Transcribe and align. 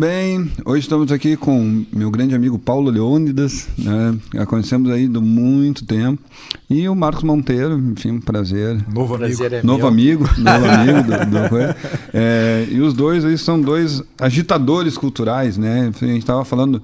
Bem, 0.00 0.50
hoje 0.64 0.80
estamos 0.80 1.12
aqui 1.12 1.36
com 1.36 1.84
meu 1.92 2.10
grande 2.10 2.34
amigo 2.34 2.58
Paulo 2.58 2.88
Leônidas, 2.90 3.68
né? 3.76 4.18
Já 4.32 4.46
conhecemos 4.46 4.90
aí 4.90 5.06
do 5.06 5.20
muito 5.20 5.84
tempo. 5.84 6.22
E 6.70 6.88
o 6.88 6.94
Marcos 6.94 7.22
Monteiro, 7.22 7.78
enfim, 7.78 8.12
um 8.12 8.20
prazer. 8.22 8.82
Novo 8.90 9.14
amigo. 9.14 9.36
Prazer 9.36 9.52
é 9.52 9.62
novo 9.62 9.80
meu. 9.80 9.88
amigo, 9.88 10.24
novo 10.40 10.64
amigo 10.64 11.02
do, 11.02 11.10
do 11.10 11.76
é, 12.14 12.66
E 12.70 12.80
os 12.80 12.94
dois 12.94 13.26
aí 13.26 13.36
são 13.36 13.60
dois 13.60 14.02
agitadores 14.18 14.96
culturais, 14.96 15.58
né? 15.58 15.92
A 15.94 16.06
gente 16.06 16.20
estava 16.20 16.46
falando 16.46 16.82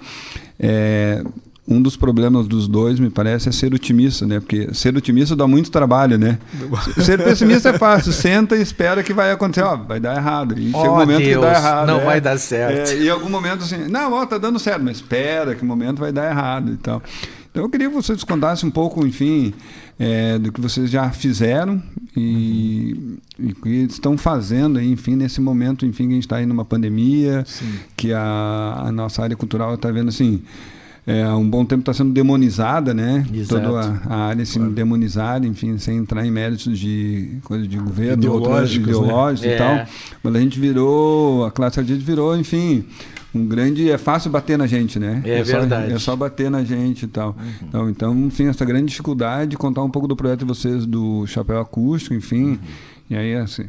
é, 0.60 1.24
um 1.68 1.82
dos 1.82 1.96
problemas 1.96 2.46
dos 2.46 2.68
dois, 2.68 3.00
me 3.00 3.10
parece, 3.10 3.48
é 3.48 3.52
ser 3.52 3.74
otimista, 3.74 4.24
né? 4.24 4.38
Porque 4.38 4.72
ser 4.72 4.96
otimista 4.96 5.34
dá 5.34 5.48
muito 5.48 5.70
trabalho, 5.70 6.16
né? 6.16 6.38
ser 7.02 7.22
pessimista 7.22 7.70
é 7.70 7.78
fácil, 7.78 8.12
senta 8.12 8.56
e 8.56 8.62
espera 8.62 9.02
que 9.02 9.12
vai 9.12 9.32
acontecer, 9.32 9.66
ó, 9.66 9.76
vai 9.76 9.98
dar 9.98 10.16
errado. 10.16 10.56
E 10.56 10.70
oh, 10.72 10.78
chega 10.78 10.92
um 10.92 10.96
momento 10.96 11.22
Deus, 11.22 11.44
que 11.44 11.50
dá 11.50 11.58
errado. 11.58 11.86
Não 11.88 12.00
é, 12.00 12.04
vai 12.04 12.20
dar 12.20 12.38
certo. 12.38 12.90
É, 12.90 12.96
e 12.96 13.06
em 13.06 13.10
algum 13.10 13.28
momento 13.28 13.64
assim, 13.64 13.88
não, 13.88 14.12
ó, 14.12 14.24
tá 14.24 14.38
dando 14.38 14.58
certo, 14.60 14.84
mas 14.84 14.98
espera 14.98 15.56
que 15.56 15.62
o 15.62 15.66
momento 15.66 15.98
vai 15.98 16.12
dar 16.12 16.30
errado 16.30 16.72
e 16.72 16.76
tal. 16.76 17.02
Então 17.50 17.64
eu 17.64 17.68
queria 17.68 17.88
que 17.88 17.94
vocês 17.94 18.22
contassem 18.22 18.68
um 18.68 18.72
pouco, 18.72 19.04
enfim, 19.04 19.52
é, 19.98 20.38
do 20.38 20.52
que 20.52 20.60
vocês 20.60 20.88
já 20.88 21.10
fizeram 21.10 21.82
e, 22.16 23.18
e 23.40 23.52
que 23.54 23.68
estão 23.90 24.16
fazendo 24.16 24.78
aí, 24.78 24.92
enfim, 24.92 25.16
nesse 25.16 25.40
momento, 25.40 25.84
enfim, 25.84 26.04
que 26.04 26.10
a 26.10 26.14
gente 26.14 26.24
está 26.26 26.36
aí 26.36 26.46
numa 26.46 26.64
pandemia, 26.64 27.44
Sim. 27.44 27.72
que 27.96 28.12
a, 28.12 28.82
a 28.86 28.92
nossa 28.92 29.22
área 29.22 29.36
cultural 29.36 29.74
está 29.74 29.90
vendo 29.90 30.10
assim 30.10 30.42
é, 31.06 31.22
há 31.22 31.36
um 31.36 31.48
bom 31.48 31.64
tempo 31.64 31.82
está 31.82 31.94
sendo 31.94 32.12
demonizada, 32.12 32.92
né? 32.92 33.24
Exato. 33.32 33.64
Toda 33.64 33.80
a, 33.80 34.12
a 34.12 34.16
área 34.26 34.42
assim, 34.42 34.58
claro. 34.58 34.74
demonizada, 34.74 35.46
enfim, 35.46 35.78
sem 35.78 35.98
entrar 35.98 36.26
em 36.26 36.32
méritos 36.32 36.76
de 36.76 37.38
coisa 37.44 37.66
de 37.66 37.76
governo, 37.76 38.14
ideológicos, 38.14 38.88
ideológicos 38.88 39.46
né? 39.46 39.52
e 39.52 39.54
é. 39.54 39.56
tal. 39.56 39.86
Mas 40.20 40.34
a 40.34 40.40
gente 40.40 40.58
virou, 40.58 41.44
a 41.44 41.52
classe 41.52 41.78
artística 41.78 42.04
virou, 42.04 42.36
enfim, 42.36 42.84
um 43.32 43.46
grande. 43.46 43.88
É 43.88 43.96
fácil 43.96 44.32
bater 44.32 44.58
na 44.58 44.66
gente, 44.66 44.98
né? 44.98 45.22
É, 45.24 45.38
é 45.38 45.42
verdade. 45.44 45.90
Só, 45.90 45.94
é 45.94 45.98
só 46.00 46.16
bater 46.16 46.50
na 46.50 46.64
gente 46.64 47.04
e 47.04 47.08
tal. 47.08 47.36
Uhum. 47.38 47.68
Então, 47.68 47.90
então, 47.90 48.18
enfim, 48.26 48.48
essa 48.48 48.64
grande 48.64 48.86
dificuldade 48.86 49.52
de 49.52 49.56
contar 49.56 49.84
um 49.84 49.90
pouco 49.90 50.08
do 50.08 50.16
projeto 50.16 50.40
de 50.40 50.46
vocês 50.46 50.84
do 50.86 51.24
Chapéu 51.28 51.60
Acústico, 51.60 52.14
enfim. 52.14 52.44
Uhum. 52.44 52.58
E 53.10 53.16
aí, 53.16 53.36
assim. 53.36 53.66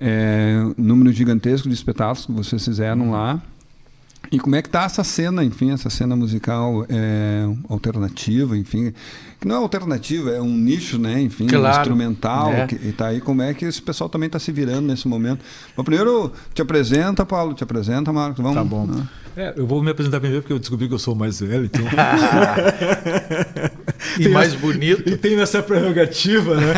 É, 0.00 0.62
número 0.76 1.10
gigantesco 1.10 1.68
de 1.68 1.74
espetáculos 1.74 2.24
que 2.24 2.30
vocês 2.30 2.64
fizeram 2.64 3.06
uhum. 3.06 3.10
lá. 3.10 3.42
E 4.30 4.38
como 4.38 4.56
é 4.56 4.62
que 4.62 4.68
tá 4.68 4.84
essa 4.84 5.02
cena, 5.02 5.42
enfim, 5.42 5.72
essa 5.72 5.88
cena 5.88 6.14
musical 6.14 6.84
é, 6.88 7.48
alternativa, 7.68 8.56
enfim, 8.56 8.92
que 9.40 9.48
não 9.48 9.56
é 9.56 9.58
alternativa, 9.58 10.30
é 10.30 10.40
um 10.40 10.54
nicho, 10.54 10.98
né, 10.98 11.20
enfim, 11.20 11.46
claro, 11.46 11.78
instrumental, 11.78 12.52
é. 12.52 12.66
que, 12.66 12.74
e 12.74 12.92
tá 12.92 13.06
aí 13.06 13.20
como 13.20 13.40
é 13.40 13.54
que 13.54 13.64
esse 13.64 13.80
pessoal 13.80 14.10
também 14.10 14.26
está 14.26 14.38
se 14.38 14.52
virando 14.52 14.82
nesse 14.82 15.08
momento. 15.08 15.40
Mas 15.74 15.84
primeiro, 15.84 16.30
te 16.52 16.60
apresenta, 16.60 17.24
Paulo, 17.24 17.54
te 17.54 17.64
apresenta, 17.64 18.12
Marcos, 18.12 18.42
vamos. 18.42 18.56
Tá 18.56 18.64
bom. 18.64 18.86
Né? 18.86 19.08
É, 19.34 19.54
eu 19.56 19.66
vou 19.66 19.82
me 19.82 19.90
apresentar 19.90 20.20
primeiro 20.20 20.42
porque 20.42 20.52
eu 20.52 20.58
descobri 20.58 20.88
que 20.88 20.94
eu 20.94 20.98
sou 20.98 21.14
mais 21.14 21.40
velho, 21.40 21.64
então... 21.64 21.84
e 24.18 24.28
mais 24.28 24.54
bonito. 24.54 25.08
E 25.08 25.16
tenho 25.16 25.40
essa 25.40 25.62
prerrogativa, 25.62 26.56
né? 26.56 26.74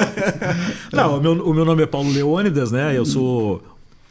não, 0.92 1.18
o 1.18 1.22
meu, 1.22 1.32
o 1.46 1.54
meu 1.54 1.64
nome 1.64 1.84
é 1.84 1.86
Paulo 1.86 2.10
Leônidas, 2.10 2.70
né, 2.70 2.96
eu 2.96 3.06
sou 3.06 3.62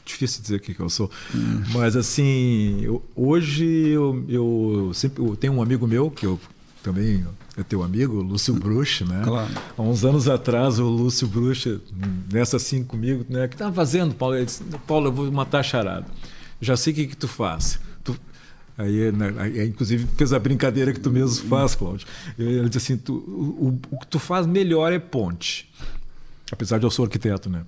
difícil 0.06 0.42
dizer 0.42 0.58
o 0.58 0.59
que, 0.59 0.73
que 0.73 0.80
eu 0.80 0.89
sou. 0.89 1.09
Hum. 1.34 1.64
Mas 1.73 1.95
assim, 1.95 2.80
eu, 2.81 3.03
hoje 3.16 3.66
eu, 3.66 4.23
eu 4.30 4.92
sempre 4.94 5.23
eu 5.23 5.36
tenho 5.36 5.53
um 5.53 5.61
amigo 5.61 5.88
meu, 5.88 6.11
que 6.11 6.25
eu 6.25 6.39
também 6.84 7.25
é 7.58 7.64
teu 7.64 7.81
amigo, 7.81 8.22
Lúcio 8.22 8.53
Bruch, 8.53 9.03
né? 9.06 9.22
Claro. 9.23 9.52
Há 9.78 9.81
uns 9.81 10.06
anos 10.06 10.28
atrás, 10.28 10.78
o 10.78 10.88
Lúcio 10.88 11.28
Bruch, 11.28 11.81
nessa 12.31 12.58
assim 12.58 12.83
comigo, 12.83 13.26
né? 13.28 13.48
Que 13.48 13.58
tá 13.58 13.72
fazendo, 13.72 14.14
Paulo? 14.14 14.36
Ele 14.36 14.45
disse, 14.45 14.64
Paulo, 14.86 15.08
eu 15.08 15.11
vou 15.11 15.31
matar 15.31 15.59
a 15.59 15.64
charada. 15.64 16.06
Já 16.61 16.78
sei 16.78 16.94
o 16.94 16.95
que, 16.95 17.08
que 17.08 17.17
tu 17.17 17.28
faz. 17.28 17.80
Tu... 18.03 18.16
Aí, 18.78 19.11
né, 19.11 19.33
aí, 19.38 19.67
inclusive, 19.67 20.06
fez 20.16 20.33
a 20.33 20.39
brincadeira 20.39 20.94
que 20.94 21.00
tu 21.00 21.09
mesmo 21.09 21.48
faz, 21.48 21.76
Cláudio. 21.76 22.06
Ele 22.38 22.70
disse 22.70 22.94
assim: 22.94 22.98
tu, 22.98 23.16
o, 23.16 23.80
o 23.89 24.00
que 24.00 24.08
tu 24.08 24.20
faz 24.20 24.45
melhor 24.45 24.92
é 24.92 25.00
ponte. 25.00 25.72
Apesar 26.52 26.77
de 26.77 26.86
eu 26.86 26.92
sou 26.92 27.05
arquiteto, 27.05 27.49
né? 27.49 27.64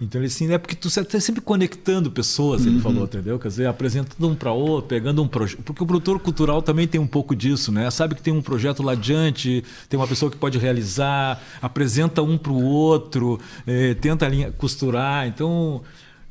Então 0.00 0.20
ele 0.20 0.28
assim, 0.28 0.50
é 0.52 0.58
porque 0.58 0.76
tu 0.76 0.86
está 0.86 1.18
sempre 1.18 1.40
conectando 1.40 2.10
pessoas, 2.10 2.64
ele 2.64 2.76
uhum. 2.76 2.82
falou, 2.82 3.04
entendeu? 3.04 3.38
Quer 3.38 3.48
dizer, 3.48 3.66
apresentando 3.66 4.28
um 4.28 4.34
para 4.34 4.52
outro, 4.52 4.88
pegando 4.88 5.20
um 5.22 5.26
projeto. 5.26 5.60
Porque 5.62 5.82
o 5.82 5.86
produtor 5.86 6.20
cultural 6.20 6.62
também 6.62 6.86
tem 6.86 7.00
um 7.00 7.06
pouco 7.06 7.34
disso, 7.34 7.72
né? 7.72 7.90
Sabe 7.90 8.14
que 8.14 8.22
tem 8.22 8.32
um 8.32 8.40
projeto 8.40 8.80
lá 8.82 8.92
adiante, 8.92 9.64
tem 9.88 9.98
uma 9.98 10.06
pessoa 10.06 10.30
que 10.30 10.36
pode 10.36 10.56
realizar, 10.56 11.42
apresenta 11.60 12.22
um 12.22 12.38
para 12.38 12.52
o 12.52 12.62
outro, 12.62 13.40
é, 13.66 13.94
tenta 13.94 14.28
linha, 14.28 14.52
costurar. 14.52 15.26
Então, 15.26 15.82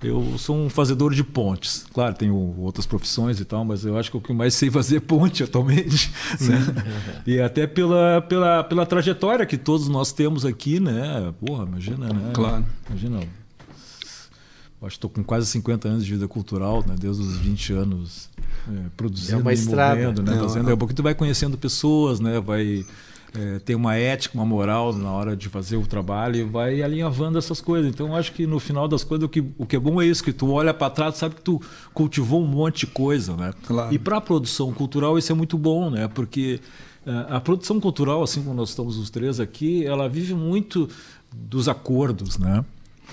eu 0.02 0.38
sou 0.38 0.56
um 0.56 0.70
fazedor 0.70 1.14
de 1.14 1.24
pontes. 1.24 1.86
Claro, 1.94 2.16
tenho 2.16 2.36
outras 2.60 2.86
profissões 2.86 3.38
e 3.42 3.44
tal, 3.46 3.66
mas 3.66 3.84
eu 3.84 3.98
acho 3.98 4.12
que 4.12 4.16
o 4.16 4.22
que 4.22 4.32
mais 4.32 4.54
sei 4.54 4.72
fazer 4.72 4.98
é 4.98 5.00
ponte 5.02 5.44
atualmente. 5.44 6.10
Né? 6.40 6.84
e 7.28 7.42
até 7.42 7.68
pela, 7.68 8.22
pela, 8.22 8.64
pela 8.64 8.86
trajetória 8.86 9.46
que 9.46 9.58
todos 9.58 9.90
nós 9.90 10.14
temos 10.14 10.46
aqui, 10.46 10.80
né? 10.80 11.34
Porra, 11.46 11.66
imagina, 11.66 12.14
né? 12.14 12.32
Claro. 12.34 12.66
Imagina 12.90 13.20
Acho 14.82 14.92
que 14.92 14.98
estou 14.98 15.10
com 15.10 15.24
quase 15.24 15.48
50 15.48 15.88
anos 15.88 16.06
de 16.06 16.12
vida 16.12 16.28
cultural, 16.28 16.84
né? 16.88 16.96
desde 17.00 17.22
os 17.22 17.38
20 17.38 17.74
anos 17.74 18.30
é, 18.68 18.90
produzindo, 18.96 19.40
é 19.40 19.42
uma 19.42 19.54
estrada. 19.54 19.96
movendo, 19.96 20.22
né? 20.22 20.38
Fazendo, 20.38 20.70
é 20.70 20.74
um 20.74 20.78
pouquinho 20.78 20.98
tu 20.98 21.04
vai 21.04 21.16
conhecendo 21.16 21.58
pessoas, 21.58 22.20
né? 22.20 22.40
Vai 22.40 22.86
é, 23.34 23.60
ter 23.60 23.76
uma 23.76 23.96
ética, 23.96 24.36
uma 24.36 24.46
moral 24.46 24.94
na 24.94 25.12
hora 25.12 25.36
de 25.36 25.50
fazer 25.50 25.78
o 25.78 25.86
trabalho 25.86 26.36
e 26.36 26.44
vai 26.44 26.82
alinhavando 26.82 27.38
essas 27.38 27.60
coisas. 27.60 27.90
Então, 27.90 28.16
acho 28.16 28.32
que 28.34 28.46
no 28.46 28.60
final 28.60 28.88
das 28.88 29.04
coisas 29.04 29.26
o 29.26 29.30
que, 29.30 29.44
o 29.58 29.66
que 29.66 29.76
é 29.76 29.80
bom 29.80 30.02
é 30.02 30.06
isso, 30.06 30.24
que 30.24 30.34
tu 30.34 30.52
olha 30.52 30.74
para 30.74 30.90
trás, 30.90 31.16
sabe 31.16 31.36
que 31.36 31.42
tu 31.42 31.62
cultivou 31.94 32.44
um 32.44 32.48
monte 32.48 32.82
de 32.82 32.88
coisa, 32.88 33.36
né? 33.36 33.54
Claro. 33.66 33.94
E 33.94 33.98
para 33.98 34.18
a 34.18 34.22
produção 34.22 34.72
cultural 34.72 35.18
isso 35.18 35.32
é 35.32 35.36
muito 35.36 35.58
bom, 35.58 35.90
né? 35.90 36.08
Porque 36.08 36.60
é, 37.06 37.26
a 37.30 37.40
produção 37.40 37.80
cultural, 37.80 38.24
assim 38.24 38.42
como 38.44 38.56
nós 38.56 38.70
estamos 38.70 38.98
os 38.98 39.10
três 39.10 39.40
aqui, 39.40 39.86
ela 39.86 40.08
vive 40.08 40.34
muito 40.34 40.90
dos 41.34 41.68
acordos, 41.68 42.38
né? 42.38 42.64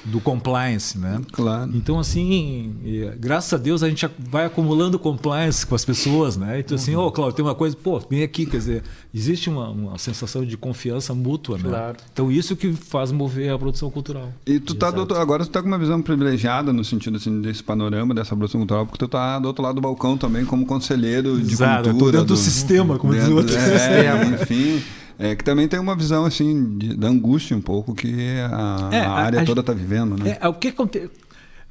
Do 0.05 0.21
compliance, 0.21 0.99
né? 0.99 1.21
Claro. 1.33 1.71
Então, 1.75 1.99
assim, 1.99 2.75
graças 3.19 3.53
a 3.53 3.57
Deus 3.57 3.83
a 3.83 3.89
gente 3.89 4.07
vai 4.19 4.45
acumulando 4.45 4.99
compliance 4.99 5.67
com 5.67 5.75
as 5.75 5.85
pessoas, 5.85 6.37
né? 6.37 6.61
Então, 6.61 6.75
assim, 6.77 6.95
ô, 6.95 7.01
uhum. 7.01 7.07
oh, 7.07 7.13
Cláudio, 7.13 7.37
tem 7.37 7.45
uma 7.45 7.55
coisa, 7.55 7.77
pô, 7.77 7.99
vem 8.11 8.23
aqui, 8.23 8.45
quer 8.45 8.59
dizer, 8.59 8.83
existe 9.15 9.49
uma, 9.49 9.71
uma 9.71 9.99
sensação 9.99 10.45
de 10.45 10.57
confiança 10.57 11.15
mútua, 11.15 11.57
né? 11.57 11.69
Claro. 11.69 11.97
Então, 12.13 12.31
isso 12.31 12.55
que 12.55 12.73
faz 12.73 13.13
mover 13.13 13.51
a 13.51 13.59
produção 13.59 13.91
cultural. 13.91 14.33
E 14.47 14.61
tu 14.61 14.75
tá 14.75 14.91
outro, 14.91 15.17
agora 15.17 15.45
tu 15.45 15.51
tá 15.51 15.63
com 15.63 15.69
uma 15.69 15.79
visão 15.79 16.01
privilegiada 16.03 16.73
no 16.73 16.85
sentido, 16.85 17.17
assim, 17.17 17.41
desse 17.41 17.63
panorama, 17.63 18.15
dessa 18.15 18.37
produção 18.37 18.61
cultural, 18.61 18.87
porque 18.87 18.99
tu 18.99 19.09
tá 19.09 19.39
do 19.39 19.47
outro 19.47 19.63
lado 19.63 19.77
do 19.77 19.81
balcão 19.81 20.19
também 20.19 20.45
como 20.45 20.67
conselheiro 20.67 21.41
de 21.41 21.55
Exato, 21.55 21.91
cultura. 21.91 22.13
dentro 22.13 22.27
do, 22.27 22.35
do 22.35 22.37
sistema, 22.37 22.99
como 22.99 23.15
diz 23.15 23.27
o 23.29 23.37
outro. 23.37 23.55
É, 23.57 24.43
enfim... 24.43 24.83
É 25.19 25.35
que 25.37 25.45
também 25.45 25.69
tem 25.69 25.79
uma 25.79 25.95
visão 25.95 26.25
assim 26.25 26.77
de, 26.77 26.97
da 26.97 27.09
angústia 27.09 27.57
um 27.57 27.61
pouco 27.61 27.95
que 27.95 28.13
a, 28.51 28.91
é, 28.93 29.01
a 29.01 29.11
área 29.11 29.43
a, 29.43 29.45
toda 29.45 29.61
está 29.61 29.73
vivendo, 29.73 30.17
né? 30.17 30.39
É, 30.41 30.49
o 30.49 30.55
que 30.55 30.69
aconteceu? 30.69 31.11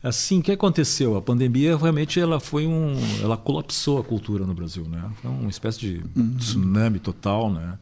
Assim, 0.02 0.40
o 0.40 0.44
que 0.44 0.52
aconteceu? 0.52 1.16
A 1.16 1.22
pandemia 1.22 1.78
realmente 1.78 2.20
ela 2.20 2.38
foi 2.40 2.68
um, 2.68 2.94
ela 3.22 3.38
colapsou 3.38 4.00
a 4.00 4.04
cultura 4.04 4.46
no 4.46 4.54
Brasil, 4.54 4.86
né? 4.86 5.02
Foi 5.22 5.32
uma 5.32 5.50
espécie 5.50 5.80
de 5.80 6.02
uhum. 6.16 6.36
tsunami 6.36 7.00
total, 7.00 7.50
né? 7.50 7.78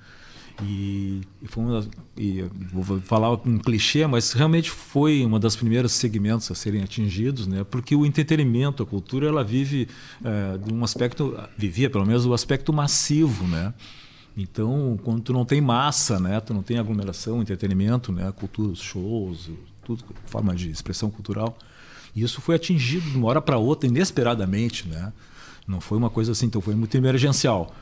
E, 0.63 1.21
e, 1.41 1.47
foi 1.47 1.63
uma, 1.63 1.87
e 2.15 2.45
vou 2.71 2.99
falar 3.01 3.31
um 3.31 3.57
clichê, 3.57 4.05
mas 4.05 4.33
realmente 4.33 4.69
foi 4.69 5.25
uma 5.25 5.39
das 5.39 5.55
primeiros 5.55 5.93
segmentos 5.93 6.51
a 6.51 6.55
serem 6.55 6.83
atingidos, 6.83 7.47
né? 7.47 7.63
Porque 7.63 7.95
o 7.95 8.05
entretenimento, 8.05 8.83
a 8.83 8.85
cultura, 8.85 9.27
ela 9.27 9.43
vive 9.43 9.87
é, 10.23 10.59
de 10.59 10.71
um 10.71 10.83
aspecto, 10.83 11.35
vivia 11.57 11.89
pelo 11.89 12.05
menos 12.05 12.27
o 12.27 12.33
aspecto 12.33 12.71
massivo, 12.71 13.47
né? 13.47 13.73
Então, 14.35 14.97
quando 15.03 15.21
tu 15.21 15.33
não 15.33 15.43
tem 15.43 15.59
massa, 15.59 16.19
né, 16.19 16.39
tu 16.39 16.53
não 16.53 16.63
tem 16.63 16.77
aglomeração, 16.77 17.41
entretenimento, 17.41 18.11
né, 18.11 18.31
cultura, 18.31 18.73
shows, 18.75 19.49
tudo, 19.83 20.03
forma 20.25 20.55
de 20.55 20.69
expressão 20.69 21.09
cultural, 21.09 21.57
isso 22.15 22.41
foi 22.41 22.55
atingido 22.55 23.09
de 23.09 23.17
uma 23.17 23.27
hora 23.27 23.41
para 23.41 23.57
outra 23.57 23.87
inesperadamente, 23.87 24.87
né? 24.87 25.13
Não 25.67 25.79
foi 25.79 25.97
uma 25.97 26.09
coisa 26.09 26.33
assim, 26.33 26.47
então 26.47 26.61
foi 26.61 26.75
muito 26.75 26.95
emergencial. 26.95 27.73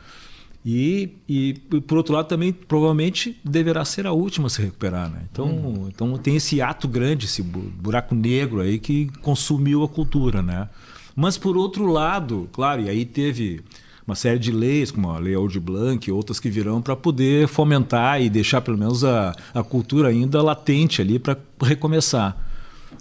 E, 0.66 1.16
e 1.28 1.54
por 1.88 1.98
outro 1.98 2.14
lado 2.14 2.28
também 2.28 2.52
provavelmente 2.52 3.40
deverá 3.44 3.86
ser 3.86 4.06
a 4.06 4.12
última 4.12 4.48
a 4.48 4.50
se 4.50 4.62
recuperar, 4.62 5.10
né? 5.10 5.22
Então, 5.32 5.48
hum. 5.48 5.88
então 5.88 6.18
tem 6.18 6.36
esse 6.36 6.62
ato 6.62 6.88
grande, 6.88 7.26
esse 7.26 7.42
buraco 7.42 8.14
negro 8.14 8.62
aí 8.62 8.78
que 8.78 9.10
consumiu 9.22 9.84
a 9.84 9.88
cultura, 9.88 10.42
né? 10.42 10.70
Mas 11.16 11.38
por 11.38 11.58
outro 11.58 11.88
lado, 11.88 12.50
claro, 12.52 12.82
e 12.82 12.90
aí 12.90 13.06
teve 13.06 13.62
uma 14.10 14.16
série 14.16 14.40
de 14.40 14.52
leis, 14.52 14.90
como 14.90 15.12
a 15.12 15.20
Lei 15.20 15.36
Aldir 15.36 15.62
Blanc 15.62 16.10
e 16.10 16.12
outras 16.12 16.40
que 16.40 16.50
virão, 16.50 16.82
para 16.82 16.96
poder 16.96 17.48
fomentar 17.48 18.20
e 18.20 18.28
deixar 18.28 18.60
pelo 18.60 18.78
menos 18.78 19.04
a, 19.04 19.36
a 19.54 19.62
cultura 19.62 20.10
ainda 20.10 20.42
latente 20.42 21.00
ali 21.00 21.20
para 21.20 21.38
recomeçar. 21.62 22.36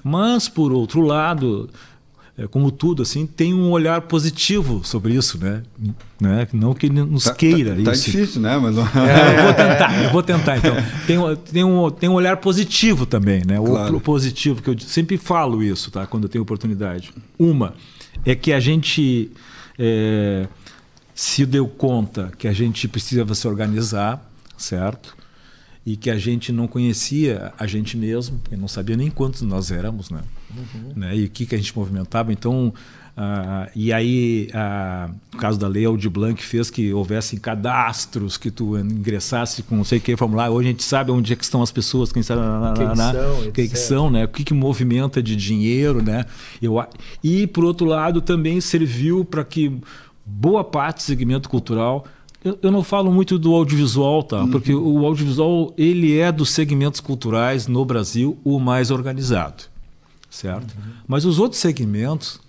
Mas, 0.05 0.51
por 0.51 0.71
outro 0.71 1.01
lado, 1.01 1.71
é, 2.37 2.47
como 2.47 2.71
tudo, 2.71 3.03
assim, 3.03 3.27
tem 3.27 3.55
um 3.55 3.71
olhar 3.71 4.03
positivo 4.03 4.83
sobre 4.85 5.15
isso, 5.15 5.39
né? 5.43 5.63
né? 6.21 6.47
Não 6.53 6.75
que 6.75 6.91
nos 6.91 7.25
tá, 7.25 7.35
queira 7.35 7.71
tá, 7.75 7.83
tá 7.85 7.93
isso. 7.93 8.05
Tá 8.05 8.11
difícil, 8.11 8.43
né? 8.43 8.59
Mas... 8.59 8.77
É, 8.77 9.39
eu 9.39 9.43
vou 9.45 9.55
tentar, 9.55 10.05
eu 10.05 10.11
vou 10.11 10.23
tentar. 10.23 10.57
Então, 10.59 10.75
tem, 11.07 11.37
tem, 11.51 11.65
um, 11.65 11.91
tem 11.91 12.09
um 12.11 12.15
olhar 12.15 12.37
positivo 12.37 13.07
também, 13.07 13.43
né? 13.47 13.57
Claro. 13.59 13.97
O 13.97 14.01
positivo, 14.01 14.63
que 14.63 14.69
eu 14.69 14.79
sempre 14.79 15.17
falo 15.17 15.63
isso, 15.63 15.91
tá? 15.91 16.07
Quando 16.07 16.25
eu 16.25 16.29
tenho 16.29 16.43
oportunidade. 16.43 17.13
Uma, 17.39 17.73
é 18.27 18.35
que 18.35 18.53
a 18.53 18.61
gente 18.61 19.31
é, 19.79 20.49
se 21.19 21.45
deu 21.45 21.67
conta 21.67 22.31
que 22.39 22.47
a 22.47 22.53
gente 22.53 22.87
precisava 22.87 23.35
se 23.35 23.49
organizar, 23.49 24.25
certo? 24.57 25.17
E 25.85 25.97
que 25.97 26.11
a 26.11 26.17
gente 26.17 26.53
não 26.53 26.69
conhecia 26.69 27.53
a 27.59 27.67
gente 27.67 27.97
mesmo, 27.97 28.41
não 28.57 28.69
sabia 28.69 28.97
nem 28.97 29.11
quantos 29.11 29.43
nós 29.43 29.73
éramos, 29.73 30.11
né? 30.11 30.21
Uhum. 30.57 30.93
né? 30.95 31.17
E 31.17 31.25
o 31.25 31.29
que, 31.29 31.45
que 31.45 31.57
a 31.57 31.59
gente 31.59 31.77
movimentava. 31.77 32.33
Então, 32.33 32.73
ah, 33.17 33.69
e 33.75 33.93
aí, 33.93 34.49
ah, 34.55 35.11
no 35.33 35.41
caso 35.41 35.59
da 35.59 35.67
lei 35.67 35.85
Aldir 35.85 36.09
Blanc 36.09 36.41
fez 36.41 36.71
que 36.71 36.93
houvessem 36.93 37.37
cadastros, 37.37 38.37
que 38.37 38.49
tu 38.49 38.79
ingressasse 38.79 39.65
com 39.65 39.75
não 39.75 39.83
sei 39.83 39.99
o 39.99 40.01
que 40.01 40.17
formulário. 40.17 40.55
Hoje 40.55 40.69
a 40.69 40.71
gente 40.71 40.85
sabe 40.85 41.11
onde 41.11 41.33
é 41.33 41.37
que 41.37 41.43
estão 41.43 41.61
as 41.61 41.73
pessoas, 41.73 42.13
quem 42.13 42.23
sabe 42.23 42.43
quem, 42.77 42.87
na, 42.87 43.13
são, 43.13 43.51
quem 43.51 43.69
que 43.69 43.77
são, 43.77 44.09
né? 44.09 44.25
O 44.25 44.29
que, 44.29 44.45
que 44.45 44.55
movimenta 44.55 45.21
de 45.21 45.35
dinheiro, 45.35 46.01
né? 46.01 46.27
Eu, 46.63 46.81
e 47.25 47.49
por 47.49 47.65
outro 47.65 47.89
lado 47.89 48.21
também 48.21 48.61
serviu 48.61 49.25
para 49.25 49.45
que 49.45 49.77
boa 50.29 50.63
parte 50.63 50.99
do 50.99 51.03
segmento 51.03 51.49
cultural 51.49 52.07
eu, 52.45 52.57
eu, 52.63 52.71
não 52.71 52.85
falo 52.85 53.11
muito 53.11 53.37
do 53.37 53.53
audiovisual, 53.53 54.23
tá? 54.23 54.43
Uhum. 54.43 54.51
Porque 54.51 54.73
o 54.73 55.05
audiovisual 55.05 55.75
ele 55.77 56.17
é 56.17 56.31
dos 56.31 56.51
segmentos 56.51 57.01
culturais 57.01 57.67
no 57.67 57.85
Brasil 57.85 58.39
o 58.45 58.61
mais 58.61 58.93
organizado, 58.93 59.65
certo? 60.31 60.73
Uhum. 60.73 60.93
Mas 61.07 61.25
os 61.25 61.41
outros 61.41 61.61
segmentos 61.61 62.41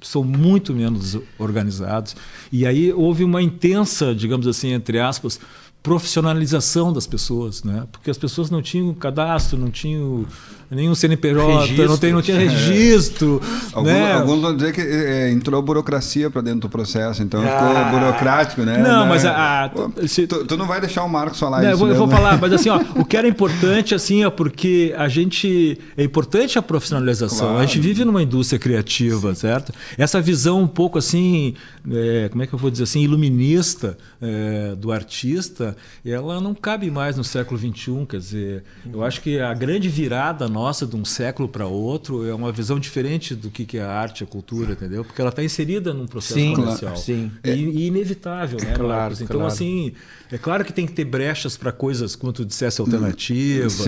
são 0.00 0.24
muito 0.24 0.72
menos 0.72 1.18
organizados. 1.38 2.16
E 2.50 2.66
aí 2.66 2.92
houve 2.92 3.22
uma 3.22 3.42
intensa, 3.42 4.14
digamos 4.14 4.46
assim, 4.46 4.72
entre 4.72 4.98
aspas, 4.98 5.38
profissionalização 5.84 6.94
das 6.94 7.06
pessoas, 7.06 7.62
né? 7.62 7.84
Porque 7.92 8.10
as 8.10 8.16
pessoas 8.16 8.50
não 8.50 8.62
tinham 8.62 8.94
cadastro, 8.94 9.58
não 9.58 9.70
tinham 9.70 10.24
nenhum 10.70 10.94
CNPJ, 10.94 11.60
registro. 11.60 11.86
não, 11.86 11.98
tem, 11.98 12.12
não 12.12 12.22
tinha 12.22 12.38
registro. 12.40 13.38
É. 13.76 13.82
né? 13.82 14.12
alguns, 14.14 14.20
alguns, 14.20 14.40
vão 14.40 14.56
dizer 14.56 14.72
que 14.72 14.80
é, 14.80 15.30
entrou 15.30 15.60
burocracia 15.60 16.30
para 16.30 16.40
dentro 16.40 16.60
do 16.60 16.68
processo, 16.70 17.22
então 17.22 17.42
ah. 17.42 17.46
ficou 17.46 18.00
burocrático, 18.00 18.62
né? 18.62 18.78
Não, 18.78 19.06
mas 19.06 19.26
a, 19.26 19.66
a 19.66 19.70
se, 20.08 20.26
tu, 20.26 20.46
tu, 20.46 20.56
não 20.56 20.66
vai 20.66 20.80
deixar 20.80 21.04
o 21.04 21.08
Marcos 21.08 21.38
falar 21.38 21.60
não, 21.60 21.64
isso. 21.64 21.74
Eu 21.74 21.78
vou, 21.78 21.88
eu 21.88 21.96
vou 21.96 22.08
falar, 22.08 22.40
mas 22.40 22.52
assim, 22.54 22.70
ó, 22.70 22.80
o 22.96 23.04
que 23.04 23.14
era 23.14 23.28
importante, 23.28 23.94
assim, 23.94 24.24
é 24.24 24.30
porque 24.30 24.94
a 24.96 25.06
gente. 25.06 25.78
É 25.98 26.02
importante 26.02 26.58
a 26.58 26.62
profissionalização. 26.62 27.48
Claro. 27.48 27.58
A 27.58 27.66
gente 27.66 27.78
vive 27.78 28.06
numa 28.06 28.22
indústria 28.22 28.58
criativa, 28.58 29.34
certo? 29.34 29.70
Essa 29.98 30.18
visão 30.18 30.62
um 30.62 30.68
pouco 30.68 30.96
assim, 30.96 31.54
é, 31.90 32.28
como 32.30 32.42
é 32.42 32.46
que 32.46 32.54
eu 32.54 32.58
vou 32.58 32.70
dizer 32.70 32.84
assim, 32.84 33.02
iluminista 33.02 33.98
é, 34.22 34.74
do 34.76 34.90
artista, 34.90 35.73
ela 36.04 36.40
não 36.40 36.54
cabe 36.54 36.90
mais 36.90 37.16
no 37.16 37.24
século 37.24 37.58
XXI. 37.58 38.06
Quer 38.08 38.18
dizer, 38.18 38.64
eu 38.92 39.02
acho 39.02 39.20
que 39.20 39.38
a 39.38 39.52
grande 39.54 39.88
virada 39.88 40.48
nossa 40.48 40.86
de 40.86 40.96
um 40.96 41.04
século 41.04 41.48
para 41.48 41.66
outro 41.66 42.28
é 42.28 42.34
uma 42.34 42.52
visão 42.52 42.78
diferente 42.78 43.34
do 43.34 43.50
que, 43.50 43.78
é 43.78 43.82
a 43.82 43.90
arte, 43.90 44.24
a 44.24 44.26
cultura, 44.26 44.72
entendeu? 44.72 45.04
Porque 45.04 45.20
ela 45.20 45.30
está 45.30 45.42
inserida 45.42 45.92
num 45.92 46.06
processo 46.06 46.34
sim, 46.34 46.54
comercial. 46.54 46.92
Claro, 46.92 46.98
sim. 46.98 47.30
E, 47.44 47.50
e 47.50 47.86
inevitável, 47.86 48.58
né, 48.60 48.72
claro, 48.74 48.88
Marcos? 48.88 49.20
Então, 49.20 49.36
claro. 49.36 49.52
assim, 49.52 49.92
é 50.30 50.38
claro 50.38 50.64
que 50.64 50.72
tem 50.72 50.86
que 50.86 50.92
ter 50.92 51.04
brechas 51.04 51.56
para 51.56 51.72
coisas, 51.72 52.16
como 52.16 52.32
tu 52.32 52.44
dissesse, 52.44 52.80
alternativas, 52.80 53.78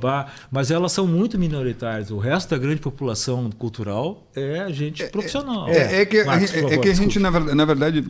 blá, 0.00 0.26
mas 0.50 0.70
elas 0.70 0.92
são 0.92 1.06
muito 1.06 1.38
minoritárias. 1.38 2.10
O 2.10 2.18
resto 2.18 2.50
da 2.50 2.58
grande 2.58 2.80
população 2.80 3.50
cultural 3.50 4.26
é 4.34 4.66
gente 4.72 5.02
é, 5.02 5.08
profissional. 5.08 5.68
É, 5.68 6.00
é 6.00 6.06
que, 6.06 6.24
Marcos, 6.24 6.54
é, 6.54 6.74
é 6.74 6.78
que 6.78 6.88
a 6.88 6.94
gente, 6.94 7.18
na 7.18 7.30
verdade, 7.30 7.56
na 7.56 7.64
verdade 7.64 8.04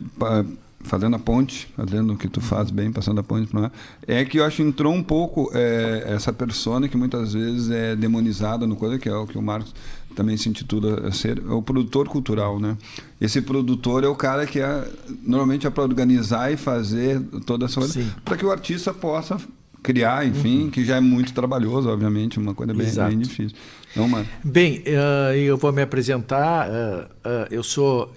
fazendo 0.81 1.15
a 1.15 1.19
ponte, 1.19 1.67
fazendo 1.75 2.13
o 2.13 2.17
que 2.17 2.27
tu 2.27 2.39
faz 2.39 2.71
bem, 2.71 2.91
passando 2.91 3.19
a 3.19 3.23
ponte 3.23 3.47
para 3.47 3.71
é 4.07 4.23
que 4.23 4.39
eu 4.39 4.45
acho 4.45 4.57
que 4.57 4.63
entrou 4.63 4.93
um 4.93 5.03
pouco 5.03 5.51
é, 5.53 6.05
essa 6.07 6.31
persona 6.31 6.87
que 6.87 6.95
muitas 6.95 7.33
vezes 7.33 7.69
é 7.69 7.95
demonizada 7.95 8.65
no 8.65 8.75
coisa, 8.75 8.97
que 8.97 9.09
é 9.09 9.15
o 9.15 9.27
que 9.27 9.37
o 9.37 9.41
Marcos 9.41 9.73
também 10.15 10.35
se 10.37 10.49
intitula 10.49 11.11
ser, 11.11 11.37
é 11.37 11.51
o 11.51 11.61
produtor 11.61 12.07
cultural, 12.07 12.59
né? 12.59 12.77
Esse 13.21 13.41
produtor 13.41 14.03
é 14.03 14.07
o 14.07 14.15
cara 14.15 14.45
que 14.45 14.59
é, 14.59 14.87
normalmente 15.23 15.67
é 15.67 15.69
para 15.69 15.83
organizar 15.83 16.51
e 16.51 16.57
fazer 16.57 17.21
toda 17.45 17.65
essa 17.65 17.79
coisa, 17.79 18.15
para 18.25 18.35
que 18.35 18.45
o 18.45 18.51
artista 18.51 18.93
possa 18.93 19.37
criar, 19.81 20.25
enfim, 20.25 20.63
uhum. 20.63 20.69
que 20.69 20.83
já 20.83 20.97
é 20.97 20.99
muito 20.99 21.33
trabalhoso, 21.33 21.89
obviamente, 21.89 22.37
uma 22.37 22.53
coisa 22.53 22.73
bem, 22.73 22.91
bem 22.91 23.19
difícil. 23.19 23.55
Então, 23.91 24.07
mano. 24.07 24.27
Bem, 24.43 24.83
uh, 24.87 25.33
eu 25.35 25.57
vou 25.57 25.71
me 25.71 25.81
apresentar. 25.81 26.69
Uh, 26.69 27.03
uh, 27.05 27.47
eu 27.49 27.63
sou 27.63 28.11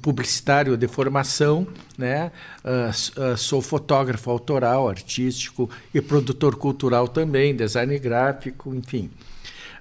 publicitário 0.00 0.76
de 0.76 0.86
formação, 0.86 1.66
né? 1.96 2.30
Uh, 2.64 3.32
uh, 3.32 3.36
sou 3.36 3.62
fotógrafo 3.62 4.30
autoral, 4.30 4.88
artístico 4.88 5.70
e 5.94 6.00
produtor 6.00 6.56
cultural 6.56 7.08
também, 7.08 7.54
design 7.56 7.98
gráfico, 7.98 8.74
enfim. 8.74 9.10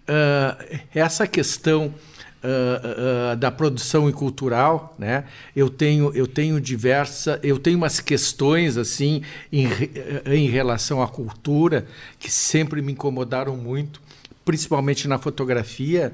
Uh, 0.07 0.79
essa 0.93 1.27
questão 1.27 1.93
da 3.37 3.51
produção 3.51 4.09
e 4.09 4.13
cultural, 4.13 4.95
né? 4.97 5.25
Eu 5.53 5.69
tenho 5.69 6.15
eu 6.15 6.25
tenho 6.25 6.61
diversa, 6.61 7.37
eu 7.43 7.59
tenho 7.59 7.75
umas 7.77 7.99
questões 7.99 8.77
assim 8.77 9.23
em, 9.51 9.67
em 10.25 10.47
relação 10.47 11.01
à 11.01 11.07
cultura 11.09 11.85
que 12.17 12.31
sempre 12.31 12.81
me 12.81 12.93
incomodaram 12.93 13.57
muito, 13.57 14.01
principalmente 14.45 15.05
na 15.05 15.17
fotografia 15.17 16.13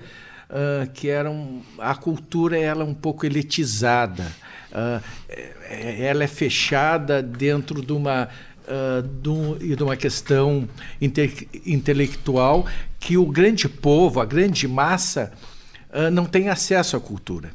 uh, 0.49 0.89
que 0.91 1.09
eram 1.09 1.61
a 1.77 1.95
cultura 1.95 2.57
ela 2.57 2.83
é 2.83 2.85
um 2.85 2.93
pouco 2.93 3.25
elitizada, 3.25 4.31
uh, 4.71 5.03
ela 5.69 6.23
é 6.23 6.27
fechada 6.27 7.21
dentro 7.21 7.81
de 7.81 7.93
uma 7.93 8.29
uh, 8.67 9.65
de, 9.75 9.83
uma 9.83 9.95
questão 9.95 10.67
inte 11.01 11.47
intelectual 11.65 12.65
que 12.99 13.17
o 13.17 13.25
grande 13.25 13.69
povo, 13.69 14.19
a 14.19 14.25
grande 14.25 14.67
massa 14.67 15.31
uh, 15.95 16.11
não 16.11 16.25
tem 16.25 16.49
acesso 16.49 16.97
à 16.97 16.99
cultura 16.99 17.51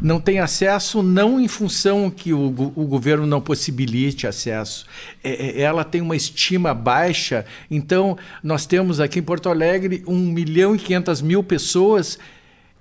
não 0.00 0.18
tem 0.18 0.40
acesso 0.40 1.02
não 1.02 1.38
em 1.38 1.46
função 1.46 2.10
que 2.10 2.32
o, 2.32 2.46
o 2.46 2.86
governo 2.86 3.26
não 3.26 3.40
possibilite 3.40 4.26
acesso. 4.26 4.86
É, 5.22 5.58
é 5.58 5.60
ela 5.60 5.84
tem 5.84 6.00
uma 6.00 6.16
estima 6.16 6.72
baixa. 6.72 7.44
Então, 7.70 8.16
nós 8.42 8.64
temos 8.64 8.98
aqui 8.98 9.18
em 9.18 9.22
Porto 9.22 9.48
Alegre 9.48 10.02
1 10.06 10.16
milhão 10.16 10.74
e 10.74 10.78
500 10.78 11.20
mil 11.20 11.44
pessoas 11.44 12.18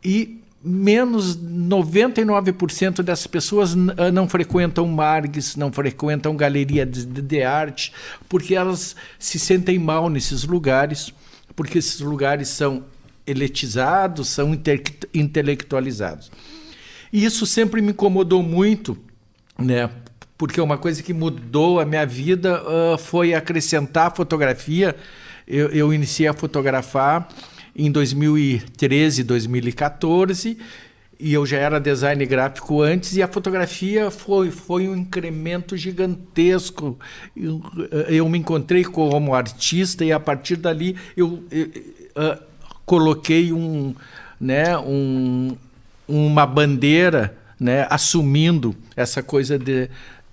e 0.04 0.40
menos 0.64 1.38
99% 1.38 3.02
dessas 3.02 3.28
pessoas 3.28 3.76
ah, 3.98 4.12
não 4.12 4.28
frequentam 4.28 4.86
Margs, 4.88 5.56
não 5.56 5.72
frequentam 5.72 6.36
galeria 6.36 6.86
de, 6.86 7.06
de, 7.06 7.44
arte, 7.44 7.94
porque 8.28 8.56
elas 8.56 8.94
se 9.18 9.40
sentem 9.40 9.80
mal 9.80 10.10
nesses 10.10 10.44
lugares, 10.44 11.14
porque 11.56 11.78
esses 11.78 12.02
lugares 12.02 12.50
são 12.50 12.84
elitizados, 13.30 14.30
são 14.30 14.54
inte 14.54 14.84
intelectualizados. 15.14 16.32
E 17.12 17.24
isso 17.24 17.46
sempre 17.46 17.82
me 17.82 17.92
incomodou 17.92 18.44
muito, 18.44 18.98
né? 19.58 19.90
Porque 20.38 20.62
uma 20.62 20.78
coisa 20.78 21.04
que 21.04 21.14
mudou 21.14 21.80
a 21.80 21.86
minha 21.86 22.06
vida 22.06 22.62
uh, 22.64 22.98
foi 22.98 23.34
acrescentar 23.34 24.08
a 24.08 24.12
fotografia. 24.16 24.96
Eu, 25.48 25.70
eu 25.70 25.94
iniciei 25.94 26.28
a 26.28 26.34
fotografar 26.34 27.28
em 27.76 27.92
2013, 27.92 29.24
2014 29.24 30.58
e 31.20 31.34
eu 31.34 31.46
já 31.46 31.58
era 31.58 31.80
design 31.80 32.26
gráfico 32.26 32.82
antes 32.82 33.18
e 33.18 33.22
a 33.22 33.28
fotografia 33.28 34.10
foi, 34.10 34.50
foi 34.52 34.88
um 34.88 34.96
incremento 34.96 35.76
gigantesco. 35.76 36.98
Eu, 37.36 37.62
eu 38.08 38.30
me 38.30 38.38
encontrei 38.38 38.86
como 38.86 39.36
artista 39.36 40.06
e 40.06 40.14
a 40.14 40.20
partir 40.20 40.56
dali 40.56 40.96
eu, 41.18 41.44
eu 41.52 41.66
uh, 41.66 42.49
coloquei 42.90 43.54
um, 43.54 43.94
né, 44.42 44.76
um, 44.80 45.56
uma 46.08 46.44
bandeira 46.48 47.38
né, 47.60 47.86
assumindo 47.88 48.76
essa 48.96 49.22
coisa 49.22 49.60
de 49.60 49.88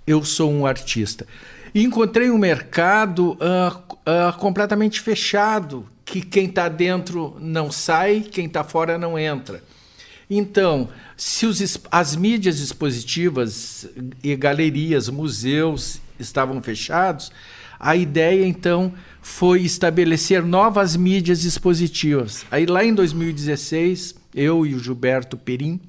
eu 0.07 0.23
sou 0.25 0.51
um 0.51 0.65
artista. 0.65 1.27
E 1.71 1.83
encontrei 1.83 2.31
um 2.31 2.37
mercado 2.39 3.33
uh, 3.33 3.77
uh, 3.77 4.35
completamente 4.39 4.99
fechado, 5.01 5.85
que 6.03 6.19
quem 6.19 6.47
está 6.47 6.67
dentro 6.67 7.37
não 7.39 7.69
sai, 7.69 8.21
quem 8.21 8.47
está 8.47 8.63
fora 8.63 8.97
não 8.97 9.19
entra. 9.19 9.61
Então, 10.27 10.89
se 11.15 11.45
os, 11.45 11.79
as 11.91 12.15
mídias 12.15 12.59
expositivas 12.59 13.87
e 14.23 14.35
galerias, 14.35 15.09
museus 15.09 16.01
estavam 16.17 16.59
fechados, 16.63 17.31
a 17.79 17.95
ideia 17.95 18.47
então 18.47 18.91
foi 19.27 19.61
estabelecer 19.61 20.41
novas 20.41 20.95
mídias 20.95 21.43
expositivas. 21.43 22.45
Aí 22.49 22.65
lá 22.65 22.83
em 22.83 22.93
2016, 22.93 24.15
eu 24.33 24.65
e 24.65 24.73
o 24.73 24.79
Gilberto 24.79 25.37
Perim, 25.37 25.79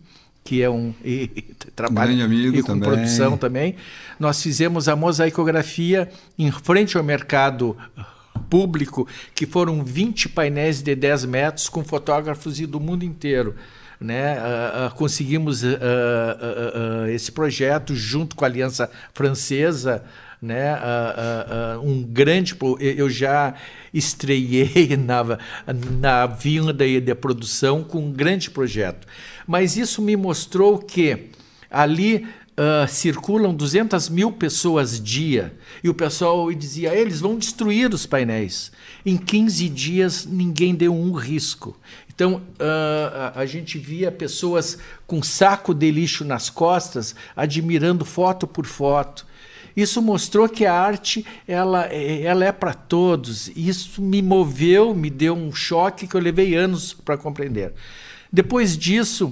que 0.44 0.60
é 0.60 0.68
um 0.68 0.92
e, 1.04 1.28
trabalha 1.74 2.24
amigo 2.24 2.56
e 2.56 2.62
com 2.62 2.72
também. 2.72 2.90
produção 2.90 3.38
também, 3.38 3.76
nós 4.18 4.42
fizemos 4.42 4.88
a 4.88 4.96
mosaicografia 4.96 6.10
em 6.36 6.50
frente 6.50 6.98
ao 6.98 7.02
mercado 7.04 7.76
público, 8.50 9.06
que 9.34 9.46
foram 9.46 9.84
20 9.84 10.28
painéis 10.30 10.82
de 10.82 10.94
10 10.94 11.24
metros 11.26 11.68
com 11.68 11.84
fotógrafos 11.84 12.58
do 12.58 12.80
mundo 12.80 13.04
inteiro. 13.04 13.54
Né? 14.00 14.36
Uh, 14.36 14.86
uh, 14.86 14.94
conseguimos 14.94 15.62
uh, 15.62 17.06
esse 17.08 17.32
projeto 17.32 17.94
junto 17.94 18.36
com 18.36 18.44
a 18.44 18.48
Aliança 18.48 18.90
Francesa, 19.14 20.04
né? 20.40 20.74
Uh, 20.74 20.78
uh, 20.78 21.80
uh, 21.80 21.90
um 21.90 22.02
grande. 22.02 22.56
Eu 22.80 23.10
já 23.10 23.54
estreiei 23.92 24.96
na, 24.96 25.38
na 26.00 26.26
vinda 26.26 26.72
de 26.72 27.14
produção 27.14 27.82
com 27.82 27.98
um 28.06 28.12
grande 28.12 28.50
projeto. 28.50 29.06
Mas 29.46 29.76
isso 29.76 30.00
me 30.00 30.16
mostrou 30.16 30.78
que 30.78 31.30
ali 31.70 32.26
Uh, 32.58 32.88
circulam 32.88 33.54
200 33.54 34.08
mil 34.08 34.32
pessoas 34.32 35.00
dia 35.00 35.56
e 35.80 35.88
o 35.88 35.94
pessoal 35.94 36.52
dizia: 36.52 36.92
eles 36.92 37.20
vão 37.20 37.38
destruir 37.38 37.94
os 37.94 38.04
painéis. 38.04 38.72
Em 39.06 39.16
15 39.16 39.68
dias, 39.68 40.26
ninguém 40.26 40.74
deu 40.74 40.92
um 40.92 41.12
risco. 41.12 41.78
Então, 42.12 42.42
uh, 42.58 43.32
a, 43.36 43.42
a 43.42 43.46
gente 43.46 43.78
via 43.78 44.10
pessoas 44.10 44.76
com 45.06 45.22
saco 45.22 45.72
de 45.72 45.88
lixo 45.88 46.24
nas 46.24 46.50
costas, 46.50 47.14
admirando 47.36 48.04
foto 48.04 48.44
por 48.44 48.66
foto. 48.66 49.24
Isso 49.76 50.02
mostrou 50.02 50.48
que 50.48 50.66
a 50.66 50.74
arte 50.74 51.24
ela, 51.46 51.84
ela 51.86 52.44
é 52.44 52.52
para 52.52 52.74
todos. 52.74 53.48
Isso 53.56 54.02
me 54.02 54.20
moveu, 54.22 54.94
me 54.94 55.10
deu 55.10 55.34
um 55.34 55.52
choque 55.52 56.06
que 56.06 56.14
eu 56.14 56.20
levei 56.20 56.54
anos 56.54 56.92
para 56.92 57.16
compreender. 57.16 57.72
Depois 58.32 58.76
disso, 58.76 59.28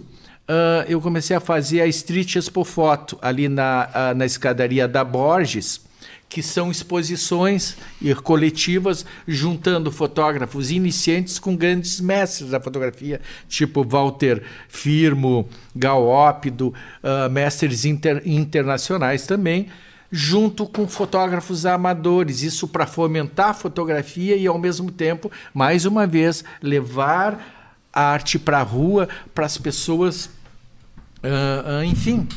uh, 0.48 0.84
eu 0.88 1.00
comecei 1.00 1.36
a 1.36 1.40
fazer 1.40 1.80
a 1.80 1.86
Street 1.86 2.36
Expo 2.36 2.64
Foto, 2.64 3.18
ali 3.20 3.48
na, 3.48 3.88
uh, 3.88 4.16
na 4.16 4.24
escadaria 4.24 4.88
da 4.88 5.04
Borges, 5.04 5.84
que 6.28 6.42
são 6.42 6.70
exposições 6.70 7.76
coletivas 8.24 9.06
juntando 9.28 9.92
fotógrafos 9.92 10.70
iniciantes 10.70 11.38
com 11.38 11.54
grandes 11.54 12.00
mestres 12.00 12.50
da 12.50 12.60
fotografia, 12.60 13.20
tipo 13.48 13.84
Walter 13.84 14.42
Firmo, 14.68 15.48
Galópido, 15.74 16.74
uh, 17.02 17.30
mestres 17.30 17.84
inter, 17.84 18.22
internacionais 18.26 19.26
também, 19.26 19.68
junto 20.10 20.66
com 20.66 20.86
fotógrafos 20.86 21.66
amadores, 21.66 22.42
isso 22.42 22.68
para 22.68 22.86
fomentar 22.86 23.50
a 23.50 23.54
fotografia 23.54 24.36
e 24.36 24.46
ao 24.46 24.58
mesmo 24.58 24.90
tempo, 24.90 25.30
mais 25.52 25.84
uma 25.84 26.06
vez, 26.06 26.44
levar 26.62 27.54
a 27.92 28.02
arte 28.02 28.38
para 28.38 28.58
a 28.58 28.62
rua, 28.62 29.08
para 29.34 29.46
as 29.46 29.56
pessoas 29.58 30.26
uh, 30.26 31.80
uh, 31.80 31.84
enfim, 31.84 32.28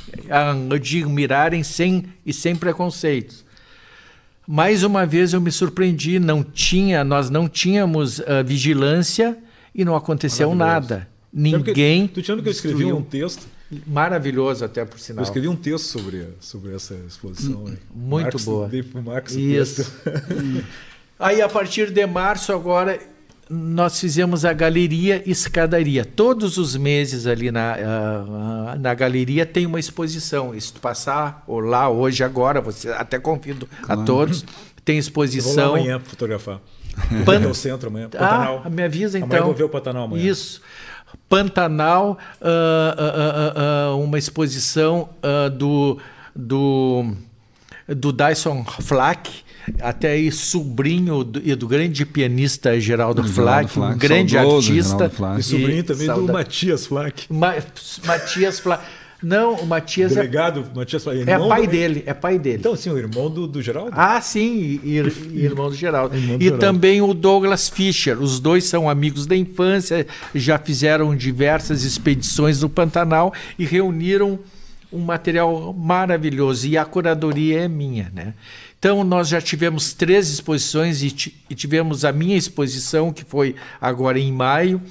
admirarem 0.73 1.63
sem 1.63 2.05
e 2.25 2.33
sem 2.33 2.55
preconceitos. 2.55 3.45
Mais 4.47 4.83
uma 4.83 5.05
vez 5.05 5.33
eu 5.33 5.41
me 5.41 5.51
surpreendi, 5.51 6.17
não 6.17 6.43
tinha, 6.43 7.03
nós 7.03 7.29
não 7.29 7.47
tínhamos 7.47 8.19
uh, 8.19 8.43
vigilância 8.43 9.37
e 9.75 9.85
não 9.85 9.95
aconteceu 9.95 10.55
nada. 10.55 11.07
Ninguém. 11.31 12.07
Tu 12.07 12.23
tinha 12.23 12.35
que 12.41 12.47
eu 12.47 12.51
escrevi 12.51 12.91
um 12.91 13.03
texto 13.03 13.47
maravilhoso 13.85 14.65
até 14.65 14.83
por 14.85 14.99
sinal. 14.99 15.23
Eu 15.23 15.23
escrevi 15.23 15.47
um 15.47 15.55
texto 15.55 15.85
sobre, 15.85 16.27
sobre 16.39 16.75
essa 16.75 16.95
exposição. 17.07 17.67
Hein? 17.67 17.77
Muito 17.93 18.23
Marx, 18.23 18.45
boa. 18.45 18.69
Marx 19.03 19.33
Isso. 19.33 19.91
Aí 21.19 21.41
a 21.41 21.49
partir 21.49 21.91
de 21.91 22.05
março 22.05 22.53
agora 22.53 22.99
nós 23.49 23.99
fizemos 23.99 24.45
a 24.45 24.53
galeria 24.53 25.23
escadaria. 25.25 26.05
Todos 26.05 26.57
os 26.57 26.75
meses 26.75 27.25
ali 27.25 27.49
na, 27.49 27.75
uh, 27.75 28.79
na 28.79 28.93
galeria 28.93 29.45
tem 29.45 29.65
uma 29.65 29.79
exposição. 29.79 30.57
Se 30.59 30.71
tu 30.71 30.79
passar 30.79 31.43
ou 31.47 31.59
lá 31.59 31.89
hoje, 31.89 32.23
agora, 32.23 32.61
você 32.61 32.89
até 32.89 33.17
convido 33.17 33.67
claro. 33.81 34.01
a 34.01 34.05
todos. 34.05 34.45
Tem 34.85 34.99
exposição. 34.99 35.63
Eu 35.63 35.69
vou 35.69 35.77
amanhã 35.77 35.99
fotografar. 35.99 36.61
Pan... 37.25 37.47
o 37.47 37.55
centro 37.55 37.89
amanhã. 37.89 38.07
Pantanal. 38.09 38.61
Ah, 38.63 38.69
me 38.69 38.83
avisa 38.83 39.17
então. 39.17 39.27
Amanhã 39.27 39.41
eu 39.41 39.45
vou 39.45 39.55
ver 39.55 39.63
o 39.63 39.69
Pantanal 39.69 40.03
amanhã. 40.03 40.29
Isso. 40.29 40.61
Pantanal, 41.27 42.17
uh, 42.41 43.95
uh, 43.95 44.03
uma 44.03 44.17
exposição 44.17 45.09
do, 45.57 45.99
do, 46.35 47.13
do 47.87 48.11
Dyson 48.11 48.65
Flack 48.81 49.29
até 49.81 50.11
aí 50.11 50.31
sobrinho 50.31 51.23
do, 51.23 51.55
do 51.55 51.67
grande 51.67 52.05
pianista 52.05 52.79
Geraldo, 52.79 53.23
Flack, 53.23 53.69
Flack, 53.69 53.95
um 53.95 53.97
grande 53.97 54.37
artista. 54.37 55.11
E 55.37 55.43
sobrinho 55.43 55.83
também 55.83 56.07
do 56.07 56.23
Matias 56.23 56.87
Flack. 56.87 57.31
Ma 57.31 57.55
Matias 58.05 58.59
Flack. 58.59 58.83
Não, 59.21 59.55
o 59.55 59.67
Matias 59.67 60.13
é 60.13 60.15
Delegado, 60.15 60.65
é... 60.71 60.77
Matias 60.77 61.03
Flack. 61.03 61.29
É 61.29 61.37
pai 61.37 61.67
do... 61.67 61.71
dele, 61.71 62.03
é 62.05 62.13
pai 62.13 62.39
dele. 62.39 62.57
Então, 62.59 62.75
sim, 62.75 62.89
o 62.89 62.97
irmão 62.97 63.29
do, 63.29 63.47
do 63.47 63.61
Geraldo? 63.61 63.91
Ah, 63.93 64.21
sim, 64.21 64.79
ir, 64.81 65.11
irmão 65.35 65.69
do 65.69 65.75
Geraldo. 65.75 66.15
irmão 66.15 66.37
do 66.37 66.41
e 66.41 66.45
Geraldo. 66.45 66.65
também 66.65 67.01
o 67.01 67.13
Douglas 67.13 67.67
Fischer. 67.67 68.21
Os 68.21 68.39
dois 68.39 68.63
são 68.63 68.89
amigos 68.89 69.25
da 69.25 69.35
infância, 69.35 70.07
já 70.33 70.57
fizeram 70.57 71.13
diversas 71.15 71.83
expedições 71.83 72.61
no 72.61 72.69
Pantanal 72.69 73.33
e 73.57 73.65
reuniram 73.65 74.39
um 74.91 74.99
material 74.99 75.73
maravilhoso. 75.73 76.65
E 76.65 76.77
a 76.77 76.85
curadoria 76.85 77.61
é 77.63 77.67
minha, 77.67 78.09
né? 78.15 78.33
Então, 78.79 79.03
nós 79.03 79.27
já 79.27 79.41
tivemos 79.41 79.91
três 79.91 80.29
exposições 80.29 81.03
e, 81.03 81.35
e 81.49 81.53
tivemos 81.53 82.05
a 82.05 82.13
minha 82.13 82.37
exposição, 82.37 83.11
que 83.11 83.25
foi 83.25 83.53
agora 83.81 84.17
em 84.17 84.31
maio, 84.31 84.81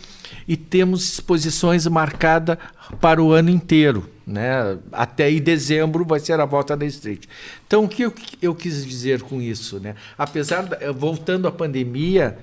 e 0.47 0.59
temos 0.59 1.15
exposições 1.15 1.87
marcadas 1.87 2.59
para 3.01 3.23
o 3.23 3.33
ano 3.33 3.49
inteiro. 3.49 4.18
Né? 4.29 4.79
Até 4.93 5.25
aí 5.25 5.41
dezembro 5.41 6.05
vai 6.05 6.21
ser 6.21 6.39
a 6.39 6.45
volta 6.45 6.77
da 6.77 6.85
Street. 6.85 7.25
Então, 7.67 7.85
o 7.85 7.89
que 7.89 8.03
eu, 8.03 8.15
eu 8.43 8.55
quis 8.55 8.85
dizer 8.87 9.23
com 9.23 9.41
isso? 9.41 9.81
Né? 9.81 9.95
Apesar 10.19 10.67
da, 10.67 10.93
voltando 10.93 11.49
à 11.49 11.53
pandemia, 11.53 12.39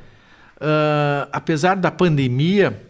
uh, 0.58 1.30
apesar 1.32 1.76
da 1.76 1.92
pandemia, 1.92 2.82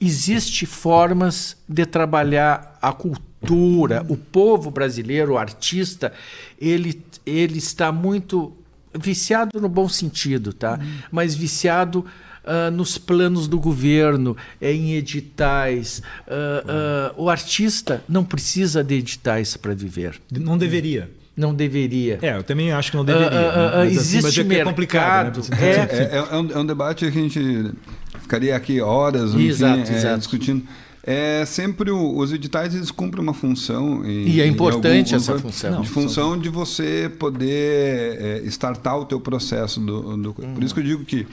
existe 0.00 0.66
formas 0.66 1.56
de 1.68 1.86
trabalhar 1.86 2.76
a 2.82 2.92
cultura, 2.92 4.04
o 4.08 4.16
povo 4.16 4.68
brasileiro, 4.68 5.34
o 5.34 5.38
artista, 5.38 6.12
ele 6.60 7.00
ele 7.24 7.56
está 7.56 7.90
muito 7.90 8.52
viciado 8.98 9.60
no 9.60 9.68
bom 9.68 9.88
sentido, 9.88 10.52
tá? 10.52 10.78
Uhum. 10.80 10.98
Mas 11.10 11.34
viciado 11.34 12.04
uh, 12.44 12.70
nos 12.70 12.98
planos 12.98 13.48
do 13.48 13.58
governo, 13.58 14.36
é, 14.60 14.72
em 14.72 14.94
editais. 14.94 16.02
Uh, 16.26 17.18
uh, 17.18 17.24
o 17.24 17.30
artista 17.30 18.02
não 18.08 18.24
precisa 18.24 18.82
de 18.84 18.94
editais 18.94 19.56
para 19.56 19.74
viver. 19.74 20.20
Não 20.30 20.56
deveria. 20.56 21.10
Não 21.36 21.52
deveria. 21.52 22.18
É, 22.22 22.36
eu 22.36 22.44
também 22.44 22.70
acho 22.70 22.92
que 22.92 22.96
não 22.96 23.04
deveria. 23.04 23.30
né? 23.30 23.82
assim, 23.82 23.96
existe 23.96 24.40
assim, 24.40 24.48
mercado. 24.48 24.68
É 24.68 24.70
complicado. 24.70 25.40
Né? 25.50 25.56
É, 25.60 25.72
é, 25.72 26.16
é, 26.16 26.36
um, 26.36 26.50
é, 26.52 26.58
um, 26.58 26.66
debate 26.66 27.10
que 27.10 27.18
a 27.18 27.22
gente 27.22 27.72
ficaria 28.20 28.54
aqui 28.54 28.80
horas 28.80 29.34
exato, 29.34 29.80
enfim, 29.80 29.94
exato. 29.94 30.18
discutindo. 30.18 30.64
É 31.06 31.44
sempre 31.44 31.90
o, 31.90 32.16
os 32.16 32.32
editais 32.32 32.74
eles 32.74 32.90
cumprem 32.90 33.22
uma 33.22 33.34
função 33.34 34.06
e, 34.06 34.36
e 34.36 34.40
é 34.40 34.46
importante 34.46 35.14
algum, 35.14 35.22
essa 35.22 35.38
função. 35.38 35.82
De 35.82 35.88
função 35.88 36.38
de 36.38 36.48
você 36.48 37.12
poder 37.18 38.16
é, 38.18 38.42
startar 38.46 38.98
o 38.98 39.04
teu 39.04 39.20
processo 39.20 39.80
do, 39.80 40.16
do 40.16 40.34
uhum. 40.38 40.54
por 40.54 40.64
isso 40.64 40.72
que 40.72 40.80
eu 40.80 40.84
digo 40.84 41.04
que 41.04 41.26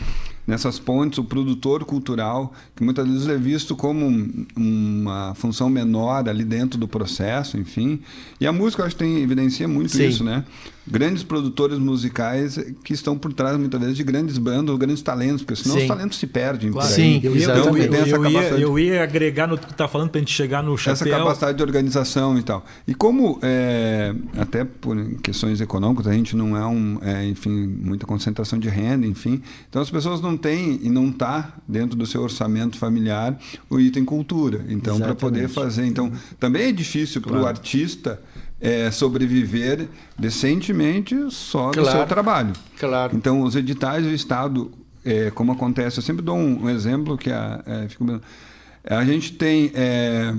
nessas 0.52 0.78
pontes, 0.78 1.18
o 1.18 1.24
produtor 1.24 1.86
cultural, 1.86 2.54
que 2.76 2.84
muitas 2.84 3.08
vezes 3.08 3.26
é 3.30 3.38
visto 3.38 3.74
como 3.74 4.06
um, 4.06 4.46
uma 4.58 5.34
função 5.34 5.70
menor 5.70 6.28
ali 6.28 6.44
dentro 6.44 6.78
do 6.78 6.90
processo, 6.90 7.58
enfim. 7.58 8.02
E 8.38 8.46
a 8.46 8.52
música, 8.52 8.82
eu 8.82 8.86
acho 8.86 8.98
que 8.98 9.04
tem, 9.06 9.24
evidencia 9.24 9.66
muito 9.66 9.94
Sim. 9.94 10.08
isso, 10.10 10.26
né? 10.26 10.44
Grandes 10.92 11.24
produtores 11.24 11.80
musicais 11.80 12.60
que 12.84 12.94
estão 12.94 13.18
por 13.18 13.34
trás, 13.34 13.58
muitas 13.58 13.80
vezes, 13.80 13.96
de 13.96 14.04
grandes 14.04 14.38
bandas, 14.38 14.76
grandes 14.78 15.02
talentos, 15.02 15.42
porque 15.42 15.62
senão 15.62 15.76
Sim. 15.76 15.82
os 15.84 15.88
talentos 15.88 16.20
se 16.20 16.28
perdem. 16.28 16.72
Claro. 16.72 16.90
Sim, 16.90 17.20
eu, 17.24 17.36
então, 17.36 17.78
eu, 17.78 17.94
eu, 17.94 18.26
ia, 18.26 18.42
eu 18.50 18.80
ia 18.80 19.04
agregar 19.04 19.48
no 19.48 19.58
que 19.58 19.66
tu 19.66 19.72
está 19.72 19.88
falando 19.88 20.10
para 20.10 20.20
a 20.20 20.22
gente 20.22 20.34
chegar 20.34 20.62
no 20.62 20.78
chapéu. 20.78 20.94
Essa 20.94 21.18
capacidade 21.18 21.58
de 21.58 21.64
organização 21.64 22.38
e 22.38 22.44
tal. 22.44 22.66
E 22.88 22.94
como, 22.94 23.40
é, 23.42 24.14
até 24.38 24.66
por 24.66 24.98
questões 25.22 25.62
econômicas, 25.62 26.08
a 26.08 26.14
gente 26.14 26.36
não 26.36 26.58
é, 26.58 26.66
um, 26.66 27.00
é, 27.02 27.26
enfim, 27.28 27.50
muita 27.50 28.06
concentração 28.06 28.60
de 28.60 28.70
renda, 28.70 29.08
enfim. 29.08 29.42
Então 29.70 29.82
as 29.82 29.90
pessoas 29.90 30.22
não 30.22 30.36
tem 30.36 30.80
e 30.84 30.90
não 30.90 31.10
está 31.10 31.54
dentro 31.68 31.96
do 31.96 32.06
seu 32.06 32.22
orçamento 32.22 32.78
familiar 32.78 33.40
o 33.70 33.80
item 33.80 34.04
cultura. 34.04 34.66
Então, 34.70 35.00
para 35.00 35.16
poder 35.16 35.48
fazer. 35.48 35.86
Então, 35.86 36.12
também 36.40 36.70
é 36.70 36.72
difícil 36.72 37.22
para 37.22 37.40
o 37.40 37.46
artista 37.46 38.22
é, 38.62 38.92
sobreviver 38.92 39.88
decentemente 40.18 41.16
só 41.32 41.72
claro, 41.72 41.82
do 41.82 41.92
seu 41.92 42.06
trabalho. 42.06 42.54
Claro. 42.80 43.18
Então, 43.18 43.42
os 43.42 43.56
editais 43.56 44.04
do 44.04 44.12
Estado, 44.12 44.72
é, 45.04 45.32
como 45.32 45.52
acontece, 45.52 45.98
eu 45.98 46.04
sempre 46.04 46.24
dou 46.24 46.38
um, 46.38 46.66
um 46.66 46.70
exemplo 46.70 47.18
que 47.18 47.32
a, 47.32 47.64
é, 47.66 48.96
a 48.96 49.04
gente 49.04 49.34
tem 49.34 49.72
é, 49.74 50.34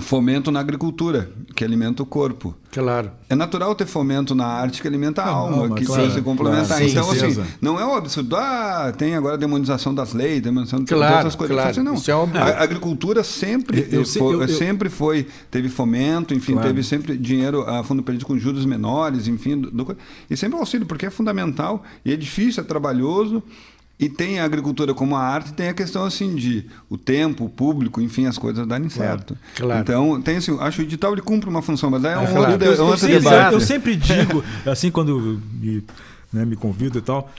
fomento 0.00 0.50
na 0.50 0.58
agricultura, 0.58 1.30
que 1.54 1.62
alimenta 1.62 2.02
o 2.02 2.06
corpo. 2.06 2.54
Claro. 2.70 3.10
É 3.28 3.34
natural 3.34 3.74
ter 3.74 3.84
fomento 3.84 4.34
na 4.34 4.46
arte 4.46 4.80
que 4.80 4.88
alimenta 4.88 5.20
a 5.20 5.28
alma, 5.28 5.64
alma 5.64 5.76
que 5.76 5.84
claro, 5.84 6.10
se 6.10 6.22
complementar. 6.22 6.66
Claro, 6.66 6.84
então, 6.84 7.10
assim, 7.10 7.44
não 7.60 7.78
é 7.78 7.84
um 7.84 7.94
absurdo. 7.94 8.34
Ah, 8.34 8.90
tem 8.96 9.14
agora 9.14 9.34
a 9.34 9.36
demonização 9.36 9.94
das 9.94 10.14
leis, 10.14 10.40
demonização 10.40 10.82
claro, 10.86 11.12
de 11.12 11.18
todas 11.20 11.34
coisas. 11.34 11.54
Claro. 11.54 11.70
Assim, 11.70 11.82
não. 11.82 12.40
É 12.40 12.52
a 12.52 12.62
agricultura 12.62 13.22
sempre, 13.22 13.86
eu, 13.90 14.06
foi, 14.06 14.34
eu, 14.34 14.42
eu, 14.42 14.48
sempre 14.48 14.88
foi, 14.88 15.26
teve 15.50 15.68
fomento, 15.68 16.32
enfim, 16.32 16.54
claro. 16.54 16.68
teve 16.68 16.82
sempre 16.82 17.18
dinheiro 17.18 17.68
a 17.68 17.84
fundo 17.84 18.02
perdido 18.02 18.24
com 18.24 18.38
juros 18.38 18.64
menores, 18.64 19.28
enfim, 19.28 19.60
do, 19.60 19.70
do, 19.70 19.96
e 20.30 20.36
sempre 20.38 20.58
auxílio, 20.58 20.86
porque 20.86 21.04
é 21.04 21.10
fundamental 21.10 21.82
e 22.02 22.12
é 22.12 22.16
difícil, 22.16 22.62
é 22.62 22.66
trabalhoso. 22.66 23.42
E 24.02 24.08
tem 24.08 24.40
a 24.40 24.44
agricultura 24.44 24.92
como 24.92 25.14
a 25.14 25.20
arte, 25.20 25.52
tem 25.52 25.68
a 25.68 25.72
questão 25.72 26.04
assim 26.04 26.34
de 26.34 26.66
o 26.90 26.98
tempo, 26.98 27.44
o 27.44 27.48
público, 27.48 28.00
enfim, 28.00 28.26
as 28.26 28.36
coisas 28.36 28.66
darem 28.66 28.88
certo. 28.88 29.38
Claro. 29.54 29.80
Então, 29.80 30.20
tem 30.20 30.38
assim, 30.38 30.58
acho 30.58 30.78
que 30.78 30.82
o 30.82 30.86
edital 30.86 31.12
ele 31.12 31.22
cumpre 31.22 31.48
uma 31.48 31.62
função, 31.62 31.88
mas 31.88 32.02
é 32.02 32.18
um 32.18 32.22
é, 32.22 32.26
claro. 32.26 32.52
outro, 32.52 32.66
eu, 32.66 32.84
outro 32.84 33.06
debate. 33.06 33.54
Eu 33.54 33.60
sempre 33.60 33.94
digo, 33.94 34.42
assim, 34.66 34.90
quando 34.90 35.40
me, 35.52 35.84
né, 36.32 36.44
me 36.44 36.56
convido 36.56 36.98
e 36.98 37.00
tal, 37.00 37.30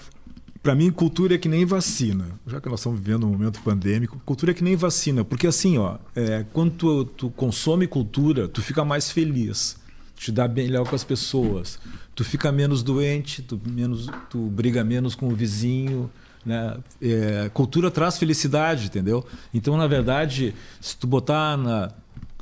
para 0.61 0.73
mim, 0.73 0.89
cultura 0.89 1.35
é 1.35 1.37
que 1.37 1.49
nem 1.49 1.65
vacina. 1.65 2.27
Já 2.47 2.61
que 2.61 2.69
nós 2.69 2.79
estamos 2.79 2.97
vivendo 2.97 3.27
um 3.27 3.31
momento 3.31 3.59
pandêmico, 3.59 4.21
cultura 4.25 4.51
é 4.51 4.53
que 4.53 4.63
nem 4.63 4.77
vacina. 4.77 5.25
Porque 5.25 5.45
assim, 5.45 5.77
ó, 5.77 5.97
é, 6.15 6.45
quando 6.53 6.71
tu, 6.71 7.03
tu 7.03 7.29
consome 7.31 7.87
cultura, 7.87 8.47
tu 8.47 8.61
fica 8.61 8.85
mais 8.85 9.11
feliz, 9.11 9.75
te 10.15 10.31
dá 10.31 10.47
melhor 10.47 10.87
com 10.87 10.95
as 10.95 11.03
pessoas, 11.03 11.77
tu 12.15 12.23
fica 12.23 12.53
menos 12.53 12.81
doente, 12.81 13.41
tu, 13.41 13.59
menos, 13.65 14.09
tu 14.29 14.39
briga 14.47 14.81
menos 14.81 15.13
com 15.13 15.27
o 15.27 15.35
vizinho. 15.35 16.09
Né? 16.45 16.77
É, 17.01 17.49
cultura 17.53 17.89
traz 17.89 18.17
felicidade, 18.17 18.87
entendeu? 18.87 19.25
Então, 19.53 19.77
na 19.77 19.87
verdade, 19.87 20.53
se 20.81 20.95
tu 20.97 21.07
botar 21.07 21.57
na, 21.57 21.91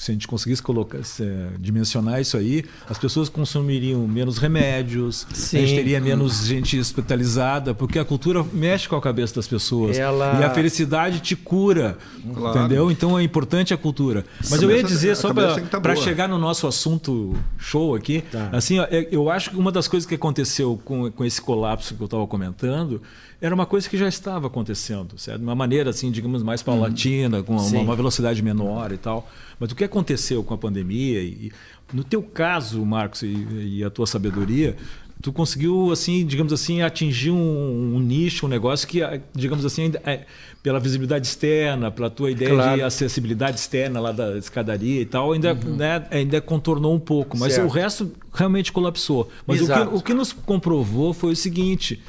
se 0.01 0.09
a 0.09 0.13
gente 0.15 0.27
conseguisse 0.27 0.63
colocar, 0.63 1.03
se, 1.03 1.23
dimensionar 1.59 2.19
isso 2.19 2.35
aí, 2.35 2.65
as 2.89 2.97
pessoas 2.97 3.29
consumiriam 3.29 4.07
menos 4.07 4.39
remédios, 4.39 5.27
Sim. 5.31 5.57
a 5.57 5.61
gente 5.61 5.75
teria 5.75 6.01
menos 6.01 6.43
gente 6.43 6.79
hospitalizada, 6.79 7.75
porque 7.75 7.99
a 7.99 8.05
cultura 8.05 8.43
mexe 8.51 8.89
com 8.89 8.95
a 8.95 9.01
cabeça 9.01 9.35
das 9.35 9.47
pessoas. 9.47 9.99
Ela... 9.99 10.39
E 10.39 10.43
a 10.43 10.49
felicidade 10.49 11.19
te 11.19 11.35
cura, 11.35 11.99
claro. 12.33 12.59
entendeu? 12.59 12.89
Então 12.89 13.17
é 13.17 13.21
importante 13.21 13.75
a 13.75 13.77
cultura. 13.77 14.25
Mas 14.49 14.59
eu 14.63 14.71
ia 14.71 14.81
dizer, 14.81 15.15
só 15.15 15.31
para 15.31 15.55
tá 15.59 15.95
chegar 15.95 16.27
no 16.27 16.39
nosso 16.39 16.65
assunto 16.65 17.35
show 17.59 17.93
aqui, 17.93 18.23
tá. 18.31 18.49
assim, 18.51 18.79
ó, 18.79 18.87
é, 18.89 19.07
eu 19.11 19.29
acho 19.29 19.51
que 19.51 19.55
uma 19.55 19.71
das 19.71 19.87
coisas 19.87 20.09
que 20.09 20.15
aconteceu 20.15 20.81
com, 20.83 21.11
com 21.11 21.23
esse 21.23 21.39
colapso 21.39 21.93
que 21.93 22.01
eu 22.01 22.05
estava 22.05 22.25
comentando 22.25 23.03
era 23.41 23.55
uma 23.55 23.65
coisa 23.65 23.89
que 23.89 23.97
já 23.97 24.07
estava 24.07 24.47
acontecendo, 24.47 25.17
certo? 25.17 25.39
De 25.39 25.43
uma 25.43 25.55
maneira 25.55 25.89
assim, 25.89 26.11
digamos, 26.11 26.43
mais 26.43 26.61
paulatina, 26.61 27.37
uhum. 27.37 27.43
com 27.43 27.55
uma, 27.57 27.79
uma, 27.79 27.95
velocidade 27.95 28.41
menor 28.43 28.91
e 28.91 28.97
tal. 28.97 29.27
Mas 29.59 29.71
o 29.71 29.75
que 29.75 29.83
aconteceu 29.83 30.43
com 30.43 30.53
a 30.53 30.57
pandemia 30.57 31.19
e, 31.21 31.51
no 31.91 32.03
teu 32.03 32.21
caso, 32.21 32.85
Marcos, 32.85 33.23
e, 33.23 33.77
e 33.77 33.83
a 33.83 33.89
tua 33.89 34.05
sabedoria, 34.05 34.77
tu 35.21 35.33
conseguiu 35.33 35.91
assim, 35.91 36.23
digamos 36.23 36.53
assim, 36.53 36.83
atingir 36.83 37.31
um, 37.31 37.95
um 37.95 37.99
nicho, 37.99 38.45
um 38.45 38.49
negócio 38.49 38.87
que, 38.87 38.99
digamos 39.33 39.65
assim, 39.65 39.91
é, 40.05 40.25
pela 40.61 40.79
visibilidade 40.79 41.25
externa, 41.25 41.89
pela 41.89 42.11
tua 42.11 42.29
ideia 42.29 42.53
claro. 42.53 42.77
de 42.77 42.83
acessibilidade 42.83 43.59
externa 43.59 43.99
lá 43.99 44.11
da 44.11 44.37
escadaria 44.37 45.01
e 45.01 45.05
tal, 45.05 45.31
ainda, 45.31 45.53
uhum. 45.53 45.75
né, 45.75 46.05
ainda 46.11 46.39
contornou 46.41 46.93
um 46.93 46.99
pouco, 46.99 47.35
mas 47.37 47.53
certo. 47.53 47.67
o 47.67 47.71
resto 47.71 48.11
realmente 48.33 48.71
colapsou. 48.71 49.29
Mas 49.47 49.61
o 49.61 49.67
que, 49.67 49.95
o 49.95 50.01
que 50.01 50.13
nos 50.13 50.31
comprovou 50.31 51.11
foi 51.11 51.33
o 51.33 51.35
seguinte: 51.35 52.01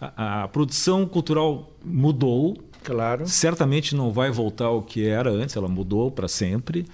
a, 0.00 0.42
a, 0.44 0.48
produção 0.48 1.06
cultural 1.06 1.72
mudou. 1.84 2.56
Claro. 2.82 3.26
Certamente 3.26 3.94
não 3.94 4.12
vai 4.12 4.30
voltar 4.30 4.66
ao 4.66 4.82
que 4.82 5.06
era 5.06 5.30
antes, 5.30 5.56
ela 5.56 5.68
mudou 5.68 6.10
para 6.10 6.28
sempre. 6.28 6.86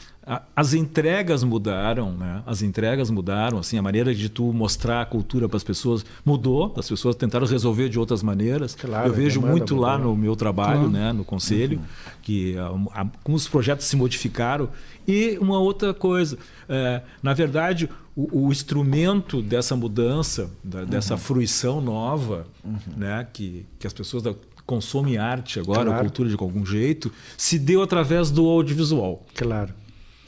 As 0.55 0.75
entregas 0.75 1.43
mudaram, 1.43 2.13
né? 2.13 2.43
As 2.45 2.61
entregas 2.61 3.09
mudaram, 3.09 3.57
assim, 3.57 3.79
a 3.79 3.83
maneira 3.83 4.15
de 4.15 4.29
tu 4.29 4.53
mostrar 4.53 5.01
a 5.01 5.07
cultura 5.07 5.49
para 5.49 5.57
as 5.57 5.65
pessoas 5.65 6.05
mudou. 6.23 6.75
As 6.77 6.87
pessoas 6.87 7.17
tentaram 7.17 7.47
resolver 7.47 7.89
de 7.89 7.99
outras 7.99 8.23
maneiras. 8.23 8.75
Claro, 8.75 9.09
Eu 9.09 9.15
vejo 9.15 9.41
muito 9.41 9.75
lá 9.75 9.97
no 9.97 10.15
meu 10.15 10.37
trabalho, 10.37 10.81
claro. 10.81 10.91
né, 10.91 11.15
no 11.15 11.25
conselho, 11.25 11.79
uhum. 11.79 11.85
que 12.21 12.59
a, 12.59 12.67
a, 13.01 13.07
como 13.25 13.39
os 13.39 13.49
projetos 13.49 13.87
se 13.87 13.97
modificaram. 13.97 14.69
E 15.07 15.39
uma 15.41 15.59
outra 15.59 15.95
coisa, 15.95 16.37
é, 16.69 17.01
na 17.23 17.33
verdade, 17.33 17.89
o, 18.15 18.49
o, 18.49 18.53
instrumento 18.53 19.41
dessa 19.41 19.75
mudança, 19.75 20.51
da, 20.63 20.85
dessa 20.85 21.15
uhum. 21.15 21.21
fruição 21.21 21.81
nova, 21.81 22.47
uhum. 22.63 22.77
né, 22.99 23.27
que, 23.33 23.65
que 23.79 23.87
as 23.87 23.95
pessoas 23.95 24.23
da, 24.69 24.79
consomem 24.79 25.17
arte 25.17 25.59
agora, 25.59 25.85
claro. 25.85 25.99
a 25.99 26.01
cultura 26.01 26.29
de 26.29 26.37
algum 26.39 26.65
jeito, 26.65 27.11
se 27.37 27.59
deu 27.59 27.83
através 27.83 28.31
do 28.31 28.47
audiovisual. 28.47 29.25
Claro. 29.35 29.73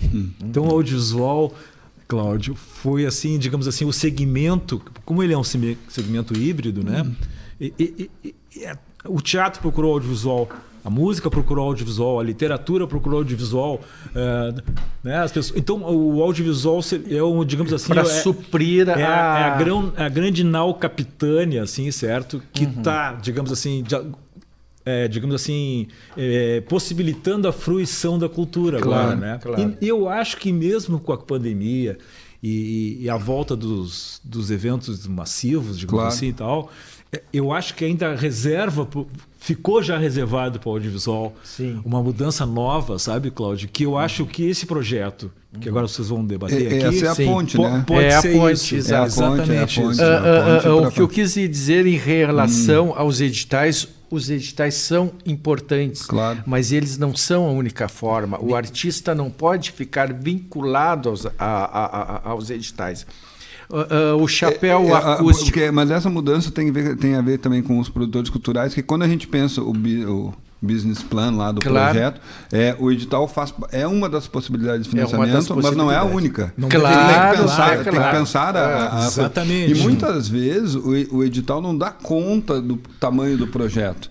Hum. 0.02 0.30
Então, 0.42 0.66
o 0.66 0.70
audiovisual, 0.70 1.54
Cláudio, 2.08 2.54
foi 2.54 3.04
assim, 3.04 3.38
digamos 3.38 3.68
assim, 3.68 3.84
o 3.84 3.92
segmento, 3.92 4.82
como 5.04 5.22
ele 5.22 5.34
é 5.34 5.38
um 5.38 5.44
segmento 5.44 6.36
híbrido, 6.36 6.82
né? 6.82 7.02
Hum. 7.02 7.14
E, 7.60 7.74
e, 7.78 8.10
e, 8.24 8.64
é, 8.64 8.76
o 9.04 9.20
teatro 9.20 9.60
procurou 9.60 9.92
audiovisual 9.92 10.48
a 10.84 10.88
música 10.88 11.30
procurou 11.30 11.66
audiovisual, 11.66 12.20
a 12.20 12.22
literatura 12.22 12.86
procurou 12.86 13.18
audiovisual. 13.18 13.80
É, 14.14 14.54
né, 15.04 15.18
as 15.18 15.32
pessoas, 15.32 15.58
então, 15.58 15.82
o 15.82 16.22
audiovisual 16.22 16.80
é 17.10 17.22
um, 17.22 17.44
digamos 17.44 17.72
assim. 17.72 17.88
Para 17.88 18.02
é, 18.02 18.04
suprir 18.04 18.88
a... 18.88 18.92
É, 18.92 19.04
a, 19.04 19.38
é 19.38 19.44
a, 19.44 19.56
grão, 19.56 19.92
a 19.96 20.08
grande 20.08 20.42
nau 20.42 20.74
capitânia, 20.74 21.62
assim, 21.62 21.90
certo? 21.90 22.42
Que 22.52 22.64
está, 22.64 23.12
uhum. 23.12 23.20
digamos 23.20 23.52
assim. 23.52 23.82
De, 23.82 23.94
é, 24.84 25.08
digamos 25.08 25.34
assim, 25.34 25.88
é, 26.16 26.60
possibilitando 26.62 27.46
a 27.46 27.52
fruição 27.52 28.18
da 28.18 28.28
cultura 28.28 28.80
claro, 28.80 29.12
agora, 29.12 29.16
né? 29.16 29.38
Claro. 29.42 29.76
E 29.80 29.88
eu 29.88 30.08
acho 30.08 30.36
que 30.36 30.52
mesmo 30.52 30.98
com 30.98 31.12
a 31.12 31.18
pandemia 31.18 31.98
e, 32.42 32.98
e 33.00 33.10
a 33.10 33.16
volta 33.16 33.54
dos, 33.54 34.20
dos 34.24 34.50
eventos 34.50 35.06
massivos, 35.06 35.78
digamos 35.78 36.00
claro. 36.00 36.14
assim 36.14 36.28
e 36.28 36.32
tal, 36.32 36.70
é, 37.12 37.22
eu 37.32 37.52
acho 37.52 37.74
que 37.74 37.84
ainda 37.84 38.14
reserva 38.14 38.88
ficou 39.40 39.82
já 39.82 39.98
reservado 39.98 40.60
para 40.60 40.68
o 40.68 40.72
audiovisual 40.72 41.34
Sim. 41.42 41.80
uma 41.84 42.02
mudança 42.02 42.44
nova, 42.44 42.98
sabe, 42.98 43.30
Cláudio? 43.30 43.68
Que 43.72 43.84
eu 43.84 43.96
acho 43.96 44.26
que 44.26 44.44
esse 44.44 44.66
projeto, 44.66 45.30
que 45.60 45.68
agora 45.68 45.88
vocês 45.88 46.08
vão 46.08 46.24
debater 46.24 46.72
é, 46.72 46.86
aqui... 46.86 46.96
Essa 46.96 47.06
é 47.06 47.08
a 47.08 47.14
sim, 47.14 47.26
ponte, 47.26 47.58
né? 47.58 47.84
Pode 47.86 48.04
é 48.04 48.20
ser 48.20 48.36
a 48.36 48.40
ponte, 48.40 48.76
isso. 48.76 48.94
É 48.94 49.04
exatamente 49.04 49.50
é 49.50 49.58
a 49.58 49.66
ponte, 49.66 49.92
isso. 49.92 50.02
é 50.02 50.16
a 50.16 50.20
ponte, 50.20 50.68
uh, 50.68 50.70
uh, 50.70 50.82
uh, 50.82 50.86
o 50.86 50.90
que 50.90 51.00
eu 51.00 51.08
quis 51.08 51.34
dizer 51.34 51.86
em 51.86 51.96
relação 51.96 52.90
hum. 52.90 52.94
aos 52.94 53.20
editais, 53.20 53.88
os 54.10 54.28
editais 54.28 54.74
são 54.74 55.12
importantes, 55.24 56.02
claro. 56.02 56.42
mas 56.44 56.72
eles 56.72 56.98
não 56.98 57.14
são 57.14 57.46
a 57.46 57.52
única 57.52 57.88
forma. 57.88 58.38
O 58.42 58.56
artista 58.56 59.14
não 59.14 59.30
pode 59.30 59.70
ficar 59.70 60.12
vinculado 60.12 61.08
aos, 61.08 61.26
a, 61.26 61.32
a, 61.38 61.86
a, 61.86 62.30
aos 62.30 62.50
editais. 62.50 63.06
Uh, 63.70 64.16
uh, 64.16 64.22
o 64.22 64.26
chapéu 64.26 64.80
é, 64.88 64.90
é, 64.90 64.94
acústico. 64.94 65.52
Porque, 65.52 65.70
mas 65.70 65.92
essa 65.92 66.10
mudança 66.10 66.50
tem 66.50 66.70
a, 66.70 66.72
ver, 66.72 66.96
tem 66.96 67.14
a 67.14 67.22
ver 67.22 67.38
também 67.38 67.62
com 67.62 67.78
os 67.78 67.88
produtores 67.88 68.28
culturais, 68.28 68.74
que 68.74 68.82
quando 68.82 69.02
a 69.02 69.08
gente 69.08 69.28
pensa 69.28 69.62
o, 69.62 69.70
o 69.70 70.34
business 70.60 71.02
plan 71.02 71.32
lá 71.36 71.52
do 71.52 71.60
claro. 71.60 71.92
projeto, 71.92 72.20
é, 72.52 72.76
o 72.78 72.90
edital 72.92 73.26
faz, 73.26 73.52
é 73.72 73.86
uma 73.86 74.08
das 74.08 74.26
possibilidades 74.26 74.82
de 74.82 74.88
é 74.88 74.90
financiamento, 74.90 75.52
é 75.52 75.62
mas 75.62 75.76
não 75.76 75.90
é 75.90 75.96
a 75.96 76.04
única. 76.04 76.52
Não 76.56 76.68
claro, 76.68 76.96
tem 76.96 77.30
que 77.30 77.42
pensar, 77.42 77.84
tem 77.84 77.92
que 77.92 78.10
pensar 78.10 78.56
a, 78.56 78.60
a, 78.60 79.02
a, 79.02 79.06
Exatamente. 79.06 79.72
E 79.72 79.82
muitas 79.82 80.28
vezes 80.28 80.74
o, 80.74 81.16
o 81.16 81.24
edital 81.24 81.62
não 81.62 81.76
dá 81.76 81.90
conta 81.90 82.60
do 82.60 82.76
tamanho 82.98 83.38
do 83.38 83.46
projeto. 83.46 84.10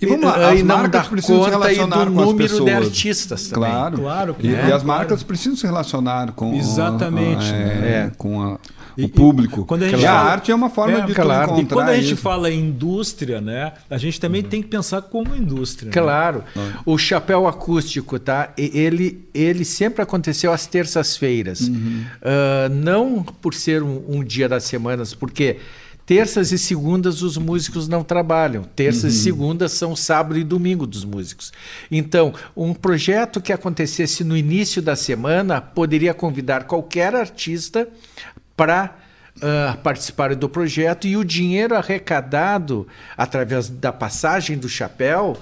E 0.00 0.06
vamos 0.06 0.24
lá, 0.24 0.50
as 0.50 0.62
marcas 0.62 1.08
precisam 1.08 1.44
se 1.44 1.50
relacionar 1.50 2.10
com 2.10 2.22
as 2.22 2.32
pessoas. 2.32 2.64
de 2.64 2.70
artistas 2.70 3.48
também. 3.48 3.70
Claro, 3.70 3.98
claro. 3.98 4.36
E, 4.40 4.54
é, 4.54 4.68
e 4.68 4.72
as 4.72 4.82
marcas 4.82 5.22
precisam 5.22 5.56
se 5.56 5.66
relacionar 5.66 6.32
com 6.32 6.54
Exatamente. 6.54 7.44
A, 7.44 7.56
é, 7.56 8.12
com 8.16 8.42
a, 8.42 8.58
o 8.98 9.08
público. 9.08 9.64
Quando 9.64 9.82
a, 9.82 9.88
gente 9.88 10.00
e 10.00 10.04
fala, 10.04 10.18
a 10.18 10.32
arte 10.32 10.50
é 10.50 10.54
uma 10.54 10.70
forma 10.70 10.98
é, 10.98 11.06
de 11.06 11.14
claro. 11.14 11.60
E 11.60 11.66
quando 11.66 11.88
a 11.88 11.96
gente 11.96 12.12
isso. 12.12 12.16
fala 12.16 12.50
em 12.50 12.60
indústria, 12.60 13.40
né, 13.40 13.72
a 13.88 13.98
gente 13.98 14.20
também 14.20 14.42
uhum. 14.42 14.48
tem 14.48 14.62
que 14.62 14.68
pensar 14.68 15.02
como 15.02 15.34
indústria. 15.36 15.86
Né? 15.86 15.92
Claro. 15.92 16.44
Né? 16.54 16.74
O 16.84 16.96
chapéu 16.98 17.46
acústico, 17.46 18.18
tá? 18.18 18.52
Ele, 18.56 19.26
ele 19.34 19.64
sempre 19.64 20.02
aconteceu 20.02 20.52
às 20.52 20.66
terças-feiras. 20.66 21.60
Uhum. 21.60 22.04
Uh, 22.20 22.74
não 22.74 23.22
por 23.22 23.54
ser 23.54 23.82
um, 23.82 24.02
um 24.08 24.24
dia 24.24 24.48
das 24.48 24.64
semanas, 24.64 25.14
porque 25.14 25.58
Terças 26.10 26.50
e 26.50 26.58
segundas 26.58 27.22
os 27.22 27.36
músicos 27.36 27.86
não 27.86 28.02
trabalham. 28.02 28.64
Terças 28.64 29.04
uhum. 29.04 29.08
e 29.10 29.22
segundas 29.22 29.70
são 29.70 29.94
sábado 29.94 30.40
e 30.40 30.42
domingo 30.42 30.84
dos 30.84 31.04
músicos. 31.04 31.52
Então, 31.88 32.34
um 32.56 32.74
projeto 32.74 33.40
que 33.40 33.52
acontecesse 33.52 34.24
no 34.24 34.36
início 34.36 34.82
da 34.82 34.96
semana 34.96 35.60
poderia 35.60 36.12
convidar 36.12 36.64
qualquer 36.64 37.14
artista 37.14 37.86
para 38.60 38.94
uh, 39.36 39.78
participar 39.78 40.34
do 40.34 40.46
projeto 40.46 41.06
e 41.06 41.16
o 41.16 41.24
dinheiro 41.24 41.74
arrecadado 41.74 42.86
através 43.16 43.70
da 43.70 43.90
passagem 43.90 44.58
do 44.58 44.68
chapéu 44.68 45.38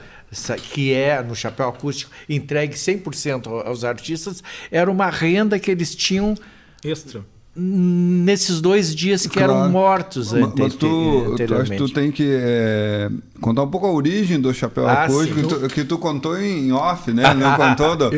que 0.72 0.92
é 0.92 1.20
no 1.20 1.34
chapéu 1.34 1.68
acústico 1.68 2.12
entregue 2.28 2.74
100% 2.74 3.66
aos 3.66 3.82
artistas, 3.82 4.40
era 4.70 4.88
uma 4.88 5.10
renda 5.10 5.58
que 5.58 5.68
eles 5.68 5.96
tinham 5.96 6.36
extra 6.84 7.24
nesses 7.60 8.60
dois 8.60 8.94
dias 8.94 9.26
que 9.26 9.36
claro. 9.36 9.52
eram 9.52 9.68
mortos 9.68 10.32
mas, 10.32 10.52
mas 10.56 10.74
tu, 10.74 11.34
que 11.36 11.76
tu 11.76 11.88
tem 11.88 12.12
que 12.12 12.24
é, 12.24 13.10
contar 13.40 13.64
um 13.64 13.68
pouco 13.68 13.86
a 13.86 13.92
origem 13.92 14.40
do 14.40 14.54
chapéu 14.54 14.86
ah, 14.86 15.04
acústico 15.04 15.40
que 15.40 15.48
tu, 15.48 15.68
que 15.68 15.84
tu, 15.84 15.98
contou 15.98 16.38
em 16.38 16.70
off, 16.72 17.12
né? 17.12 17.34
Não 17.34 17.54
contou 17.58 17.96
do, 17.96 18.10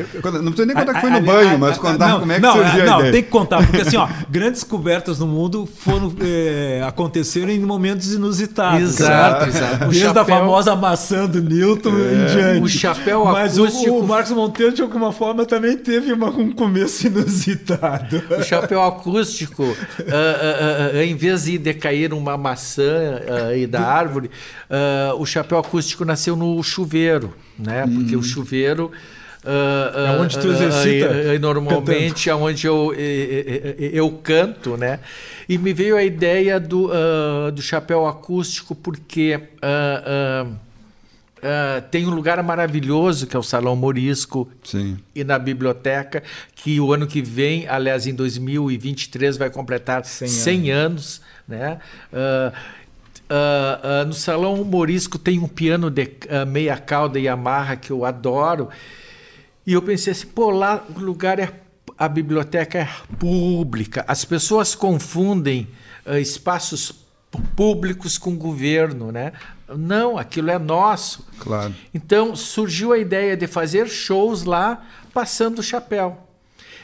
não 0.42 0.52
precisa 0.52 0.66
nem 0.66 0.76
contar 0.76 0.94
que 0.94 1.00
foi 1.00 1.10
no 1.10 1.22
banho, 1.22 1.58
mas 1.58 1.78
contar 1.78 2.08
não, 2.08 2.20
como 2.20 2.32
é 2.32 2.34
que 2.34 2.42
não, 2.42 2.52
surgiu 2.52 2.84
não, 2.84 2.96
a 2.96 2.98
ideia. 2.98 3.12
tem 3.12 3.22
que 3.22 3.30
contar, 3.30 3.66
porque 3.66 3.80
assim, 3.80 3.96
ó, 3.96 4.06
grandes 4.28 4.60
descobertas 4.60 5.18
no 5.18 5.26
mundo 5.26 5.66
foram 5.66 6.12
é, 6.20 6.84
aconteceram 6.86 7.50
em 7.50 7.60
momentos 7.60 8.12
inusitados. 8.12 9.00
Exato, 9.00 9.48
exato. 9.48 9.78
Desde 9.86 10.00
chapéu... 10.00 10.22
a 10.22 10.24
famosa 10.24 10.76
maçã 10.76 11.26
do 11.26 11.40
Newton 11.40 11.90
é. 11.90 12.12
em 12.12 12.26
diante. 12.26 12.62
O 12.62 12.68
chapéu 12.68 13.24
mas 13.24 13.58
acústico... 13.58 13.90
o, 13.90 14.00
o 14.00 14.06
Marcos 14.06 14.32
Monteiro, 14.32 14.74
de 14.74 14.82
alguma 14.82 15.12
forma, 15.12 15.46
também 15.46 15.78
teve 15.78 16.12
uma, 16.12 16.28
um 16.28 16.52
começo 16.52 17.06
inusitado. 17.06 18.22
O 18.38 18.42
chapéu 18.42 18.82
acústico 18.82 19.29
acústico, 19.30 19.62
uh, 19.62 19.66
uh, 20.94 20.96
uh, 20.96 21.00
em 21.02 21.14
vez 21.14 21.44
de 21.44 21.58
decair 21.58 22.12
uma 22.12 22.36
maçã 22.36 23.20
uh, 23.20 23.68
da 23.68 23.82
árvore, 23.82 24.30
o 25.18 25.26
chapéu 25.26 25.58
acústico 25.58 26.04
nasceu 26.04 26.36
no 26.36 26.62
chuveiro, 26.62 27.34
né? 27.58 27.84
Porque 27.86 28.14
o 28.14 28.18
uhum. 28.18 28.24
chuveiro 28.24 28.90
Uh, 29.42 29.98
é 29.98 30.20
onde 30.20 30.38
tu 30.38 30.48
exercita. 30.48 31.06
Uh, 31.08 31.36
uh, 31.36 31.38
normalmente 31.40 32.28
é 32.28 32.34
onde 32.34 32.66
eu, 32.66 32.92
eu 32.94 34.10
canto, 34.22 34.76
né? 34.76 35.00
E 35.48 35.56
me 35.56 35.72
veio 35.72 35.96
a 35.96 36.02
ideia 36.02 36.60
do, 36.60 36.90
do 37.52 37.62
chapéu 37.62 38.06
acústico 38.06 38.74
porque 38.74 39.40
tem 41.90 42.06
um 42.06 42.10
lugar 42.10 42.42
maravilhoso 42.42 43.26
que 43.26 43.36
é 43.36 43.38
o 43.38 43.42
Salão 43.42 43.74
Morisco 43.74 44.50
Sim. 44.62 44.98
e 45.14 45.24
na 45.24 45.38
biblioteca 45.38 46.22
que 46.54 46.80
o 46.80 46.92
ano 46.92 47.06
que 47.06 47.22
vem, 47.22 47.66
aliás 47.68 48.06
em 48.06 48.14
2023 48.14 49.36
vai 49.36 49.50
completar 49.50 50.04
100, 50.04 50.28
100 50.28 50.70
anos. 50.70 50.90
anos, 50.90 51.20
né? 51.46 51.78
Uh, 52.12 52.52
uh, 53.30 54.06
no 54.06 54.12
Salão 54.12 54.62
Morisco 54.64 55.18
tem 55.18 55.38
um 55.38 55.48
piano 55.48 55.90
de 55.90 56.02
uh, 56.02 56.46
meia 56.46 56.76
cauda 56.76 57.18
e 57.18 57.28
amarra 57.28 57.76
que 57.76 57.90
eu 57.90 58.04
adoro. 58.04 58.68
E 59.66 59.72
eu 59.72 59.82
pensei 59.82 60.12
assim, 60.12 60.26
pô, 60.26 60.50
lá 60.50 60.84
o 60.94 61.00
lugar 61.00 61.38
é. 61.38 61.52
A 61.98 62.08
biblioteca 62.08 62.78
é 62.78 62.88
pública. 63.18 64.02
As 64.08 64.24
pessoas 64.24 64.74
confundem 64.74 65.68
espaços 66.18 66.94
públicos 67.54 68.16
com 68.16 68.34
governo, 68.38 69.12
né? 69.12 69.32
Não, 69.76 70.18
aquilo 70.18 70.50
é 70.50 70.58
nosso. 70.58 71.26
Claro. 71.38 71.74
Então 71.92 72.34
surgiu 72.34 72.92
a 72.92 72.98
ideia 72.98 73.36
de 73.36 73.46
fazer 73.46 73.88
shows 73.88 74.44
lá 74.44 74.82
passando 75.12 75.58
o 75.58 75.62
chapéu. 75.62 76.26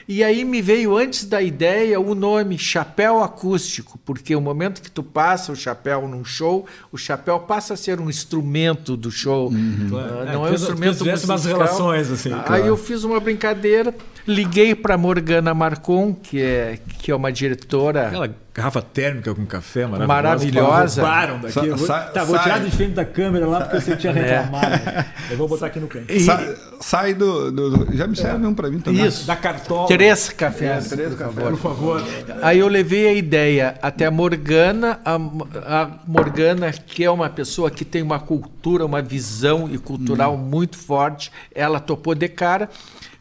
E 0.09 0.23
aí 0.23 0.45
me 0.45 0.63
veio 0.63 0.97
antes 0.97 1.25
da 1.25 1.43
ideia 1.43 1.99
o 1.99 2.15
nome 2.15 2.57
chapéu 2.57 3.25
acústico, 3.25 3.99
porque 4.05 4.37
o 4.37 4.41
momento 4.41 4.81
que 4.81 4.91
tu 4.91 5.03
passa 5.03 5.51
o 5.51 5.57
chapéu 5.57 6.07
num 6.07 6.25
show, 6.25 6.65
o 6.93 6.97
chapéu 6.97 7.41
passa 7.41 7.75
a 7.75 7.77
ser 7.77 8.01
um 8.01 8.09
instrumento 8.09 8.97
do 8.97 9.11
show. 9.11 9.49
Uhum. 9.49 9.89
Uh, 9.89 10.25
não 10.33 10.47
é, 10.47 10.49
é 10.49 10.51
um 10.51 10.55
instrumento 10.55 11.05
musical. 11.05 11.25
umas 11.25 11.45
relações 11.45 12.11
assim. 12.11 12.33
Aí 12.33 12.45
claro. 12.45 12.67
eu 12.67 12.77
fiz 12.77 13.03
uma 13.03 13.19
brincadeira, 13.19 13.93
liguei 14.27 14.75
para 14.75 14.97
Morgana 14.99 15.55
Marcon, 15.55 16.15
que 16.15 16.43
é 16.43 16.79
que 16.99 17.11
é 17.11 17.15
uma 17.15 17.33
diretora 17.33 18.09
Aquela 18.09 18.35
garrafa 18.57 18.81
térmica 18.81 19.35
com 19.35 19.45
café 19.45 19.87
maravilhosa. 19.87 20.07
Maravilhosa. 20.07 21.03
Roubaram 21.03 21.41
daqui. 21.41 21.53
Sa 21.53 22.01
vou, 22.01 22.13
tá, 22.13 22.25
vou 22.25 22.39
tirar 22.39 22.59
de 22.59 22.71
frente 22.71 22.95
da 22.95 23.05
câmera 23.05 23.47
lá 23.47 23.61
porque 23.61 23.81
você 23.81 23.97
tinha 23.97 24.13
é. 24.13 24.39
reclamado. 24.39 24.75
É. 24.75 25.07
Eu 25.31 25.37
vou 25.37 25.47
botar 25.47 25.67
aqui 25.67 25.79
no 25.79 25.87
canto. 25.87 26.21
Sa 26.21 26.55
sai 26.81 27.13
do, 27.13 27.53
do, 27.53 27.95
Já 27.95 28.07
me 28.07 28.17
serve 28.17 28.45
é. 28.45 28.49
um 28.49 28.55
para 28.55 28.71
mim 28.71 28.81
também. 28.81 29.05
Isso. 29.05 29.27
Da 29.27 29.37
cartola. 29.37 29.87
Três 29.87 30.31
cafés. 30.31 30.91
É, 30.91 30.97
três 30.97 31.11
por 31.11 31.19
cafés, 31.19 31.49
por 31.51 31.59
favor. 31.59 32.03
Aí 32.43 32.59
eu 32.59 32.69
levei 32.69 33.09
a 33.09 33.13
ideia 33.13 33.75
até 33.83 34.07
a 34.07 34.11
Morgana. 34.11 35.01
A, 35.05 35.15
a, 35.15 35.91
Morgana, 36.07 36.73
que 36.73 37.05
é 37.05 37.11
uma 37.11 37.29
pessoa 37.29 37.71
que 37.71 37.85
tem 37.85 38.03
uma 38.03 38.19
cultura, 38.19 38.87
uma 38.87 39.03
visão 39.03 39.69
e 39.71 39.77
cultural 39.77 40.35
hum. 40.35 40.39
muito 40.39 40.79
forte, 40.79 41.31
ela 41.55 41.79
topou 41.79 42.15
de 42.15 42.29
cara. 42.29 42.71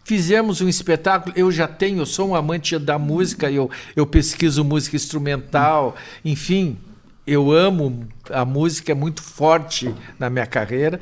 Fizemos 0.06 0.62
um 0.62 0.70
espetáculo, 0.70 1.34
eu 1.36 1.52
já 1.52 1.68
tenho, 1.68 1.98
eu 1.98 2.06
sou 2.06 2.30
um 2.30 2.36
amante 2.36 2.78
da 2.78 3.00
música, 3.00 3.50
eu, 3.50 3.72
eu 3.96 4.06
pesquiso 4.06 4.64
música 4.64 4.96
instrumental, 4.96 5.96
enfim, 6.24 6.78
eu 7.26 7.52
amo 7.52 8.08
a 8.30 8.46
música, 8.46 8.92
é 8.92 8.96
muito 8.96 9.24
forte 9.24 9.92
na 10.20 10.30
minha 10.30 10.46
carreira. 10.46 11.02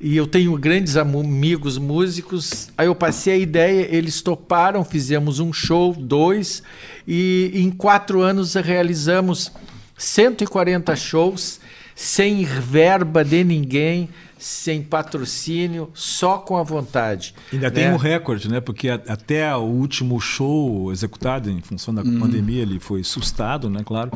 E 0.00 0.16
eu 0.16 0.24
tenho 0.24 0.56
grandes 0.56 0.96
amigos 0.96 1.76
músicos. 1.78 2.70
Aí 2.78 2.86
eu 2.86 2.94
passei 2.94 3.32
a 3.32 3.36
ideia, 3.36 3.88
eles 3.90 4.22
toparam, 4.22 4.84
fizemos 4.84 5.40
um 5.40 5.52
show, 5.52 5.92
dois, 5.92 6.62
e 7.08 7.50
em 7.52 7.72
quatro 7.72 8.20
anos 8.20 8.54
realizamos 8.54 9.50
140 9.96 10.94
shows, 10.94 11.58
sem 11.92 12.44
verba 12.44 13.24
de 13.24 13.42
ninguém, 13.42 14.08
sem 14.38 14.82
patrocínio, 14.82 15.90
só 15.94 16.38
com 16.38 16.56
a 16.56 16.62
vontade. 16.62 17.34
Ainda 17.52 17.68
né? 17.68 17.70
tem 17.70 17.90
um 17.90 17.96
recorde, 17.96 18.48
né? 18.48 18.60
Porque 18.60 18.88
até 18.88 19.54
o 19.54 19.60
último 19.60 20.20
show 20.20 20.92
executado 20.92 21.50
em 21.50 21.60
função 21.60 21.94
da 21.94 22.02
hum. 22.02 22.18
pandemia, 22.20 22.62
ele 22.62 22.78
foi 22.78 23.02
sustado, 23.04 23.68
né? 23.68 23.82
Claro. 23.84 24.12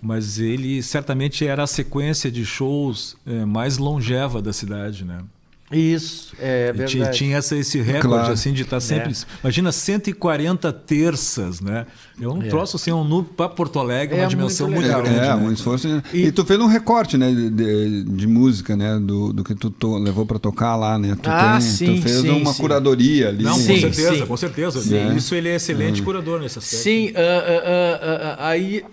Mas 0.00 0.38
ele 0.38 0.82
certamente 0.82 1.46
era 1.46 1.64
a 1.64 1.66
sequência 1.66 2.30
de 2.30 2.46
shows 2.46 3.16
é, 3.26 3.44
mais 3.44 3.78
longeva 3.78 4.40
da 4.40 4.52
cidade, 4.52 5.04
né? 5.04 5.22
Isso, 5.70 6.34
é 6.40 6.72
verdade. 6.72 6.92
Tinha, 6.92 7.10
tinha 7.10 7.36
essa, 7.36 7.54
esse 7.54 7.78
recorde 7.78 8.08
claro. 8.08 8.32
assim 8.32 8.52
de 8.52 8.62
estar 8.62 8.76
tá 8.76 8.80
sempre. 8.80 9.12
É. 9.12 9.14
Imagina 9.42 9.70
140 9.70 10.72
terças, 10.72 11.60
né? 11.60 11.86
É 12.20 12.26
um 12.26 12.42
é. 12.42 12.48
troço 12.48 12.76
assim, 12.76 12.90
um 12.90 13.04
número 13.04 13.34
para 13.34 13.50
Porto 13.50 13.78
Alegre, 13.78 14.16
é 14.16 14.22
uma 14.22 14.28
dimensão 14.28 14.68
muito, 14.68 14.90
muito 14.90 15.02
grande. 15.02 15.18
É, 15.18 15.20
né? 15.20 15.34
um 15.34 15.52
esforço. 15.52 15.86
E, 16.12 16.26
e, 16.26 16.32
tu 16.32 16.44
fez 16.44 16.58
um 16.58 16.66
recorte, 16.66 17.18
né, 17.18 17.30
de, 17.30 18.04
de 18.04 18.26
música, 18.26 18.74
né, 18.74 18.98
do, 18.98 19.32
do 19.32 19.44
que 19.44 19.54
tu 19.54 19.70
to, 19.70 19.98
levou 19.98 20.24
para 20.24 20.38
tocar 20.38 20.74
lá, 20.74 20.98
né? 20.98 21.16
Tu, 21.20 21.28
ah, 21.28 21.52
tem, 21.52 21.60
sim, 21.60 21.96
tu 21.96 22.02
fez 22.02 22.20
sim, 22.22 22.30
uma 22.30 22.52
sim. 22.54 22.60
curadoria 22.62 23.28
ali. 23.28 23.44
Não, 23.44 23.52
com 23.52 23.58
certeza, 23.58 24.14
sim. 24.14 24.26
com 24.26 24.36
certeza. 24.36 24.80
Sim. 24.80 25.16
Isso 25.16 25.34
ele 25.34 25.50
é 25.50 25.56
excelente 25.56 26.00
curador 26.02 26.40
nesse 26.40 26.58
aspecto. 26.58 26.82
Sim, 26.82 27.08
uh, 27.08 27.10
uh, 27.10 27.12
uh, 27.12 28.36
aí 28.38 28.84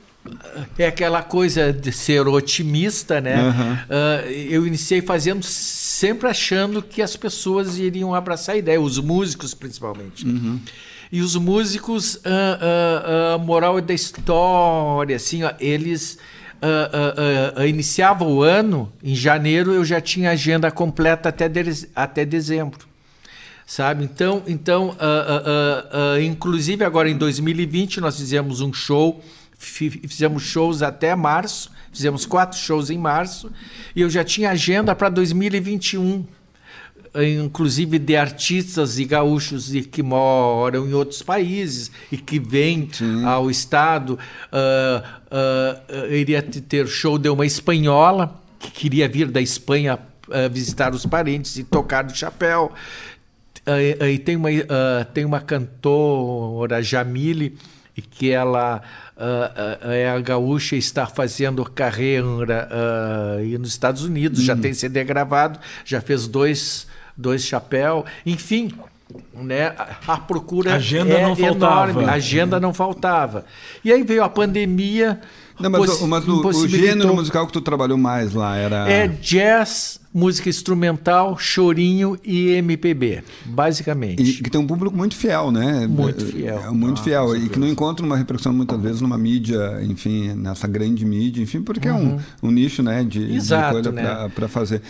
é 0.77 0.87
aquela 0.87 1.21
coisa 1.21 1.71
de 1.71 1.91
ser 1.91 2.27
otimista, 2.27 3.21
né? 3.21 3.43
Uhum. 3.43 3.73
Uh, 3.73 4.31
eu 4.49 4.67
iniciei 4.67 5.01
fazendo 5.01 5.43
sempre 6.05 6.29
achando 6.29 6.81
que 6.81 7.01
as 7.01 7.15
pessoas 7.15 7.79
iriam 7.79 8.13
abraçar 8.13 8.55
a 8.55 8.57
ideia, 8.57 8.79
os 8.79 8.99
músicos 8.99 9.53
principalmente. 9.53 10.25
Uhum. 10.25 10.59
E 11.11 11.21
os 11.21 11.35
músicos, 11.35 12.19
a 12.23 13.37
uh, 13.37 13.41
uh, 13.41 13.45
moral 13.45 13.79
da 13.81 13.93
história, 13.93 15.15
assim, 15.15 15.43
ó, 15.43 15.51
eles 15.59 16.17
iniciavam 17.67 18.27
o 18.31 18.41
ano, 18.41 18.91
em 19.03 19.13
janeiro 19.13 19.71
eu 19.71 19.85
já 19.85 20.01
tinha 20.01 20.31
agenda 20.31 20.71
completa 20.71 21.29
até, 21.29 21.47
de, 21.47 21.87
até 21.95 22.25
dezembro 22.25 22.87
sabe? 23.65 24.03
Então, 24.03 24.43
então 24.47 24.89
uh, 24.89 24.91
uh, 24.91 26.17
uh, 26.17 26.21
inclusive 26.21 26.83
agora 26.83 27.09
em 27.09 27.17
2020 27.17 27.99
nós 27.99 28.17
fizemos 28.17 28.61
um 28.61 28.71
show 28.71 29.21
fizemos 29.57 30.43
shows 30.43 30.81
até 30.81 31.15
março, 31.15 31.71
fizemos 31.91 32.25
quatro 32.25 32.57
shows 32.57 32.89
em 32.89 32.97
março, 32.97 33.51
e 33.95 34.01
eu 34.01 34.09
já 34.09 34.23
tinha 34.23 34.51
agenda 34.51 34.95
para 34.95 35.09
2021, 35.09 36.25
inclusive 37.23 37.97
de 37.97 38.15
artistas 38.15 38.99
e 38.99 39.05
gaúchos 39.05 39.71
que 39.91 40.03
moram 40.03 40.87
em 40.87 40.93
outros 40.93 41.21
países 41.21 41.91
e 42.11 42.17
que 42.17 42.39
vêm 42.39 42.89
Sim. 42.91 43.23
ao 43.23 43.49
estado. 43.49 44.19
Uh, 44.51 45.01
uh, 45.31 46.13
iria 46.13 46.41
ter 46.41 46.87
show 46.87 47.17
de 47.17 47.29
uma 47.29 47.45
espanhola 47.45 48.41
que 48.59 48.71
queria 48.71 49.07
vir 49.07 49.29
da 49.29 49.41
Espanha 49.41 49.97
uh, 50.27 50.49
visitar 50.51 50.93
os 50.93 51.05
parentes 51.05 51.57
e 51.57 51.63
tocar 51.63 52.03
do 52.03 52.15
chapéu. 52.15 52.73
e 54.07 54.19
tem 54.19 54.35
uma, 54.35 54.49
tem 55.13 55.25
uma 55.25 55.39
cantora, 55.39 56.83
Jamile, 56.83 57.57
que 58.01 58.31
ela 58.31 58.81
uh, 59.15 59.91
é 59.91 60.09
a 60.09 60.19
gaúcha 60.19 60.75
está 60.75 61.05
fazendo 61.05 61.63
carreira 61.63 62.69
uh, 62.71 63.59
nos 63.59 63.69
Estados 63.69 64.03
Unidos, 64.03 64.39
hum. 64.39 64.43
já 64.43 64.55
tem 64.55 64.73
CD 64.73 65.03
gravado, 65.03 65.59
já 65.83 66.01
fez 66.01 66.27
dois, 66.27 66.87
dois 67.15 67.43
chapéu, 67.43 68.05
enfim. 68.25 68.71
Né, 69.33 69.73
a 70.07 70.17
procura 70.17 70.73
agenda 70.75 71.13
é 71.13 71.21
não 71.21 71.35
faltava. 71.35 71.91
enorme, 71.91 72.05
a 72.05 72.13
agenda 72.13 72.59
não 72.59 72.73
faltava. 72.73 73.45
E 73.83 73.93
aí 73.93 74.03
veio 74.03 74.23
a 74.23 74.29
pandemia. 74.29 75.21
Não, 75.59 75.69
mas, 75.69 76.01
mas 76.01 76.27
o, 76.27 76.47
o, 76.47 76.67
gênero 76.67 77.15
musical 77.15 77.47
que 77.47 77.53
tu 77.53 77.61
trabalhou 77.61 77.97
mais 77.97 78.33
lá 78.33 78.57
era. 78.57 78.89
É 78.89 79.07
jazz, 79.07 80.01
música 80.13 80.49
instrumental, 80.49 81.37
chorinho 81.37 82.17
e 82.23 82.49
MPB, 82.49 83.23
basicamente. 83.45 84.21
E 84.21 84.43
que 84.43 84.49
tem 84.49 84.59
um 84.59 84.67
público 84.67 84.95
muito 84.95 85.15
fiel, 85.15 85.51
né? 85.51 85.87
Muito 85.87 86.25
fiel. 86.25 86.59
É, 86.59 86.69
muito 86.71 86.99
ah, 86.99 87.03
fiel. 87.03 87.35
E 87.37 87.47
que 87.47 87.57
não 87.57 87.67
encontra 87.67 88.05
uma 88.05 88.17
repercussão 88.17 88.51
muitas 88.51 88.81
vezes 88.81 89.01
numa 89.01 89.17
mídia, 89.17 89.81
enfim, 89.83 90.33
nessa 90.33 90.67
grande 90.67 91.05
mídia, 91.05 91.41
enfim, 91.41 91.61
porque 91.61 91.89
uhum. 91.89 91.95
é 91.95 91.99
um, 91.99 92.11
uhum. 92.13 92.19
um 92.43 92.51
nicho, 92.51 92.83
né, 92.83 93.03
de, 93.03 93.33
Exato, 93.33 93.81
de 93.81 93.89
coisa 93.89 93.91
né? 93.91 94.31
para 94.35 94.47
fazer. 94.49 94.81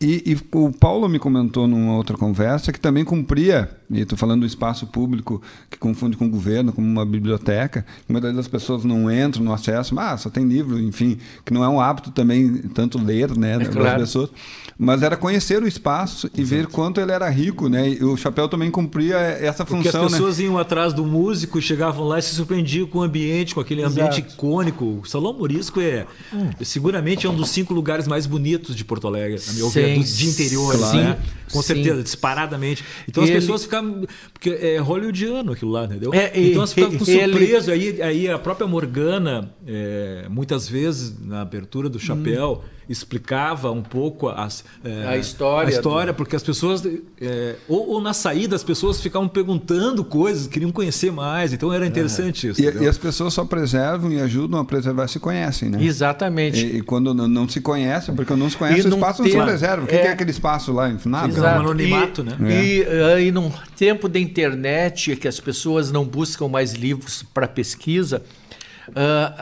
E, 0.00 0.22
e, 0.32 0.56
o 0.56 0.70
Paulo 0.70 1.08
me 1.08 1.18
comentou 1.18 1.66
numa 1.66 1.96
outra 1.96 2.16
conversa 2.16 2.72
que 2.72 2.78
também 2.78 3.04
cumpria, 3.04 3.68
e 3.90 4.00
estou 4.00 4.16
falando 4.16 4.40
do 4.40 4.46
espaço 4.46 4.86
público 4.86 5.42
que 5.68 5.76
confunde 5.76 6.16
com 6.16 6.26
o 6.26 6.30
governo, 6.30 6.72
como 6.72 6.86
uma 6.86 7.04
biblioteca, 7.04 7.84
que 8.06 8.12
muitas 8.12 8.30
vezes 8.30 8.46
as 8.46 8.48
pessoas 8.48 8.84
não 8.84 9.10
entram 9.10 9.42
no 9.42 9.52
acesso, 9.52 9.98
ah, 9.98 10.16
só 10.16 10.30
tem 10.30 10.44
livro, 10.44 10.78
enfim, 10.78 11.18
que 11.44 11.52
não 11.52 11.64
é 11.64 11.68
um 11.68 11.80
hábito 11.80 12.12
também 12.12 12.58
tanto 12.74 12.96
ler, 12.96 13.36
né, 13.36 13.54
é 13.54 13.58
das 13.58 13.68
claro. 13.68 13.98
pessoas 13.98 14.30
mas 14.78 15.02
era 15.02 15.16
conhecer 15.16 15.60
o 15.60 15.66
espaço 15.66 16.30
e 16.36 16.40
Exato. 16.40 16.54
ver 16.54 16.66
quanto 16.68 17.00
ele 17.00 17.10
era 17.10 17.28
rico, 17.28 17.68
né? 17.68 17.88
E 17.88 18.04
o 18.04 18.16
chapéu 18.16 18.48
também 18.48 18.70
cumpria 18.70 19.16
essa 19.16 19.66
função, 19.66 19.82
Porque 19.82 19.88
as 19.88 19.94
né? 19.94 20.08
pessoas 20.08 20.38
né? 20.38 20.44
iam 20.44 20.56
atrás 20.56 20.92
do 20.92 21.04
músico, 21.04 21.60
chegavam 21.60 22.06
lá 22.06 22.20
e 22.20 22.22
se 22.22 22.36
surpreendiam 22.36 22.86
com 22.86 23.00
o 23.00 23.02
ambiente, 23.02 23.56
com 23.56 23.60
aquele 23.60 23.82
ambiente 23.82 24.20
Exato. 24.20 24.34
icônico. 24.34 25.00
O 25.02 25.04
Salão 25.04 25.32
Morisco 25.32 25.80
é 25.80 26.06
hum. 26.32 26.50
seguramente 26.62 27.26
é 27.26 27.30
um 27.30 27.34
dos 27.34 27.50
cinco 27.50 27.74
lugares 27.74 28.06
mais 28.06 28.24
bonitos 28.24 28.76
de 28.76 28.84
Porto 28.84 29.08
Alegre, 29.08 29.40
na 29.48 29.52
minha 29.52 29.66
opinião, 29.66 30.00
de 30.00 30.26
interior, 30.28 30.78
claro. 30.78 30.96
né? 30.96 31.18
Com 31.50 31.60
Sim. 31.60 31.74
certeza, 31.74 32.00
disparadamente. 32.00 32.84
Então 33.08 33.24
as 33.24 33.30
ele... 33.30 33.40
pessoas 33.40 33.64
ficavam 33.64 34.06
porque 34.32 34.50
é 34.50 34.78
hollywoodiano 34.78 35.52
aquilo 35.52 35.72
lá, 35.72 35.86
entendeu? 35.86 36.14
É, 36.14 36.30
então 36.34 36.58
elas 36.58 36.72
ficavam 36.72 36.98
surpresas. 37.00 37.66
Ele... 37.66 38.00
Aí, 38.00 38.02
aí 38.02 38.30
a 38.30 38.38
própria 38.38 38.68
Morgana, 38.68 39.50
é, 39.66 40.26
muitas 40.30 40.68
vezes 40.68 41.18
na 41.20 41.40
abertura 41.40 41.88
do 41.88 41.98
chapéu 41.98 42.62
hum 42.64 42.77
explicava 42.88 43.70
um 43.70 43.82
pouco 43.82 44.28
as, 44.28 44.64
é, 44.84 45.06
a 45.06 45.16
história, 45.16 45.68
a 45.68 45.72
história 45.72 46.12
do... 46.12 46.16
porque 46.16 46.34
as 46.34 46.42
pessoas 46.42 46.82
é, 47.20 47.56
ou, 47.68 47.90
ou, 47.90 48.00
na 48.00 48.14
saída 48.14 48.56
as 48.56 48.64
pessoas 48.64 49.00
ficavam 49.00 49.28
perguntando 49.28 50.02
coisas, 50.04 50.46
queriam 50.46 50.72
conhecer 50.72 51.12
mais, 51.12 51.52
então 51.52 51.72
era 51.72 51.86
interessante 51.86 52.46
é. 52.46 52.50
isso. 52.50 52.62
E, 52.62 52.64
e, 52.64 52.88
as 52.88 52.96
pessoas 52.96 53.34
só 53.34 53.44
preservam 53.44 54.10
e 54.10 54.20
ajudam 54.20 54.58
a 54.58 54.64
preservar 54.64 55.06
se 55.08 55.18
conhecem, 55.18 55.68
né? 55.68 55.82
Exatamente. 55.82 56.64
E, 56.64 56.78
e 56.78 56.82
quando 56.82 57.12
não, 57.12 57.28
não, 57.28 57.48
se 57.48 57.60
conhece, 57.60 58.10
porque 58.12 58.34
não 58.34 58.48
se 58.48 58.56
conhece, 58.56 58.88
o 58.88 58.94
espaço 58.94 59.22
tem... 59.22 59.34
não 59.34 59.40
se 59.40 59.46
preserva. 59.46 59.84
O 59.84 59.86
que 59.86 59.94
é, 59.94 60.06
é 60.06 60.12
aquele 60.12 60.30
espaço 60.30 60.72
lá? 60.72 60.88
Nada. 61.04 61.28
Exato. 61.28 61.56
Um 61.56 61.60
anonimato, 61.60 62.24
né? 62.24 62.36
E, 62.40 62.82
uh, 62.82 63.20
e 63.20 63.30
num 63.30 63.50
tempo 63.76 64.08
da 64.08 64.18
internet 64.18 65.16
que 65.16 65.28
as 65.28 65.38
pessoas 65.38 65.90
não 65.90 66.04
buscam 66.04 66.48
mais 66.48 66.72
livros 66.72 67.22
para 67.34 67.46
pesquisa, 67.46 68.22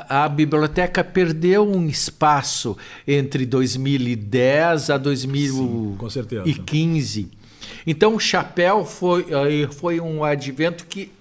a 0.09 0.29
biblioteca 0.29 1.03
perdeu 1.03 1.67
um 1.67 1.87
espaço 1.87 2.77
entre 3.07 3.47
2010 3.47 4.91
a 4.91 4.99
2015. 4.99 7.23
Sim, 7.23 7.31
então, 7.87 8.15
o 8.15 8.21
Chapéu 8.21 8.85
foi, 8.85 9.27
foi 9.73 10.01
um 10.01 10.25
advento 10.25 10.87
que 10.87 11.13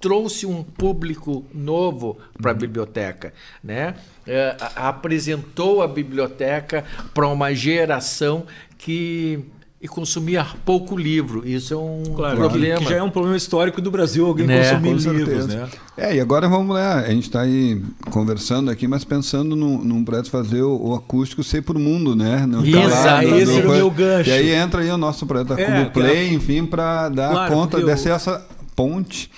trouxe 0.00 0.44
um 0.44 0.62
público 0.62 1.44
novo 1.52 2.18
para 2.40 2.50
a 2.50 2.54
uhum. 2.54 2.60
biblioteca, 2.60 3.32
né? 3.62 3.94
Uh, 4.26 4.64
apresentou 4.76 5.82
a 5.82 5.88
biblioteca 5.88 6.84
para 7.14 7.26
uma 7.28 7.54
geração 7.54 8.46
que 8.76 9.44
e 9.84 9.88
consumia 9.88 10.46
pouco 10.64 10.96
livro. 10.96 11.46
Isso 11.46 11.74
é 11.74 11.76
um 11.76 12.02
claro, 12.16 12.38
problema. 12.38 12.78
Que 12.78 12.88
já 12.88 12.96
é 12.96 13.02
um 13.02 13.10
problema 13.10 13.36
histórico 13.36 13.82
do 13.82 13.90
Brasil, 13.90 14.24
alguém 14.24 14.46
né? 14.46 14.80
consumir 14.80 15.18
livros. 15.18 15.46
Né? 15.46 15.68
É, 15.94 16.16
e 16.16 16.20
agora 16.20 16.48
vamos 16.48 16.74
lá, 16.74 17.00
a 17.00 17.10
gente 17.10 17.24
está 17.24 17.42
aí 17.42 17.82
conversando 18.10 18.70
aqui, 18.70 18.88
mas 18.88 19.04
pensando 19.04 19.54
num, 19.54 19.84
num 19.84 20.02
projeto 20.02 20.30
fazer 20.30 20.62
o, 20.62 20.74
o, 20.74 20.94
acústico 20.94 21.44
ser 21.44 21.60
para 21.60 21.76
o 21.76 21.80
mundo, 21.80 22.16
né? 22.16 22.46
Não 22.46 22.64
Isso, 22.64 22.78
lá, 22.78 23.22
esse 23.22 23.58
era 23.58 23.68
o 23.68 23.72
meu 23.72 23.90
gancho. 23.90 24.30
E 24.30 24.32
aí 24.32 24.50
entra 24.52 24.80
aí 24.80 24.90
o 24.90 24.96
nosso 24.96 25.26
projeto 25.26 25.48
da 25.48 25.60
é, 25.60 25.84
Play, 25.84 26.32
enfim, 26.32 26.64
para 26.64 27.10
dar 27.10 27.30
claro, 27.30 27.54
conta 27.54 27.84
dessa 27.84 28.08
eu... 28.08 28.14
essa 28.14 28.46
ponte 28.74 29.30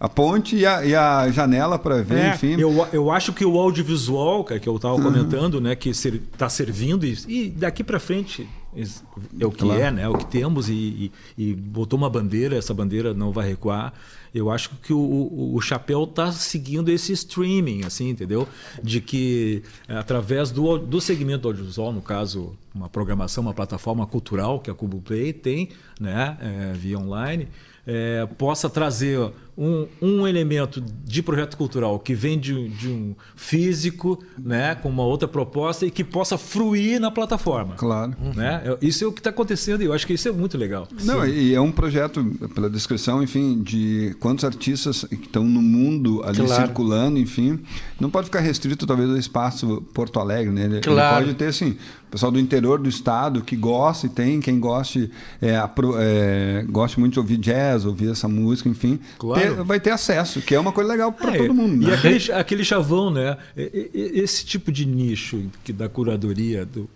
a 0.00 0.08
ponte 0.08 0.54
e 0.54 0.64
a, 0.64 0.86
e 0.86 0.94
a 0.94 1.28
janela 1.28 1.76
para 1.76 2.00
ver, 2.02 2.18
é, 2.18 2.28
enfim. 2.28 2.54
Eu, 2.56 2.86
eu 2.92 3.10
acho 3.10 3.32
que 3.32 3.44
o 3.44 3.58
audiovisual, 3.58 4.44
que 4.44 4.68
eu 4.68 4.76
estava 4.76 4.94
comentando, 4.94 5.60
né, 5.60 5.74
que 5.74 5.88
está 5.88 6.48
ser, 6.48 6.64
servindo 6.64 7.04
e, 7.04 7.18
e 7.26 7.48
daqui 7.48 7.82
para 7.82 7.98
frente 7.98 8.48
é 8.76 9.46
o 9.46 9.50
que 9.50 9.64
claro. 9.64 9.80
é, 9.80 9.90
né? 9.90 10.08
O 10.08 10.14
que 10.14 10.26
temos 10.26 10.68
e, 10.68 11.10
e, 11.36 11.50
e, 11.50 11.54
botou 11.54 11.98
uma 11.98 12.10
bandeira, 12.10 12.56
essa 12.56 12.74
bandeira 12.74 13.14
não 13.14 13.32
vai 13.32 13.48
recuar. 13.48 13.94
Eu 14.34 14.50
acho 14.50 14.70
que 14.82 14.92
o, 14.92 14.98
o, 14.98 15.54
o 15.56 15.60
chapéu 15.60 16.04
está 16.04 16.30
seguindo 16.30 16.90
esse 16.90 17.12
streaming, 17.12 17.84
assim, 17.84 18.10
entendeu? 18.10 18.46
De 18.82 19.00
que 19.00 19.62
através 19.88 20.50
do, 20.50 20.78
do 20.78 21.00
segmento 21.00 21.42
do 21.42 21.48
audiovisual, 21.48 21.92
no 21.92 22.02
caso, 22.02 22.56
uma 22.74 22.88
programação, 22.88 23.42
uma 23.42 23.54
plataforma 23.54 24.06
cultural 24.06 24.60
que 24.60 24.70
a 24.70 24.74
Cubo 24.74 25.00
Play 25.00 25.32
tem, 25.32 25.70
né? 25.98 26.36
É, 26.40 26.72
via 26.74 26.98
online, 26.98 27.48
é, 27.86 28.26
possa 28.36 28.68
trazer 28.68 29.32
um, 29.58 29.88
um 30.00 30.28
elemento 30.28 30.80
de 30.80 31.20
projeto 31.20 31.56
cultural 31.56 31.98
que 31.98 32.14
vem 32.14 32.38
de, 32.38 32.68
de, 32.68 32.88
um 32.88 33.16
físico, 33.34 34.22
né, 34.38 34.76
com 34.76 34.88
uma 34.88 35.02
outra 35.02 35.26
proposta 35.26 35.84
e 35.84 35.90
que 35.90 36.04
possa 36.04 36.38
fruir 36.38 37.00
na 37.00 37.10
plataforma. 37.10 37.74
Claro. 37.74 38.14
Né? 38.36 38.62
Isso 38.80 39.02
é 39.02 39.06
o 39.08 39.12
que 39.12 39.18
está 39.18 39.30
acontecendo 39.30 39.82
e 39.82 39.86
eu 39.86 39.92
acho 39.92 40.06
que 40.06 40.12
isso 40.12 40.28
é 40.28 40.32
muito 40.32 40.56
legal. 40.56 40.86
Não, 41.02 41.24
Sim. 41.24 41.30
e 41.32 41.54
é 41.54 41.60
um 41.60 41.72
projeto, 41.72 42.24
pela 42.54 42.70
descrição, 42.70 43.20
enfim, 43.20 43.60
de 43.60 44.14
quantos 44.20 44.44
artistas 44.44 45.04
que 45.04 45.26
estão 45.26 45.42
no 45.42 45.60
mundo 45.60 46.22
ali 46.24 46.36
claro. 46.36 46.66
circulando, 46.66 47.18
enfim. 47.18 47.58
Não 47.98 48.10
pode 48.10 48.26
ficar 48.26 48.40
restrito, 48.40 48.86
talvez, 48.86 49.10
ao 49.10 49.16
espaço 49.16 49.82
Porto 49.92 50.20
Alegre, 50.20 50.52
né? 50.52 50.64
Ele, 50.66 50.80
claro. 50.80 51.24
ele 51.24 51.26
pode 51.26 51.38
ter, 51.38 51.46
assim, 51.46 51.76
pessoal 52.10 52.32
do 52.32 52.38
interior 52.38 52.78
do 52.78 52.88
estado 52.88 53.42
que 53.42 53.56
gosta 53.56 54.06
e 54.06 54.08
tem, 54.08 54.40
quem 54.40 54.58
goste, 54.58 55.10
é, 55.40 55.54
é, 55.98 56.64
goste 56.68 56.98
muito 56.98 57.14
de 57.14 57.18
ouvir 57.18 57.36
jazz, 57.36 57.84
ouvir 57.84 58.10
essa 58.10 58.28
música, 58.28 58.68
enfim, 58.68 58.98
claro. 59.18 59.40
ter, 59.40 59.47
vai 59.50 59.80
ter 59.80 59.90
acesso, 59.90 60.40
que 60.40 60.54
é 60.54 60.60
uma 60.60 60.72
coisa 60.72 60.90
legal 60.90 61.12
para 61.12 61.34
é, 61.34 61.38
todo 61.38 61.54
mundo. 61.54 61.86
Né? 61.86 61.90
E 61.90 61.94
aquele, 61.94 62.32
aquele 62.32 62.64
chavão, 62.64 63.10
né? 63.10 63.36
Esse 63.56 64.44
tipo 64.44 64.70
de 64.70 64.86
nicho 64.86 65.50
que 65.64 65.72
da 65.72 65.88
curadoria 65.88 66.64
do, 66.64 66.88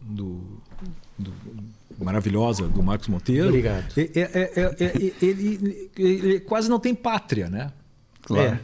do, 0.00 0.40
do 1.18 1.32
maravilhosa 2.02 2.68
do 2.68 2.82
Marcos 2.82 3.08
Monteiro. 3.08 3.48
Obrigado. 3.48 3.92
É, 3.96 4.02
é, 4.14 4.52
é, 4.56 5.12
ele, 5.20 5.90
ele, 5.96 6.40
quase 6.40 6.68
não 6.68 6.78
tem 6.78 6.94
pátria, 6.94 7.48
né? 7.48 7.72
Claro. 8.22 8.58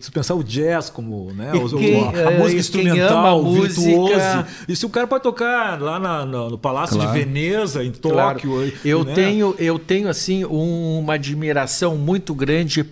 Se 0.00 0.10
pensar 0.10 0.34
o 0.34 0.44
jazz 0.44 0.90
como 0.90 1.32
né, 1.32 1.50
quem, 1.70 2.04
a, 2.04 2.28
a 2.28 2.30
música 2.32 2.60
instrumental, 2.60 3.42
música... 3.42 4.46
E 4.68 4.76
se 4.76 4.84
o 4.84 4.90
cara 4.90 5.06
pode 5.06 5.22
tocar 5.22 5.80
lá 5.80 5.98
na, 5.98 6.26
no, 6.26 6.50
no 6.50 6.58
Palácio 6.58 6.96
claro. 6.96 7.10
de 7.10 7.18
Veneza, 7.18 7.82
em 7.82 7.90
Tóquio. 7.90 8.50
Claro. 8.50 8.72
Eu, 8.84 9.02
né? 9.02 9.14
tenho, 9.14 9.54
eu 9.58 9.78
tenho 9.78 10.10
assim 10.10 10.44
uma 10.44 11.14
admiração 11.14 11.96
muito 11.96 12.34
grande 12.34 12.84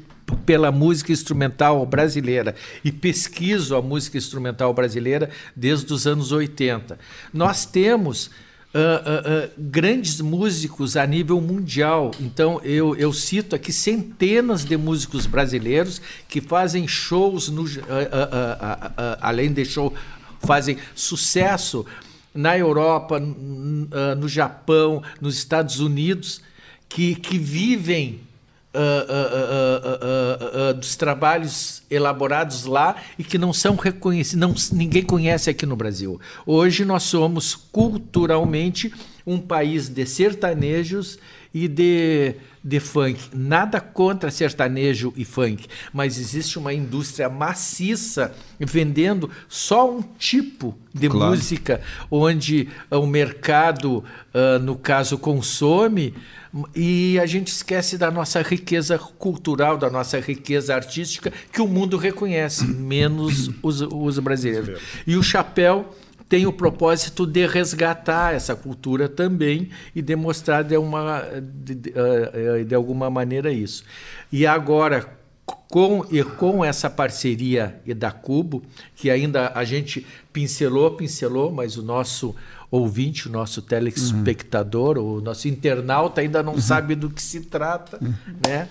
pela 0.46 0.72
música 0.72 1.12
instrumental 1.12 1.84
brasileira 1.84 2.54
e 2.84 2.90
pesquiso 2.90 3.76
a 3.76 3.82
música 3.82 4.16
instrumental 4.16 4.72
brasileira 4.72 5.28
desde 5.54 5.92
os 5.92 6.06
anos 6.06 6.32
80. 6.32 6.98
Nós 7.32 7.66
temos 7.66 8.30
uh, 8.74 9.48
uh, 9.48 9.50
grandes 9.58 10.20
músicos 10.20 10.96
a 10.96 11.06
nível 11.06 11.40
mundial. 11.40 12.10
Então, 12.20 12.60
eu, 12.62 12.94
eu 12.96 13.12
cito 13.12 13.54
aqui 13.54 13.72
centenas 13.72 14.64
de 14.64 14.76
músicos 14.76 15.26
brasileiros 15.26 16.00
que 16.28 16.40
fazem 16.40 16.86
shows, 16.86 17.48
no, 17.48 17.64
além 19.20 19.52
de 19.52 19.64
show, 19.64 19.92
fazem 20.40 20.76
sucesso 20.94 21.84
na 22.34 22.56
Europa, 22.56 23.20
no 23.20 24.28
Japão, 24.28 25.02
nos 25.20 25.36
Estados 25.36 25.80
Unidos, 25.80 26.40
que, 26.88 27.14
que 27.14 27.38
vivem 27.38 28.20
uh, 28.74 30.70
uh, 30.70 30.74
dos 30.74 30.96
trabalhos 30.96 31.82
elaborados 31.90 32.64
lá 32.64 32.96
e 33.18 33.24
que 33.24 33.38
não 33.38 33.52
são 33.52 33.76
reconhecidos, 33.76 34.70
ninguém 34.70 35.02
conhece 35.02 35.50
aqui 35.50 35.66
no 35.66 35.76
Brasil. 35.76 36.20
Hoje 36.46 36.84
nós 36.84 37.02
somos 37.02 37.54
culturalmente 37.54 38.92
um 39.26 39.38
país 39.38 39.88
de 39.88 40.06
sertanejos 40.06 41.18
e 41.52 41.66
de, 41.68 42.34
de 42.62 42.80
funk. 42.80 43.18
Nada 43.34 43.80
contra 43.80 44.30
sertanejo 44.30 45.12
e 45.16 45.24
funk, 45.24 45.66
mas 45.92 46.18
existe 46.18 46.58
uma 46.58 46.72
indústria 46.72 47.28
maciça 47.28 48.34
vendendo 48.58 49.30
só 49.48 49.90
um 49.90 50.02
tipo 50.02 50.76
de 50.94 51.08
claro. 51.08 51.30
música, 51.30 51.80
onde 52.10 52.68
o 52.90 53.06
mercado, 53.06 54.04
uh, 54.34 54.58
no 54.60 54.76
caso, 54.76 55.18
consome 55.18 56.14
e 56.74 57.18
a 57.20 57.26
gente 57.26 57.48
esquece 57.48 57.96
da 57.96 58.10
nossa 58.10 58.42
riqueza 58.42 58.98
cultural, 58.98 59.78
da 59.78 59.88
nossa 59.88 60.18
riqueza 60.18 60.74
artística, 60.74 61.32
que 61.52 61.62
o 61.62 61.68
mundo 61.68 61.96
reconhece, 61.96 62.66
menos 62.66 63.50
os, 63.62 63.80
os 63.80 64.18
brasileiros. 64.18 64.80
E 65.06 65.16
o 65.16 65.22
chapéu 65.22 65.94
tem 66.30 66.46
o 66.46 66.52
propósito 66.52 67.26
de 67.26 67.44
resgatar 67.44 68.32
essa 68.32 68.54
cultura 68.54 69.08
também 69.08 69.68
e 69.96 70.00
demonstrar 70.00 70.62
de, 70.62 70.76
uma, 70.76 71.24
de, 71.42 71.74
de, 71.74 71.92
eh, 71.92 72.62
de 72.62 72.72
alguma 72.72 73.10
maneira 73.10 73.50
isso. 73.50 73.82
E 74.30 74.46
agora, 74.46 75.12
com, 75.68 76.06
e 76.08 76.22
com 76.22 76.64
essa 76.64 76.88
parceria 76.88 77.80
da 77.96 78.12
Cubo, 78.12 78.62
que 78.94 79.10
ainda 79.10 79.50
a 79.56 79.64
gente 79.64 80.06
pincelou, 80.32 80.92
pincelou, 80.92 81.50
mas 81.50 81.76
o 81.76 81.82
nosso 81.82 82.32
ouvinte, 82.70 83.26
o 83.28 83.32
nosso 83.32 83.60
telespectador, 83.60 84.98
uhum. 84.98 85.16
o 85.16 85.20
nosso 85.20 85.48
internauta 85.48 86.20
ainda 86.20 86.44
não 86.44 86.52
uhum. 86.52 86.60
sabe 86.60 86.94
do 86.94 87.10
que 87.10 87.20
se 87.20 87.40
trata, 87.40 87.98
uhum. 88.00 88.14
né? 88.46 88.68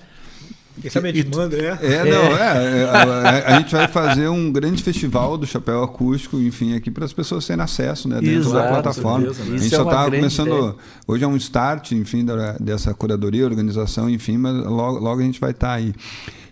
Quem 0.82 0.90
sabe 0.90 1.10
a 1.10 1.14
gente 1.14 1.36
manda, 1.36 1.58
né? 1.58 1.78
É, 1.82 2.04
não, 2.06 2.38
é. 2.38 2.82
é 2.82 2.90
a, 2.90 3.56
a, 3.56 3.60
gente 3.60 3.72
vai 3.76 3.88
fazer 3.88 4.28
um 4.30 4.52
grande 4.52 4.82
festival 4.82 5.38
do 5.38 5.46
chapéu 5.46 5.84
acústico, 5.84 6.38
enfim, 6.38 6.76
aqui 6.76 6.90
para 6.90 7.06
as 7.06 7.14
pessoas 7.14 7.46
terem 7.46 7.62
acesso, 7.62 8.08
né? 8.08 8.22
Dentro 8.22 8.50
Exato, 8.50 8.56
da 8.56 8.68
plataforma. 8.68 9.34
Certeza, 9.34 9.44
né? 9.50 9.56
A 9.56 9.60
gente 9.60 9.76
só 9.76 9.84
está 9.84 10.02
é 10.02 10.06
começando. 10.06 10.48
Ideia. 10.48 10.76
Hoje 11.08 11.24
é 11.24 11.28
um 11.28 11.36
start, 11.36 11.92
enfim, 11.92 12.24
da, 12.24 12.54
dessa 12.60 12.94
curadoria, 12.94 13.46
organização, 13.46 14.10
enfim, 14.10 14.38
mas 14.38 14.56
logo, 14.66 15.00
logo 15.00 15.22
a 15.22 15.24
gente 15.24 15.40
vai 15.40 15.52
estar 15.52 15.68
tá 15.68 15.74
aí. 15.74 15.94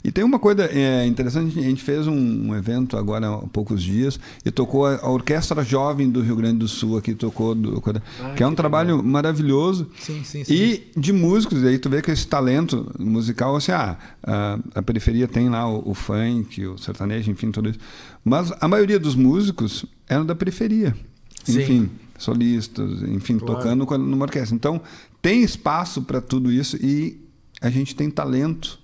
E 0.04 0.12
tem 0.12 0.24
uma 0.24 0.40
coisa 0.40 0.66
é, 0.66 1.06
interessante, 1.06 1.60
a 1.60 1.64
gente 1.64 1.84
fez 1.84 2.08
um, 2.08 2.50
um, 2.50 2.56
evento 2.56 2.98
agora 2.98 3.28
há 3.28 3.38
poucos 3.48 3.82
dias 3.82 4.20
e 4.46 4.52
tocou 4.52 4.86
a, 4.86 4.96
a, 4.98 5.10
Orquestra 5.10 5.64
Jovem 5.64 6.10
do 6.10 6.22
Rio 6.22 6.36
Grande 6.36 6.60
do 6.60 6.68
Sul 6.68 6.98
aqui, 6.98 7.14
tocou, 7.14 7.54
do, 7.56 7.84
ah, 8.22 8.34
que 8.36 8.44
é 8.44 8.48
um 8.48 8.52
que 8.52 8.56
trabalho 8.56 8.98
legal. 8.98 9.04
maravilhoso. 9.04 9.90
Sim, 10.00 10.24
sim, 10.24 10.44
sim. 10.44 10.54
E 10.54 10.92
de 10.96 11.12
músicos, 11.12 11.64
aí 11.64 11.78
tu 11.78 11.90
vê 11.90 12.02
que 12.02 12.12
esse 12.12 12.28
talento 12.28 12.90
musical, 13.00 13.56
assim, 13.56 13.72
ah, 13.72 13.98
a, 14.24 14.60
a 14.76 14.82
periferia 14.82 15.28
tem 15.28 15.50
lá 15.50 15.68
o, 15.70 15.92
o 15.92 15.94
funk, 15.94 16.66
o 16.66 16.78
sertanejo, 16.78 17.32
enfim, 17.32 17.52
tudo 17.52 17.70
isso. 17.70 17.80
Mas 18.24 18.52
a 18.60 18.68
maioria 18.68 19.00
dos 19.00 19.16
músicos 19.16 19.86
eram 20.08 20.26
da 20.26 20.36
periferia. 20.36 20.96
Sim. 21.44 21.62
Enfim, 21.62 21.90
solistas, 22.18 23.02
enfim, 23.04 23.38
claro. 23.38 23.56
tocando 23.56 23.98
numa 23.98 24.26
orquestra. 24.26 24.56
Então, 24.56 24.82
tem 25.22 25.44
espaço 25.44 26.02
para 26.02 26.22
tudo 26.22 26.52
isso 26.52 26.78
e 26.78 27.20
a 27.62 27.70
gente 27.70 27.96
tem 27.96 28.10
talento 28.10 28.80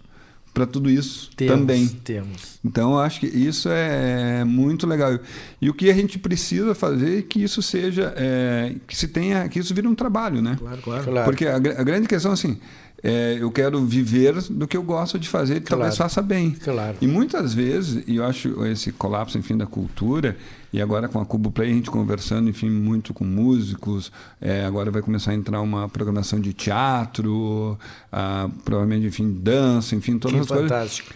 para 0.54 0.68
tudo 0.68 0.90
isso 0.90 1.32
temos, 1.36 1.56
também. 1.56 1.88
Temos. 1.88 2.60
Então, 2.64 2.94
eu 2.94 3.00
acho 3.00 3.20
que 3.20 3.28
isso 3.28 3.68
é 3.70 4.44
muito 4.46 4.86
legal. 4.86 5.18
E 5.60 5.70
o 5.70 5.74
que 5.74 5.90
a 5.90 5.94
gente 5.94 6.20
precisa 6.20 6.76
fazer 6.76 7.20
é 7.20 7.22
que 7.24 7.44
isso 7.44 7.62
seja, 7.62 8.14
é, 8.16 8.76
que 8.88 8.96
se 8.96 9.08
tenha, 9.08 9.50
que 9.50 9.60
isso 9.60 9.74
vire 9.74 9.88
um 9.88 9.96
trabalho, 9.96 10.42
né? 10.42 10.56
Claro, 10.60 10.82
claro. 10.82 11.04
Claro. 11.04 11.26
Porque 11.26 11.48
a, 11.48 11.56
a 11.56 11.84
grande 11.84 12.08
questão 12.08 12.32
assim, 12.32 12.60
é, 13.04 13.38
eu 13.40 13.52
quero 13.52 13.84
viver 13.86 14.42
do 14.50 14.66
que 14.66 14.78
eu 14.78 14.82
gosto 14.84 15.20
de 15.20 15.28
fazer 15.28 15.58
e 15.58 15.60
Claro. 15.60 15.82
talvez 15.82 15.98
faça 15.98 16.22
bem. 16.22 16.52
Claro. 16.52 16.96
E 17.02 17.06
muitas 17.08 17.54
vezes, 17.54 18.04
e 18.08 18.16
eu 18.16 18.26
acho 18.26 18.66
esse 18.66 18.92
colapso, 18.94 19.38
enfim, 19.38 19.58
da 19.58 19.66
cultura, 19.68 20.38
e 20.72 20.82
agora 20.82 21.08
com 21.10 21.20
a 21.20 21.26
Cubo 21.26 21.52
Play, 21.52 21.72
a 21.72 21.74
gente 21.74 21.92
conversando, 21.92 22.50
enfim, 22.50 22.70
muito 22.70 23.14
com 23.14 23.26
músicos, 23.26 24.12
é, 24.40 24.64
agora 24.66 24.90
vai 24.90 25.02
começar 25.02 25.32
a 25.32 25.36
entrar 25.36 25.60
uma 25.62 25.90
programação 25.90 26.40
de 26.40 26.54
teatro, 26.54 27.78
ah, 28.12 28.50
provavelmente, 28.64 29.06
enfim, 29.08 29.32
dança, 29.40 29.96
enfim, 29.96 30.18
todas 30.18 30.34
Que 30.36 30.42
as 30.42 30.48
coisas. 30.48 30.70
fantástico. 30.72 31.14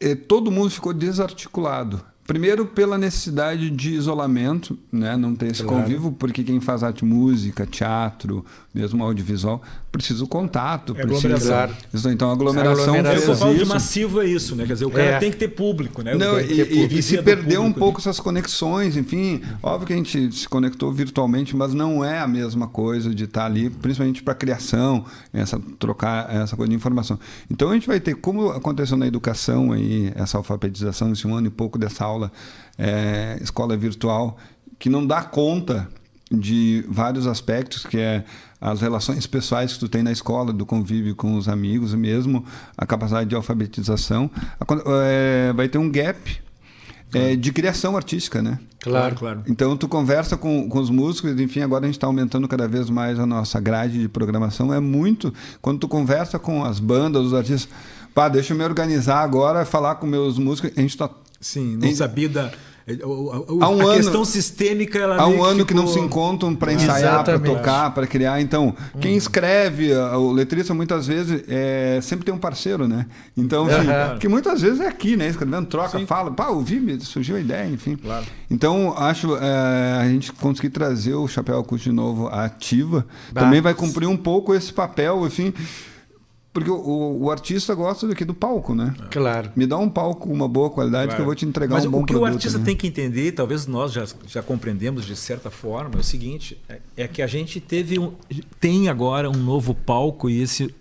E 0.00 0.14
todo 0.14 0.50
mundo 0.50 0.70
ficou 0.70 0.92
desarticulado. 0.94 2.00
Primeiro 2.26 2.66
pela 2.66 2.98
necessidade 2.98 3.70
de 3.70 3.94
isolamento, 3.94 4.78
né? 4.92 5.16
não 5.16 5.34
ter 5.34 5.46
esse 5.50 5.62
Claro. 5.62 5.82
convívio, 5.82 6.12
porque 6.12 6.44
quem 6.44 6.60
faz 6.60 6.82
arte 6.82 7.02
música, 7.02 7.64
teatro, 7.66 8.44
mesmo 8.74 9.02
audiovisual, 9.02 9.62
precisa 9.98 10.24
o 10.24 10.28
contato, 10.28 10.94
É 10.96 11.04
precisa. 11.04 11.68
Então 12.10 12.30
a 12.30 12.32
aglomeração, 12.32 12.94
Aglomeração. 12.94 13.32
É 13.32 13.34
o 13.34 13.36
falo 13.36 13.54
de 13.54 13.62
isso. 13.62 13.68
massivo 13.72 14.22
é 14.22 14.26
isso, 14.26 14.56
né? 14.56 14.64
Quer 14.66 14.72
dizer, 14.74 14.86
o 14.86 14.90
cara 14.90 15.10
É. 15.10 15.18
tem 15.18 15.30
que 15.30 15.36
ter 15.36 15.48
público, 15.48 16.02
né? 16.02 16.14
Não, 16.14 16.40
e, 16.40 16.64
público. 16.64 16.94
e 16.94 17.02
se 17.02 17.20
perdeu 17.22 17.62
um 17.62 17.72
pouco 17.72 18.00
essas 18.00 18.18
conexões, 18.20 18.96
enfim. 18.96 19.42
Óbvio 19.62 19.86
que 19.88 19.92
a 19.92 19.96
gente 19.96 20.32
se 20.32 20.48
conectou 20.48 20.92
virtualmente, 20.92 21.54
mas 21.56 21.74
não 21.74 22.04
é 22.04 22.20
a 22.20 22.26
mesma 22.28 22.68
coisa 22.68 23.14
de 23.14 23.24
estar 23.24 23.44
ali, 23.44 23.68
principalmente 23.68 24.22
para 24.22 24.34
criação, 24.34 25.04
essa 25.32 25.60
trocar 25.78 26.34
essa 26.34 26.56
coisa 26.56 26.70
de 26.70 26.76
informação. 26.76 27.18
Então 27.50 27.70
a 27.70 27.74
gente 27.74 27.86
vai 27.86 28.00
ter, 28.00 28.14
como 28.14 28.50
aconteceu 28.50 28.96
na 28.96 29.06
educação 29.06 29.72
aí, 29.72 30.12
essa 30.14 30.38
alfabetização, 30.38 31.12
esse 31.12 31.26
um 31.26 31.34
ano 31.34 31.48
e 31.48 31.50
pouco 31.50 31.78
dessa 31.78 32.04
aula, 32.04 32.30
é, 32.78 33.38
escola 33.42 33.76
virtual, 33.76 34.38
que 34.78 34.88
não 34.88 35.04
dá 35.04 35.22
conta 35.22 35.88
de 36.30 36.84
vários 36.88 37.26
aspectos, 37.26 37.84
que 37.84 37.98
é 37.98 38.24
as 38.60 38.80
relações 38.80 39.26
pessoais 39.26 39.74
que 39.74 39.80
tu 39.80 39.88
tem 39.88 40.02
na 40.02 40.12
escola, 40.12 40.52
do 40.52 40.66
convívio 40.66 41.14
com 41.14 41.36
os 41.36 41.48
amigos, 41.48 41.94
mesmo 41.94 42.44
a 42.76 42.84
capacidade 42.84 43.28
de 43.28 43.36
alfabetização, 43.36 44.30
é, 44.86 45.52
vai 45.54 45.68
ter 45.68 45.78
um 45.78 45.90
gap 45.90 46.18
é, 47.14 47.36
de 47.36 47.52
criação 47.52 47.96
artística, 47.96 48.42
né? 48.42 48.58
Claro, 48.80 49.14
claro. 49.14 49.42
Então 49.46 49.76
tu 49.76 49.88
conversa 49.88 50.36
com, 50.36 50.68
com 50.68 50.78
os 50.78 50.90
músicos, 50.90 51.38
enfim, 51.40 51.60
agora 51.60 51.84
a 51.84 51.88
gente 51.88 51.96
está 51.96 52.06
aumentando 52.06 52.46
cada 52.46 52.68
vez 52.68 52.90
mais 52.90 53.18
a 53.18 53.26
nossa 53.26 53.58
grade 53.60 53.98
de 53.98 54.08
programação. 54.08 54.72
É 54.72 54.80
muito. 54.80 55.32
Quando 55.62 55.80
tu 55.80 55.88
conversa 55.88 56.38
com 56.38 56.64
as 56.64 56.78
bandas, 56.78 57.26
os 57.26 57.34
artistas, 57.34 57.68
pá, 58.14 58.28
deixa 58.28 58.52
eu 58.52 58.58
me 58.58 58.64
organizar 58.64 59.22
agora, 59.22 59.64
falar 59.64 59.96
com 59.96 60.06
meus 60.06 60.38
músicos, 60.38 60.72
a 60.76 60.80
gente 60.80 60.90
está 60.90 61.08
Sim, 61.40 61.76
não 61.76 61.94
sabia 61.94 62.28
da. 62.28 62.52
O- 63.04 63.56
o- 63.56 63.62
Há 63.62 63.68
um 63.68 63.80
a 63.80 63.84
ano- 63.84 63.94
questão 63.96 64.24
sistêmica 64.24 64.98
ela 64.98 65.16
Há 65.16 65.26
um 65.26 65.42
ano 65.42 65.64
que 65.66 65.74
não 65.74 65.86
ficou- 65.86 66.00
se 66.00 66.06
encontram 66.06 66.54
para 66.54 66.72
ensaiar, 66.72 67.24
para 67.24 67.38
tocar, 67.38 67.90
para 67.94 68.06
criar. 68.06 68.40
Então, 68.40 68.74
quem 69.00 69.16
escreve, 69.16 69.92
a- 69.92 70.16
o 70.18 70.32
letrista 70.32 70.72
muitas 70.74 71.06
vezes 71.06 71.42
é, 71.48 71.98
sempre 72.02 72.24
tem 72.24 72.34
um 72.34 72.38
parceiro, 72.38 72.86
né? 72.88 73.06
Então, 73.36 73.66
enfim, 73.66 73.88
Aham. 73.90 74.18
que 74.18 74.28
muitas 74.28 74.60
vezes 74.60 74.80
é 74.80 74.86
aqui, 74.88 75.16
né? 75.16 75.28
Escrevendo, 75.28 75.66
troca, 75.66 75.98
fala, 76.06 76.30
pá, 76.30 76.48
ouvi, 76.48 76.98
surgiu 77.00 77.36
a 77.36 77.40
ideia, 77.40 77.66
enfim. 77.68 77.96
Claro. 77.96 78.24
Então, 78.50 78.94
acho 78.96 79.36
é, 79.36 79.98
a 80.00 80.08
gente 80.08 80.32
conseguir 80.32 80.70
trazer 80.70 81.14
o 81.14 81.28
Chapéu 81.28 81.58
Acústico 81.58 81.90
de 81.90 81.96
novo 81.96 82.28
à 82.28 82.44
ativa 82.44 83.06
Bah. 83.32 83.42
também 83.42 83.60
vai 83.60 83.74
cumprir 83.74 84.06
um 84.06 84.16
pouco 84.16 84.54
esse 84.54 84.72
papel, 84.72 85.26
enfim. 85.26 85.52
Porque 86.58 86.70
o, 86.70 86.76
o- 86.76 87.22
o 87.24 87.30
artista 87.30 87.74
gosta 87.74 88.06
daqui 88.06 88.24
do 88.24 88.34
palco, 88.34 88.74
né? 88.74 88.94
Claro. 89.10 89.50
Me 89.56 89.66
dá 89.66 89.76
um 89.78 89.88
palco 89.88 90.26
com 90.28 90.32
uma 90.32 90.48
boa 90.48 90.70
qualidade 90.70 91.14
que 91.14 91.20
eu 91.20 91.24
vou 91.24 91.34
te 91.34 91.44
entregar 91.46 91.74
Mas 91.76 91.84
um 91.86 91.90
bom 91.90 91.98
o 91.98 92.06
que 92.06 92.12
produto. 92.12 92.22
o 92.30 92.32
artista 92.34 92.58
né? 92.58 92.64
tem 92.64 92.76
que 92.76 92.86
entender, 92.86 93.28
e 93.28 93.32
talvez 93.32 93.66
nós 93.66 93.92
já, 93.92 94.06
já 94.26 94.42
compreendemos 94.42 95.04
de 95.04 95.14
certa 95.16 95.50
forma, 95.50 95.96
é 95.96 95.98
o 95.98 96.04
seguinte: 96.04 96.60
é, 96.68 96.80
é 96.96 97.08
que 97.08 97.22
a 97.22 97.26
gente 97.26 97.60
teve 97.60 97.98
um, 97.98 98.12
tem 98.60 98.88
agora 98.88 99.28
um 99.30 99.36
novo 99.36 99.74
palco 99.74 100.28
e 100.30 100.40
esse, 100.42 100.74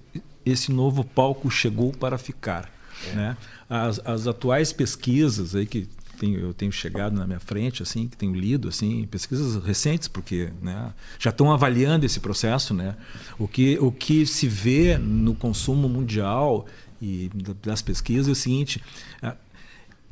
esse 0.45 0.71
novo 0.71 1.03
palco 1.03 1.49
chegou 1.49 1.91
para 1.91 2.17
ficar. 2.17 2.69
Né? 3.13 3.37
As, 3.69 3.99
as 4.05 4.27
atuais 4.27 4.73
pesquisas 4.73 5.53
aí 5.55 5.65
que 5.65 5.87
tenho, 6.17 6.39
eu 6.39 6.53
tenho 6.53 6.71
chegado 6.71 7.15
na 7.15 7.25
minha 7.25 7.39
frente, 7.39 7.83
assim, 7.83 8.07
que 8.07 8.17
tenho 8.17 8.33
lido, 8.33 8.67
assim, 8.67 9.05
pesquisas 9.07 9.63
recentes, 9.63 10.07
porque 10.07 10.49
né, 10.61 10.93
já 11.19 11.29
estão 11.29 11.51
avaliando 11.51 12.05
esse 12.05 12.19
processo, 12.19 12.73
né? 12.73 12.95
O 13.37 13.47
que, 13.47 13.77
o 13.79 13.91
que 13.91 14.25
se 14.25 14.47
vê 14.47 14.97
no 14.97 15.35
consumo 15.35 15.87
mundial 15.87 16.65
e 17.01 17.29
das 17.61 17.81
pesquisas 17.81 18.27
é 18.27 18.31
o 18.31 18.35
seguinte: 18.35 18.81
ah, 19.21 19.35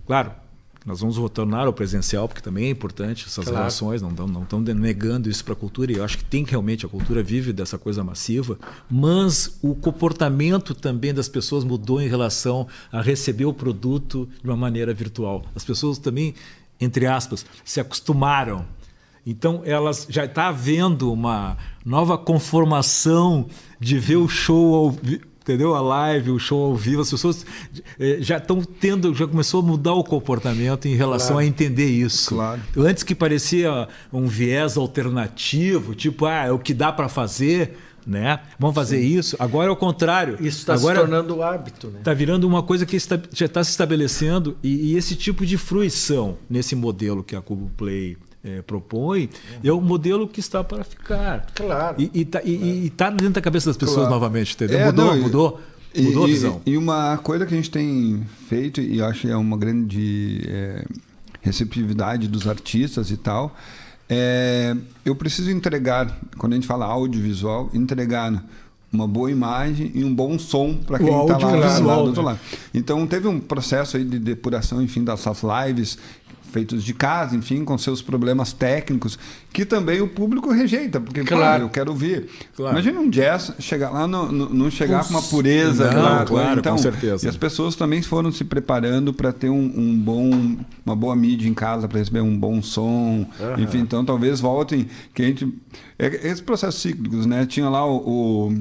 Claro, 0.06 0.32
nós 0.86 1.00
vamos 1.00 1.17
retornar 1.17 1.65
ao 1.65 1.74
presencial, 1.74 2.28
porque 2.28 2.41
também 2.41 2.65
é 2.65 2.69
importante 2.69 3.26
essas 3.26 3.45
Claro. 3.45 3.58
relações, 3.58 4.02
não 4.02 4.10
estão 4.12 4.28
não 4.28 4.43
estão 4.43 4.60
negando 4.62 5.30
isso 5.30 5.43
para 5.43 5.54
a 5.54 5.56
cultura, 5.56 5.91
e 5.91 5.95
eu 5.95 6.04
acho 6.04 6.19
que 6.19 6.24
tem 6.26 6.45
que 6.45 6.52
realmente, 6.52 6.86
a 6.86 6.89
cultura 6.89 7.24
vive 7.24 7.52
dessa 7.52 7.78
coisa 7.78 8.04
massiva, 8.04 8.58
mas 8.89 9.58
o 9.63 9.74
comportamento 9.74 10.76
também 10.76 11.12
das 11.13 11.28
pessoas 11.28 11.63
mudou 11.63 12.00
em 12.02 12.08
relação 12.08 12.67
a 12.91 13.02
receber 13.02 13.45
o 13.45 13.54
produto 13.54 14.30
de 14.43 14.48
uma 14.50 14.56
maneira 14.56 14.93
virtual. 14.93 15.43
As 15.56 15.65
pessoas 15.65 15.98
também, 15.98 16.36
entre 16.80 17.08
aspas, 17.08 17.45
se 17.63 17.80
acostumaram. 17.80 18.65
Então, 19.26 19.63
elas 19.65 20.06
já 20.08 20.26
está 20.26 20.50
havendo 20.50 21.12
uma 21.12 21.58
nova 21.84 22.15
conformação 22.15 23.48
de 23.80 23.98
ver 23.98 24.17
o 24.17 24.28
show 24.28 24.76
ao 24.76 24.95
entendeu? 25.46 25.76
A 25.76 25.80
live, 25.82 26.32
o 26.32 26.40
show 26.40 26.66
ao 26.66 26.76
vivo, 26.76 27.04
as 27.04 27.12
pessoas 27.12 27.46
eh, 28.00 28.18
já 28.20 28.38
estão 28.38 28.64
tendo, 28.64 29.14
já 29.14 29.28
começou 29.28 29.62
a 29.62 29.64
mudar 29.64 29.94
o 29.94 30.04
comportamento 30.04 30.88
em 30.88 30.96
relação 30.96 31.38
a 31.38 31.46
entender 31.46 31.86
isso. 31.86 32.30
Claro. 32.30 32.60
Antes 32.76 33.04
que 33.04 33.14
parecia 33.14 33.88
um 34.12 34.26
viés 34.26 34.76
alternativo, 34.76 35.94
tipo, 35.94 36.26
ah, 36.26 36.46
é 36.46 36.52
o 36.52 36.58
que 36.58 36.74
dá 36.74 36.92
para 36.92 37.08
fazer, 37.08 37.78
né? 38.08 38.40
Vamos 38.58 38.74
fazer 38.76 39.00
isso. 39.00 39.36
Agora 39.38 39.68
é 39.68 39.72
o 39.72 39.76
contrário. 39.76 40.36
Isso 40.40 40.60
está 40.60 40.76
se 40.78 40.84
tornando 40.84 41.44
hábito, 41.44 41.88
né? 41.88 42.00
Está 42.00 42.14
virando 42.14 42.48
uma 42.48 42.64
coisa 42.64 42.84
que 42.84 42.96
está- 42.96 43.20
já 43.32 43.46
está 43.46 43.64
se 43.64 43.70
estabelecendo 43.70 44.58
e, 44.64 44.94
e 44.94 44.98
esse 44.98 45.16
tipo 45.16 45.46
de 45.46 45.58
fruição 45.58 46.38
nesse 46.50 46.76
modelo 46.76 47.24
que 47.24 47.36
a 47.36 47.42
Cubo 47.42 47.70
Play 47.78 48.18
eh, 48.46 48.62
propõe 48.62 49.30
é 49.64 49.72
o 49.72 49.82
modelo 49.82 50.28
que 50.28 50.40
está 50.40 50.64
para 50.64 50.84
ficar. 50.84 51.48
Claro. 51.56 51.96
E 52.00 52.22
está 52.22 52.42
e, 52.44 52.52
e- 52.52 52.86
e 52.86 52.90
tá 52.92 53.10
dentro 53.10 53.30
da 53.34 53.42
cabeça 53.42 53.70
das 53.70 53.78
pessoas 53.78 53.98
Claro. 54.08 54.12
novamente, 54.14 54.54
entendeu? 54.54 54.80
É, 54.80 54.86
mudou, 54.86 55.06
não, 55.08 55.18
e- 55.18 55.22
mudou, 55.22 55.62
E- 55.96 56.02
mudou 56.04 56.26
a 56.26 56.30
e- 56.30 56.32
visão. 56.32 56.62
E 56.66 56.78
uma 56.78 57.18
coisa 57.18 57.46
que 57.46 57.54
a 57.54 57.58
gente 57.58 57.72
tem 57.72 58.24
feito, 58.48 58.80
e 58.82 59.00
eu 59.00 59.06
acho 59.06 59.22
que 59.22 59.30
é 59.30 59.36
uma 59.36 59.58
grande 59.58 60.42
é, 60.48 60.86
receptividade 61.42 62.28
dos 62.28 62.48
artistas 62.48 63.12
e 63.12 63.18
tal, 63.18 63.56
é, 64.10 64.76
eu 65.04 65.16
preciso 65.16 65.50
entregar, 65.50 66.20
quando 66.38 66.54
a 66.54 66.56
gente 66.56 66.68
fala 66.68 66.86
audiovisual, 66.86 67.70
entregar 67.74 68.44
uma 68.94 69.08
boa 69.08 69.30
imagem 69.30 69.92
e 69.94 70.04
um 70.06 70.14
bom 70.14 70.40
som 70.40 70.76
para 70.76 70.98
quem 71.00 71.08
está 71.08 71.38
lá, 71.38 71.80
lá 71.80 71.96
do 71.98 72.02
outro 72.08 72.22
né? 72.22 72.30
lado. 72.30 72.40
Então 72.74 73.06
teve 73.06 73.28
um 73.28 73.40
processo 73.40 73.98
aí 73.98 74.06
de 74.06 74.18
depuração, 74.20 74.82
enfim, 74.82 75.04
dessas 75.04 75.42
lives 75.44 75.98
feitos 76.56 76.86
de 76.86 76.94
casa, 76.94 77.36
enfim, 77.36 77.65
com 77.65 77.78
seus 77.78 78.02
problemas 78.02 78.54
técnicos, 78.54 79.20
que 79.52 79.65
também 79.65 80.00
o 80.00 80.08
público 80.08 80.50
rejeita, 80.52 81.02
porque 81.02 81.22
Claro. 81.24 81.41
claro, 81.44 81.63
eu 81.65 81.70
quero 81.70 81.91
ouvir. 81.91 82.28
Claro. 82.56 82.74
Imagina 82.76 83.00
um 83.02 83.10
jazz 83.10 83.52
chegar 83.60 83.89
lá, 83.89 84.08
no, 84.08 84.32
no- 84.32 84.50
não 84.54 84.72
chegar 84.72 85.04
com 85.04 85.10
uma 85.10 85.22
pureza, 85.22 85.91
Não, 85.91 86.02
claro, 86.02 86.28
coisa. 86.30 86.54
então, 86.60 86.76
com 86.78 86.82
certeza. 86.82 87.26
E 87.26 87.30
as 87.30 87.36
pessoas 87.36 87.76
também 87.76 88.02
foram 88.02 88.32
se 88.32 88.46
preparando 88.46 89.13
para 89.13 89.34
ter 89.34 89.50
um, 89.50 89.74
um 89.76 90.00
bom, 90.00 90.56
uma 90.86 90.96
boa 90.96 91.15
mídia 91.15 91.50
em 91.50 91.54
casa, 91.54 91.88
para 91.89 92.00
receber 92.00 92.22
um 92.22 92.38
bom 92.38 92.62
som, 92.62 93.28
enfim, 93.58 93.80
então 93.80 94.06
talvez 94.06 94.39
voltem, 94.39 94.88
que 95.13 95.22
a 95.22 95.26
gente, 95.26 95.54
é, 96.00 96.08
esses 96.28 96.39
processos 96.41 96.82
cíclicos, 96.82 97.26
né? 97.26 97.46
Tinha 97.46 97.68
lá 97.70 97.86
o 97.86 97.96
o 98.06 98.54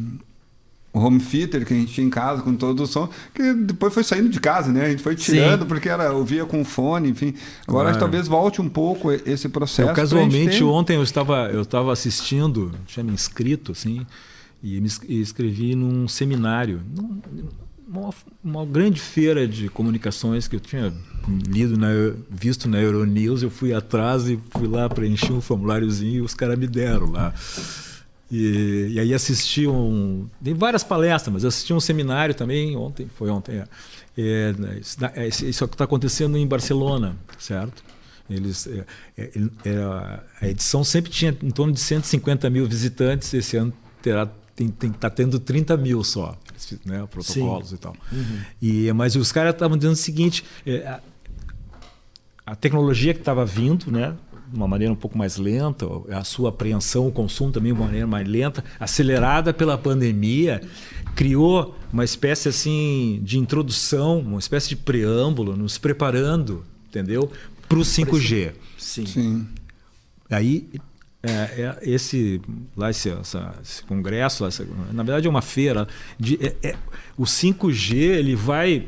home 0.99 1.19
theater 1.21 1.67
que 1.67 1.75
a 1.75 1.77
gente 1.77 1.93
tinha 1.93 2.07
em 2.07 2.11
casa 2.11 2.41
com 2.43 2.55
todo 2.55 2.85
o 2.85 2.87
som, 2.87 3.09
que 3.35 3.53
depois 3.55 3.93
foi 3.93 4.05
saindo 4.05 4.29
de 4.29 4.39
casa, 4.39 4.71
né? 4.73 4.87
A 4.87 4.91
gente 4.91 5.03
foi 5.03 5.17
tirando 5.17 5.63
Sim. 5.63 5.67
porque 5.69 5.89
era 5.89 6.13
ouvia 6.13 6.45
com 6.47 6.65
fone, 6.65 7.11
enfim. 7.11 7.35
Agora 7.67 7.87
Claro. 7.91 7.99
talvez 7.99 8.29
volte 8.29 8.61
um 8.63 8.69
pouco 8.69 9.11
esse 9.11 9.49
processo. 9.49 9.91
Eu, 9.91 9.95
casualmente, 9.95 10.59
ter- 10.59 10.65
ontem 10.65 10.95
eu 10.97 11.03
estava, 11.03 11.49
eu 11.53 11.63
estava 11.63 11.93
assistindo, 11.93 12.71
tinha 12.87 13.03
me 13.03 13.13
inscrito, 13.13 13.73
assim, 13.73 14.07
e 14.63 14.81
me 14.81 14.89
escrevi 15.09 15.75
num 15.75 16.07
seminário, 16.09 16.81
uma, 17.87 18.11
uma 18.43 18.65
grande 18.65 19.01
feira 19.01 19.47
de 19.47 19.69
comunicações 19.69 20.49
que 20.49 20.57
eu 20.57 20.61
tinha 20.61 20.93
lido, 21.47 21.77
na, 21.77 21.89
visto 22.31 22.69
na 22.69 22.81
Euronews, 22.81 23.43
eu 23.43 23.51
fui 23.51 23.73
atrás 23.75 24.27
e 24.29 24.39
fui 24.51 24.67
lá 24.67 24.89
preencher 24.89 25.33
um 25.33 25.41
formuláriozinho 25.41 26.17
e 26.17 26.21
os 26.23 26.35
caras 26.35 26.59
me 26.59 26.67
deram 26.67 27.11
lá. 27.11 27.33
E, 28.31 28.89
e 28.93 29.01
aí 29.01 29.13
assisti 29.15 29.67
um. 29.67 30.27
Tem 30.43 30.55
várias 30.55 30.83
palestras, 30.83 31.33
mas 31.33 31.45
assisti 31.45 31.73
um 31.73 31.81
seminário 31.81 32.35
também 32.35 32.77
ontem, 32.77 33.09
foi 33.15 33.31
ontem. 33.31 33.59
É, 33.59 33.65
É, 34.17 34.55
isso 34.81 34.99
da- 35.01 35.13
é, 35.15 35.27
isso 35.29 35.45
isso 35.45 35.65
está 35.65 35.85
acontecendo 35.85 36.37
em 36.39 36.47
Barcelona, 36.47 37.17
certo? 37.39 37.83
Eles, 38.31 38.67
é, 38.67 38.85
é, 39.19 39.31
é, 39.65 39.77
a 40.41 40.49
edição 40.49 40.83
sempre 40.85 41.11
tinha 41.11 41.37
em 41.43 41.51
torno 41.51 41.73
de 41.73 41.81
150 41.81 42.49
mil 42.49 42.67
visitantes, 42.67 43.35
esse 43.35 43.57
ano 43.57 43.73
terá 44.01 44.27
tem, 44.57 44.69
tem, 44.69 44.91
tá 44.93 45.11
tendo 45.11 45.39
30 45.41 45.77
mil 45.77 46.03
só, 46.05 46.39
né? 46.87 47.07
Protocolos 47.11 47.69
Sim. 47.71 47.75
e 47.75 47.79
tal. 47.79 47.97
Uhum. 48.13 48.39
E, 48.63 48.93
mas 48.93 49.17
os 49.17 49.31
caras 49.33 49.53
estavam 49.53 49.77
dizendo 49.77 49.93
o 49.95 49.97
seguinte: 49.97 50.45
é, 50.65 50.87
a, 50.87 51.01
a 52.47 52.55
tecnologia 52.57 53.13
que 53.13 53.21
estava 53.21 53.45
vindo, 53.45 53.91
né? 53.91 54.15
De 54.55 54.61
uma 54.61 54.69
maneira 54.69 54.93
um 54.93 54.97
pouco 54.97 55.19
mais 55.19 55.37
lenta, 55.37 55.85
a 56.11 56.23
sua 56.23 56.51
apreensão, 56.51 57.09
o 57.09 57.13
consumo 57.13 57.51
também 57.51 57.73
de 57.73 57.79
uma 57.79 57.87
maneira 57.87 58.07
mais 58.07 58.27
lenta, 58.27 58.65
acelerada 58.79 59.53
pela 59.53 59.77
pandemia, 59.77 60.63
criou 61.17 61.77
uma 61.93 62.05
espécie 62.05 62.49
assim 62.49 63.21
de 63.23 63.37
introdução, 63.37 64.21
uma 64.21 64.39
espécie 64.39 64.69
de 64.69 64.77
preâmbulo, 64.77 65.57
nos 65.57 65.77
preparando, 65.77 66.65
entendeu? 66.89 67.31
Para 67.69 67.79
o 67.79 67.83
5G. 67.83 68.53
Sim. 68.79 69.07
Sim. 69.07 69.49
Aí 70.31 70.71
é, 71.21 71.31
é, 71.31 71.79
esse 71.83 72.41
lá 72.77 72.91
esse, 72.91 73.11
essa, 73.11 73.55
esse 73.61 73.83
congresso, 73.83 74.47
essa, 74.47 74.65
na 74.93 75.03
verdade 75.03 75.27
é 75.27 75.31
uma 75.31 75.43
feira 75.43 75.89
de 76.19 76.39
é, 76.41 76.55
é 76.63 76.77
o 77.17 77.25
5G 77.25 77.95
ele 77.97 78.37
vai 78.37 78.87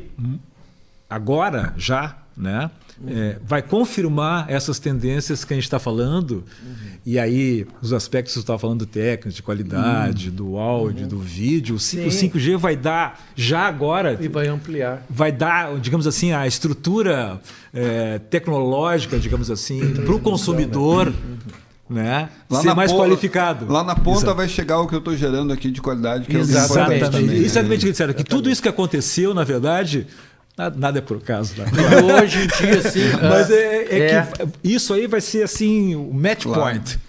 agora 1.09 1.73
já, 1.75 2.17
né? 2.35 2.71
É, 3.05 3.37
vai 3.43 3.61
confirmar 3.61 4.49
essas 4.49 4.79
tendências 4.79 5.45
que 5.45 5.53
a 5.53 5.55
gente 5.55 5.65
está 5.65 5.77
falando. 5.77 6.43
Uhum. 6.63 6.75
E 7.05 7.19
aí, 7.19 7.67
os 7.81 7.93
aspectos 7.93 8.33
que 8.33 8.39
você 8.39 8.43
estava 8.43 8.57
falando 8.57 8.85
técnicos, 8.85 9.35
de 9.35 9.43
qualidade, 9.43 10.29
uhum. 10.29 10.35
do 10.35 10.57
áudio, 10.57 11.03
uhum. 11.03 11.09
do 11.09 11.19
vídeo, 11.19 11.75
o, 11.75 11.79
5, 11.79 12.07
o 12.07 12.11
5G 12.11 12.57
vai 12.57 12.75
dar, 12.75 13.21
já 13.35 13.61
agora. 13.61 14.17
E 14.19 14.27
vai 14.27 14.47
ampliar. 14.47 15.05
Vai 15.09 15.31
dar, 15.31 15.77
digamos 15.79 16.07
assim, 16.07 16.31
a 16.31 16.47
estrutura 16.47 17.39
é, 17.73 18.19
tecnológica, 18.19 19.19
digamos 19.19 19.51
assim, 19.51 19.93
para 19.93 20.13
o 20.13 20.19
consumidor. 20.19 21.07
Né? 21.07 21.13
né? 21.89 22.29
Lá 22.49 22.61
ser 22.61 22.73
mais 22.73 22.91
qualificado. 22.91 23.71
Lá 23.71 23.83
na 23.83 23.95
ponta 23.95 24.19
Exato. 24.19 24.35
vai 24.35 24.49
chegar 24.49 24.79
o 24.79 24.87
que 24.87 24.95
eu 24.95 24.99
estou 24.99 25.15
gerando 25.15 25.53
aqui 25.53 25.71
de 25.71 25.81
qualidade, 25.81 26.25
que 26.25 26.35
Exatamente. 26.35 27.03
é 27.03 27.07
o 27.07 27.11
Também, 27.11 27.37
Exatamente 27.37 27.79
o 27.79 27.85
que 27.85 27.91
disseram, 27.91 28.13
que 28.13 28.23
tudo 28.23 28.49
isso 28.49 28.61
que 28.61 28.67
aconteceu, 28.67 29.33
na 29.33 29.43
verdade, 29.43 30.07
Nada, 30.57 30.75
nada 30.77 30.97
é 30.97 31.01
por 31.01 31.17
acaso. 31.17 31.53
Né? 31.55 31.65
Hoje 32.19 32.39
em 32.39 32.47
dia, 32.47 32.79
assim. 32.79 33.11
Mas 33.21 33.51
é, 33.51 33.83
é, 33.83 34.11
é, 34.11 34.21
que 34.23 34.49
isso 34.63 34.91
aí 34.93 35.05
vai 35.05 35.21
ser 35.21 35.43
assim 35.43 35.95
o 35.95 36.11
match 36.11 36.43
claro. 36.43 36.61
point. 36.61 36.99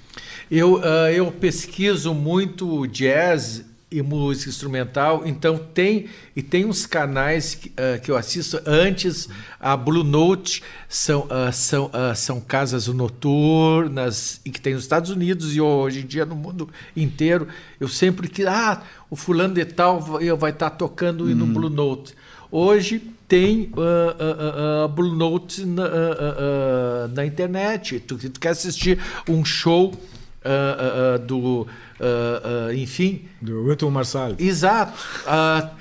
Eu, 0.50 0.74
uh, 0.74 1.08
eu 1.14 1.32
pesquiso 1.32 2.12
muito 2.12 2.86
jazz 2.86 3.64
e 3.90 4.02
música 4.02 4.50
instrumental, 4.50 5.22
então 5.24 5.56
tem 5.56 6.08
e 6.36 6.42
tem 6.42 6.66
uns 6.66 6.84
canais 6.84 7.54
que, 7.54 7.68
uh, 7.70 7.98
que 8.02 8.10
eu 8.10 8.18
assisto 8.18 8.60
antes 8.66 9.30
a 9.58 9.74
Blue 9.74 10.04
Note 10.04 10.62
são 10.86 11.22
uh, 11.22 11.50
são 11.50 11.86
uh, 11.86 12.14
são 12.14 12.38
casas 12.38 12.86
noturnas 12.88 14.42
e 14.44 14.50
que 14.50 14.60
tem 14.60 14.74
nos 14.74 14.82
Estados 14.82 15.10
Unidos 15.10 15.56
e 15.56 15.60
hoje 15.60 16.00
em 16.00 16.06
dia 16.06 16.26
no 16.26 16.36
mundo 16.36 16.68
inteiro 16.94 17.48
eu 17.80 17.88
sempre 17.88 18.28
que 18.28 18.46
ah 18.46 18.82
o 19.08 19.16
fulano 19.16 19.54
de 19.54 19.64
tal 19.64 20.00
vai, 20.00 20.30
vai 20.32 20.50
estar 20.50 20.68
tá 20.68 20.76
tocando 20.76 21.24
uhum. 21.24 21.34
no 21.34 21.46
Blue 21.46 21.70
Note 21.70 22.14
hoje 22.50 23.02
tem 23.28 23.70
uh, 23.76 23.80
uh, 23.80 24.84
uh, 24.86 24.88
Blue 24.88 25.14
Note 25.14 25.64
na, 25.66 25.84
na 27.14 27.26
internet. 27.26 28.00
Tu, 28.00 28.16
tu, 28.16 28.40
quer 28.40 28.50
assistir 28.50 28.98
um 29.28 29.44
show 29.44 29.92
do. 31.26 31.66
enfim. 32.74 33.26
Do 33.40 33.64
Wilton 33.64 33.90
Marçal. 33.90 34.34
Exato. 34.38 34.94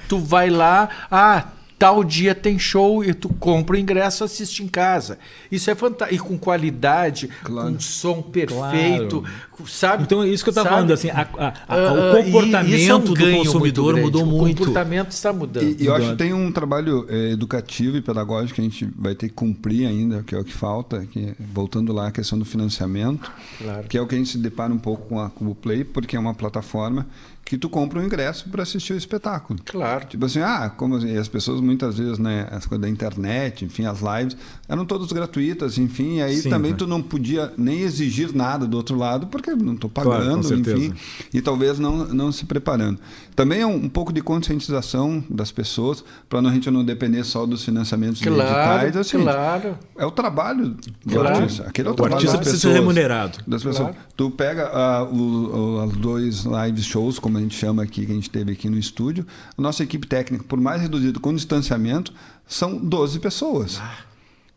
tu 0.09 0.19
vai 0.19 0.49
lá. 0.49 0.89
Ah, 1.09 1.47
tal 1.77 2.03
dia 2.03 2.33
tem 2.33 2.57
show 2.57 3.03
e 3.03 3.13
tu 3.13 3.29
compra 3.29 3.75
o 3.75 3.79
ingresso 3.79 4.23
e 4.23 4.25
assiste 4.25 4.63
em 4.63 4.67
casa. 4.67 5.19
Isso 5.51 5.69
é 5.69 5.75
fantástico. 5.75 6.15
E 6.15 6.27
com 6.27 6.37
qualidade, 6.37 7.29
claro. 7.43 7.73
com 7.73 7.79
som 7.79 8.21
perfeito, 8.21 9.21
claro. 9.21 9.67
sabe? 9.67 10.03
Então 10.03 10.23
é 10.23 10.27
isso 10.27 10.43
que 10.43 10.49
eu 10.49 10.51
estava 10.51 10.69
falando, 10.69 10.91
assim, 10.91 11.09
a, 11.09 11.27
a, 11.37 11.53
a, 11.67 11.93
uh, 11.93 12.19
o 12.19 12.23
comportamento 12.23 12.89
é 12.89 12.95
um 12.95 12.99
do 12.99 13.31
consumidor 13.37 13.93
muito 13.93 14.05
mudou 14.05 14.25
muito. 14.25 14.63
O 14.63 14.65
comportamento 14.65 15.11
está 15.11 15.31
mudando. 15.31 15.79
E, 15.79 15.85
eu 15.85 15.93
acho 15.93 16.11
que 16.11 16.15
tem 16.15 16.33
um 16.33 16.51
trabalho 16.51 17.05
é, 17.09 17.31
educativo 17.31 17.97
e 17.97 18.01
pedagógico 18.01 18.55
que 18.55 18.61
a 18.61 18.63
gente 18.63 18.89
vai 18.97 19.13
ter 19.13 19.27
que 19.27 19.35
cumprir 19.35 19.87
ainda, 19.87 20.23
que 20.23 20.33
é 20.33 20.39
o 20.39 20.43
que 20.43 20.53
falta, 20.53 21.05
que, 21.05 21.33
voltando 21.39 21.93
lá 21.93 22.07
à 22.07 22.11
questão 22.11 22.39
do 22.39 22.45
financiamento, 22.45 23.31
claro. 23.59 23.87
que 23.87 23.97
é 23.97 24.01
o 24.01 24.07
que 24.07 24.15
a 24.15 24.17
gente 24.17 24.29
se 24.29 24.37
depara 24.37 24.73
um 24.73 24.79
pouco 24.79 25.07
com 25.07 25.19
a 25.19 25.29
Cubo 25.29 25.53
Play, 25.53 25.83
porque 25.83 26.15
é 26.15 26.19
uma 26.19 26.33
plataforma 26.33 27.05
que 27.47 27.57
tu 27.57 27.69
compra 27.69 28.01
um 28.01 28.03
ingresso 28.03 28.49
para 28.49 28.61
assistir 28.61 28.91
o 28.91 28.97
espetáculo. 28.97 29.57
Claro. 29.63 30.05
Tipo 30.05 30.25
assim, 30.25 30.41
ah, 30.41 30.69
como 30.69 30.97
assim, 30.97 31.15
as 31.15 31.29
pessoas 31.29 31.61
muitas 31.61 31.97
vezes, 31.97 32.19
né, 32.19 32.45
as 32.51 32.65
coisas 32.65 32.81
da 32.81 32.89
internet, 32.89 33.63
enfim, 33.63 33.85
as 33.85 34.01
lives, 34.01 34.35
eram 34.67 34.85
todas 34.85 35.09
gratuitas, 35.13 35.77
enfim, 35.77 36.17
e 36.17 36.21
aí 36.21 36.41
Sim, 36.41 36.49
também 36.49 36.71
né? 36.71 36.77
tu 36.77 36.85
não 36.85 37.01
podia 37.01 37.53
nem 37.57 37.79
exigir 37.79 38.35
nada 38.35 38.67
do 38.67 38.75
outro 38.75 38.97
lado, 38.97 39.27
porque 39.27 39.51
não 39.51 39.75
estou 39.75 39.89
pagando, 39.89 40.45
claro, 40.45 40.59
enfim, 40.59 40.93
e 41.33 41.41
talvez 41.41 41.79
não, 41.79 42.07
não 42.07 42.33
se 42.33 42.43
preparando. 42.43 42.99
Também 43.37 43.61
é 43.61 43.67
um, 43.67 43.75
um 43.75 43.87
pouco 43.87 44.11
de 44.11 44.19
conscientização 44.19 45.23
das 45.29 45.51
pessoas, 45.51 46.03
para 46.27 46.39
a 46.39 46.51
gente 46.51 46.71
não 46.71 46.83
depender 46.83 47.23
só 47.23 47.45
dos 47.45 47.63
financiamentos 47.63 48.19
claro, 48.19 48.41
digitais. 48.41 48.97
Assim, 48.97 49.21
claro. 49.21 49.77
É 49.95 50.03
o 50.03 50.09
trabalho 50.09 50.75
do 51.05 51.21
artista. 51.21 51.67
Aquele 51.67 51.87
é 51.87 51.91
o, 51.91 51.93
o 51.93 51.95
trabalho 51.95 52.15
artista 52.15 52.39
precisa 52.39 52.57
ser 52.57 52.73
remunerado. 52.73 53.37
Das 53.45 53.61
pessoas. 53.61 53.89
Claro. 53.89 54.07
Tu 54.15 54.31
pega 54.31 54.71
uh, 55.03 55.15
o, 55.15 55.19
o, 55.21 55.85
os 55.85 55.97
dois 55.97 56.45
live 56.45 56.81
shows, 56.81 57.19
como 57.19 57.37
a 57.37 57.41
gente 57.41 57.55
chama 57.55 57.83
aqui, 57.83 58.07
que 58.07 58.11
a 58.11 58.15
gente 58.15 58.27
teve 58.27 58.53
aqui 58.53 58.71
no 58.71 58.77
estúdio, 58.79 59.23
a 59.55 59.61
nossa 59.61 59.83
equipe 59.83 60.07
técnica, 60.07 60.43
por 60.43 60.59
mais 60.59 60.81
reduzido 60.81 61.19
com 61.19 61.31
distanciamento, 61.31 62.11
são 62.47 62.75
12 62.75 63.19
pessoas. 63.19 63.79
Ah. 63.79 63.97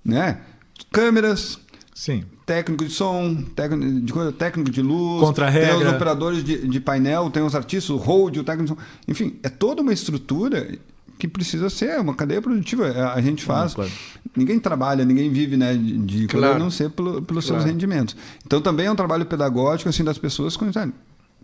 Né? 0.03 0.39
Câmeras, 0.91 1.61
Sim. 1.95 2.25
Técnico 2.51 2.85
de 2.85 2.93
som, 2.93 3.37
técnico 3.55 4.01
de, 4.01 4.33
técnico 4.33 4.71
de 4.73 4.83
luz, 4.83 5.21
Contra 5.21 5.53
tem 5.53 5.73
os 5.73 5.87
operadores 5.87 6.43
de, 6.43 6.67
de, 6.67 6.81
painel, 6.81 7.31
tem 7.31 7.45
os 7.45 7.55
artistas, 7.55 7.91
o 7.91 7.97
hold, 7.97 8.39
o 8.39 8.43
técnico 8.43 8.75
de 8.75 8.81
som. 8.81 8.87
Enfim, 9.07 9.39
é 9.41 9.49
toda 9.49 9.83
uma 9.83 9.93
estrutura 9.93 10.69
que 11.17 11.29
precisa 11.29 11.71
ser 11.71 12.01
uma 12.01 12.13
cadeia 12.13 12.43
produtiva. 12.43 12.89
É, 12.89 13.03
a 13.03 13.21
gente 13.21 13.45
faz. 13.45 13.73
claro. 13.73 13.89
Ninguém 14.37 14.59
trabalha, 14.59 15.05
ninguém 15.05 15.31
vive 15.31 15.57
né, 15.57 15.75
de, 15.75 15.99
de 15.99 16.27
claro. 16.27 16.57
a 16.57 16.59
não 16.59 16.73
ser 16.73 16.91
pelo, 16.91 17.23
pelos 17.23 17.47
claro. 17.47 17.63
seus 17.63 17.73
rendimentos. 17.73 18.17
Então 18.45 18.61
também 18.61 18.87
é 18.87 18.91
um 18.91 18.97
trabalho 18.97 19.25
pedagógico 19.25 19.89
assim 19.89 20.03
das 20.03 20.19
pessoas 20.19 20.57
com 20.57 20.69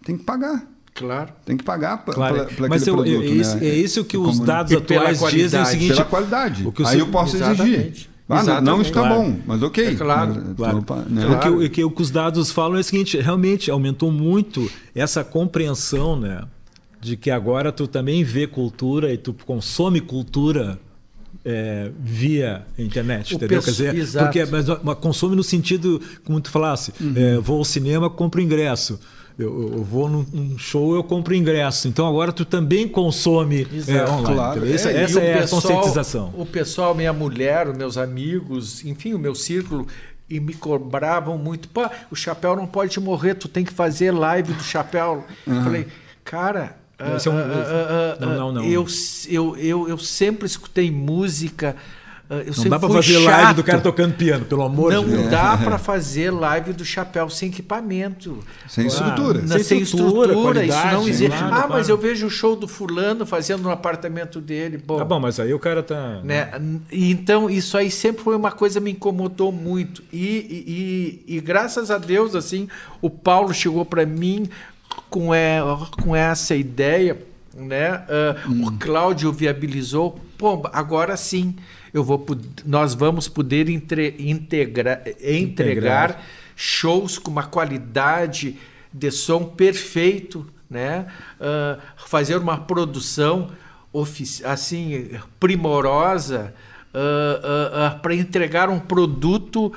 tem 0.05 0.17
que 0.19 0.25
pagar. 0.25 0.67
Claro. 0.93 1.33
Tem 1.45 1.57
que 1.57 1.63
pagar 1.63 1.99
para 1.99 2.15
claro. 2.15 2.47
Mas 2.69 2.87
eu, 2.87 2.95
produto, 2.95 3.13
eu, 3.13 3.23
é, 3.23 3.27
isso, 3.27 3.57
né? 3.57 3.67
é 3.67 3.75
isso 3.75 4.05
que 4.05 4.17
os 4.17 4.41
dados 4.41 4.73
atuais 4.73 5.21
dizem 5.31 5.61
é 5.61 5.63
o 5.63 5.67
seguinte. 5.67 5.93
Pela 5.95 6.05
qualidade. 6.05 6.67
O 6.67 6.73
que 6.73 6.83
Aí 6.85 6.99
eu 6.99 7.07
posso 7.09 7.37
exigir. 7.37 8.09
Ah, 8.29 8.61
não 8.61 8.83
está 8.83 9.03
claro. 9.03 9.15
bom, 9.15 9.37
mas 9.47 9.63
ok. 9.63 9.87
É 9.87 9.95
claro. 9.95 10.35
Mas, 10.35 10.57
claro. 10.57 10.85
Né? 11.09 11.27
O, 11.27 11.39
que, 11.39 11.49
o, 11.49 11.71
que, 11.71 11.85
o 11.85 11.91
que 11.91 12.03
os 12.03 12.11
dados 12.11 12.51
falam 12.51 12.77
é 12.77 12.81
o 12.81 12.85
seguinte: 12.85 13.19
realmente 13.19 13.71
aumentou 13.71 14.11
muito 14.11 14.69
essa 14.95 15.23
compreensão, 15.23 16.19
né? 16.19 16.43
De 17.01 17.17
que 17.17 17.31
agora 17.31 17.71
tu 17.71 17.87
também 17.87 18.25
vê 18.25 18.47
cultura 18.47 19.13
e 19.13 19.17
tu 19.17 19.33
consome 19.33 20.01
cultura 20.01 20.77
é, 21.45 21.93
via 22.01 22.67
internet, 22.77 23.35
o 23.35 23.37
entendeu? 23.37 23.63
Quer 23.63 23.71
dizer, 23.71 23.95
exato. 23.95 24.25
porque 24.25 24.45
mas, 24.47 24.67
mas 24.83 24.99
consome 24.99 25.37
no 25.37 25.45
sentido, 25.45 26.03
como 26.25 26.41
tu 26.41 26.51
falasse, 26.51 26.93
uhum. 27.01 27.13
é, 27.15 27.39
vou 27.39 27.59
ao 27.59 27.65
cinema, 27.65 28.11
compro 28.11 28.41
ingresso 28.41 28.99
eu, 29.39 29.75
eu 29.75 29.85
vou 29.85 30.09
num, 30.09 30.25
num, 30.33 30.59
show, 30.59 30.95
eu 30.95 31.05
compro 31.05 31.35
ingresso. 31.35 31.89
Então 31.89 32.07
agora 32.07 32.33
tu 32.33 32.45
também 32.45 32.89
consome 32.89 33.67
é, 33.87 34.11
online. 34.11 34.35
Claro. 34.35 34.67
Essa 34.67 34.91
é, 34.91 35.03
essa 35.03 35.21
é 35.21 35.41
pessoal, 35.41 35.61
a 35.61 35.63
conscientização. 35.63 36.35
O 36.37 36.47
pessoal, 36.47 36.95
minha 36.95 37.13
mulher, 37.13 37.69
os 37.69 37.77
meus 37.77 37.99
amigos, 37.99 38.85
enfim, 38.85 39.13
o 39.13 39.19
meu 39.19 39.35
círculo, 39.35 39.87
e 40.29 40.41
me 40.41 40.55
cobravam 40.55 41.37
muito. 41.37 41.69
Pô, 41.69 41.89
o 42.11 42.17
chapéu 42.17 42.57
não 42.57 42.67
pode 42.67 42.99
morrer, 42.99 43.35
tu 43.35 43.47
tem 43.47 43.65
que 43.65 43.73
fazer 43.73 44.11
live 44.11 44.55
do 44.55 44.63
chapéu. 44.63 45.25
Uhum. 45.47 45.65
Falei, 45.65 45.87
cara. 46.25 46.77
Uh, 46.99 47.29
uh, 47.29 47.33
uh, 47.33 48.21
não, 48.21 48.37
não, 48.37 48.53
não. 48.53 48.65
Eu, 48.65 48.87
eu, 49.29 49.57
eu, 49.59 49.89
eu 49.91 49.99
sempre 49.99 50.47
escutei 50.47 50.91
música 50.91 51.77
ah, 51.77 51.96
eu 52.29 52.53
não 52.57 52.65
dá 52.71 52.79
para 52.81 52.89
fazer 52.89 53.21
chato. 53.21 53.25
live 53.25 53.55
do 53.55 53.65
cara 53.65 53.81
tocando 53.81 54.15
piano, 54.15 54.45
pelo 54.45 54.63
amor 54.63 54.93
não 54.93 55.05
de 55.05 55.11
Deus. 55.11 55.23
Não 55.23 55.31
dá 55.31 55.57
para 55.63 55.79
fazer 55.79 56.31
live 56.31 56.73
do 56.73 56.85
chapéu 56.85 57.31
sem 57.31 57.51
equipamento. 57.51 58.43
Sem 58.69 58.89
estrutura. 58.89 59.43
Ah, 59.45 59.49
sem, 59.49 59.63
sem 59.63 59.81
estrutura, 59.83 60.33
estrutura 60.33 60.65
isso 60.65 60.87
não 60.87 61.09
existe. 61.09 61.41
Nada, 61.41 61.65
ah, 61.65 61.69
mas 61.69 61.89
eu 61.89 61.97
vejo 61.97 62.27
o 62.27 62.31
show 62.31 62.57
do 62.57 62.67
fulano 62.67 63.25
fazendo 63.25 63.63
no 63.63 63.71
apartamento 63.71 64.41
dele. 64.41 64.77
Bom, 64.77 64.99
tá 64.99 65.05
bom, 65.05 65.21
mas 65.21 65.39
aí 65.39 65.55
o 65.55 65.59
cara 65.61 65.85
tá. 65.85 66.21
Né? 66.25 66.51
Então, 66.91 67.49
isso 67.49 67.79
aí 67.79 67.93
sempre 67.93 68.25
foi 68.25 68.35
uma 68.35 68.51
coisa 68.51 68.81
que 68.81 68.85
me 68.85 68.91
incomodou 68.91 69.53
muito. 69.53 70.03
E, 70.13 71.23
e, 71.27 71.27
e, 71.29 71.37
e 71.37 71.41
graças 71.41 71.93
a 71.93 71.99
Deus, 71.99 72.35
assim, 72.35 72.69
o 73.01 73.09
Paulo 73.09 73.55
chegou 73.55 73.85
para 73.85 74.05
mim 74.05 74.49
com, 75.09 75.33
é, 75.33 75.61
com 76.03 76.17
essa 76.17 76.57
ideia. 76.57 77.17
Né? 77.55 77.95
Uh, 77.95 78.51
hum. 78.51 78.67
O 78.67 78.73
Cláudio 78.79 79.33
viabilizou. 79.33 80.21
Pô, 80.37 80.69
agora 80.73 81.17
sim 81.17 81.55
eu 81.97 82.05
vou, 82.05 82.27
nós 82.67 82.93
vamos 82.93 83.27
poder 83.27 83.71
entre, 83.71 84.15
integra, 84.19 85.03
entregar, 85.19 85.41
entregar 85.41 86.25
shows 86.55 87.19
com 87.19 87.31
uma 87.31 87.45
qualidade 87.45 88.59
de 88.93 89.11
som 89.11 89.45
perfeito, 89.45 90.47
né? 90.69 91.07
Uh, 91.41 91.81
fazer 92.07 92.37
uma 92.37 92.59
produção 92.59 93.51
assim 94.45 95.09
primorosa, 95.41 96.53
uh, 96.93 97.97
uh, 97.97 98.01
para 98.01 98.15
entregar 98.15 98.69
um 98.69 98.79
produto 98.79 99.73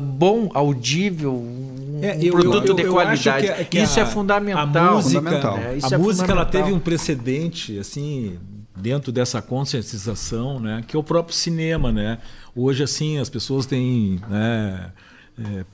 bom, 0.00 0.50
audível, 0.52 1.32
um, 1.32 2.00
é, 2.02 2.18
eu, 2.20 2.32
produto 2.32 2.66
eu, 2.66 2.70
eu, 2.70 2.74
de 2.74 2.84
qualidade. 2.86 3.54
Que, 3.54 3.64
que 3.66 3.78
Isso 3.78 4.00
é 4.00 4.02
a, 4.02 4.06
é 4.06 4.08
fundamental. 4.08 4.88
A 4.88 4.92
música, 4.94 5.20
fundamental. 5.20 5.56
Né? 5.58 5.78
a 5.80 5.94
é 5.94 5.96
música 5.96 6.32
ela 6.32 6.44
teve 6.44 6.72
um 6.72 6.80
precedente 6.80 7.78
assim 7.78 8.36
dentro 8.76 9.12
dessa 9.12 9.40
conscientização, 9.40 10.58
né, 10.58 10.84
que 10.86 10.96
é 10.96 10.98
o 10.98 11.02
próprio 11.02 11.34
cinema, 11.34 11.92
né? 11.92 12.18
Hoje 12.54 12.82
assim 12.82 13.18
as 13.18 13.28
pessoas 13.28 13.66
têm 13.66 14.20
né, 14.28 14.90
é, 15.38 15.64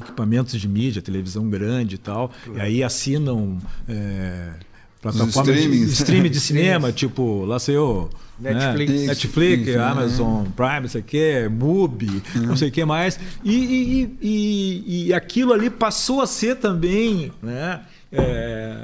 equipamentos 0.00 0.60
de 0.60 0.68
mídia, 0.68 1.00
televisão 1.00 1.48
grande 1.48 1.94
e 1.94 1.98
tal, 1.98 2.32
e 2.54 2.60
aí 2.60 2.82
assinam 2.82 3.58
é, 3.88 4.54
plataformas 5.00 5.56
de 5.56 5.84
streaming 5.84 6.30
de 6.30 6.38
cinema, 6.40 6.92
tipo, 6.92 7.44
lá 7.44 7.58
sei 7.58 7.76
eu, 7.76 8.10
Netflix, 8.38 8.92
né? 8.92 9.06
Netflix 9.06 9.68
Isso, 9.68 9.80
Amazon 9.80 10.42
né? 10.42 10.52
Prime, 10.56 10.80
não 10.80 10.88
sei 10.88 11.00
o 11.00 11.04
que, 11.04 11.48
Mubi, 11.48 12.22
uhum. 12.34 12.42
não 12.42 12.56
sei 12.56 12.68
o 12.68 12.72
que 12.72 12.84
mais. 12.84 13.18
E, 13.44 13.54
e, 13.54 14.16
e, 14.20 15.06
e, 15.06 15.14
aquilo 15.14 15.52
ali 15.52 15.70
passou 15.70 16.20
a 16.20 16.26
ser 16.26 16.56
também, 16.56 17.30
né? 17.42 17.80
É, 18.10 18.76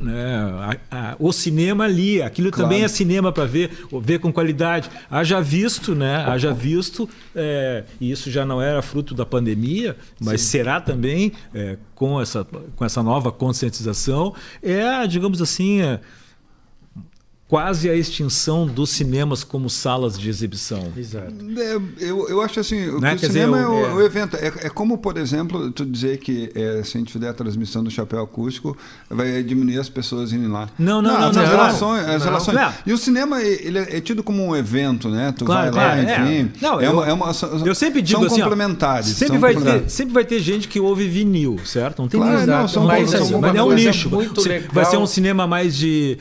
né, 0.00 0.78
a, 0.90 1.10
a, 1.12 1.16
o 1.18 1.32
cinema 1.32 1.84
ali, 1.84 2.22
aquilo 2.22 2.50
claro. 2.50 2.68
também 2.68 2.84
é 2.84 2.88
cinema 2.88 3.30
para 3.30 3.44
ver, 3.44 3.70
ver 4.00 4.18
com 4.18 4.32
qualidade. 4.32 4.90
Haja 5.10 5.40
visto, 5.40 5.94
né? 5.94 6.16
Haja 6.26 6.52
visto, 6.52 7.08
é, 7.34 7.84
e 8.00 8.10
isso 8.10 8.30
já 8.30 8.44
não 8.44 8.60
era 8.60 8.80
fruto 8.80 9.14
da 9.14 9.26
pandemia, 9.26 9.96
mas 10.18 10.40
Sim. 10.40 10.48
será 10.48 10.80
também 10.80 11.32
é, 11.54 11.76
com, 11.94 12.20
essa, 12.20 12.46
com 12.74 12.84
essa 12.84 13.02
nova 13.02 13.30
conscientização, 13.30 14.34
é, 14.62 15.06
digamos 15.06 15.42
assim, 15.42 15.82
é, 15.82 16.00
quase 17.50 17.90
a 17.90 17.96
extinção 17.96 18.64
dos 18.64 18.90
cinemas 18.90 19.42
como 19.42 19.68
salas 19.68 20.16
de 20.16 20.28
exibição. 20.28 20.92
Exato. 20.96 21.34
É, 21.58 21.80
eu, 21.98 22.28
eu 22.28 22.40
acho 22.40 22.60
assim, 22.60 22.88
o, 22.88 23.00
né? 23.00 23.14
o 23.14 23.18
cinema 23.18 23.56
dizer, 23.56 23.66
é, 23.66 23.68
o, 23.68 23.86
é, 23.86 23.94
o, 23.94 24.02
evento. 24.02 24.36
É, 24.36 24.46
é, 24.46 24.68
como, 24.70 24.96
por 24.96 25.16
exemplo, 25.18 25.72
tu 25.72 25.84
dizer 25.84 26.18
que 26.18 26.52
é, 26.54 26.80
se 26.84 26.96
a 26.96 27.00
gente 27.00 27.12
fizer 27.12 27.28
a 27.28 27.34
transmissão 27.34 27.82
do 27.82 27.90
chapéu 27.90 28.22
acústico, 28.22 28.78
vai 29.10 29.42
diminuir 29.42 29.80
as 29.80 29.88
pessoas 29.88 30.32
indo 30.32 30.48
lá. 30.48 30.68
Não, 30.78 31.02
não, 31.02 31.10
não. 31.10 31.20
não, 31.20 31.28
as 31.28 31.36
não, 31.36 31.44
relações, 31.44 32.04
as 32.04 32.24
relações. 32.24 32.74
E 32.86 32.92
o 32.92 32.96
cinema 32.96 33.42
ele 33.42 33.80
é 33.80 34.00
tido 34.00 34.22
como 34.22 34.46
um 34.46 34.54
evento, 34.54 35.08
né? 35.08 35.34
Tu 35.36 35.44
claro, 35.44 35.72
vai 35.72 36.04
lá, 36.04 36.22
enfim. 36.22 36.52
Não, 36.62 36.80
eu, 36.80 37.02
é 37.02 37.12
uma, 37.12 37.34
são, 37.34 37.66
eu 37.66 37.74
sempre 37.74 38.00
digo 38.00 38.20
são 38.20 38.28
assim, 38.28 38.42
complementares. 38.42 39.08
Sempre, 39.08 39.40
são 39.40 39.40
vai 39.40 39.56
Ter, 39.56 39.90
sempre 39.90 40.14
vai 40.14 40.24
ter 40.24 40.38
gente 40.38 40.68
que 40.68 40.78
ouve 40.78 41.08
vinil, 41.08 41.58
certo? 41.64 42.00
Não 42.00 42.08
tem 42.08 42.20
claro, 42.20 42.46
não, 42.46 42.68
são, 42.68 42.84
mas, 42.84 43.12
assim, 43.12 43.34
mas 43.40 43.56
é 43.56 43.62
um 43.62 43.72
nicho. 43.72 44.08
Vai 44.72 44.84
ser 44.84 44.98
um 44.98 45.06
cinema 45.06 45.48
mais 45.48 45.76
de, 45.76 46.16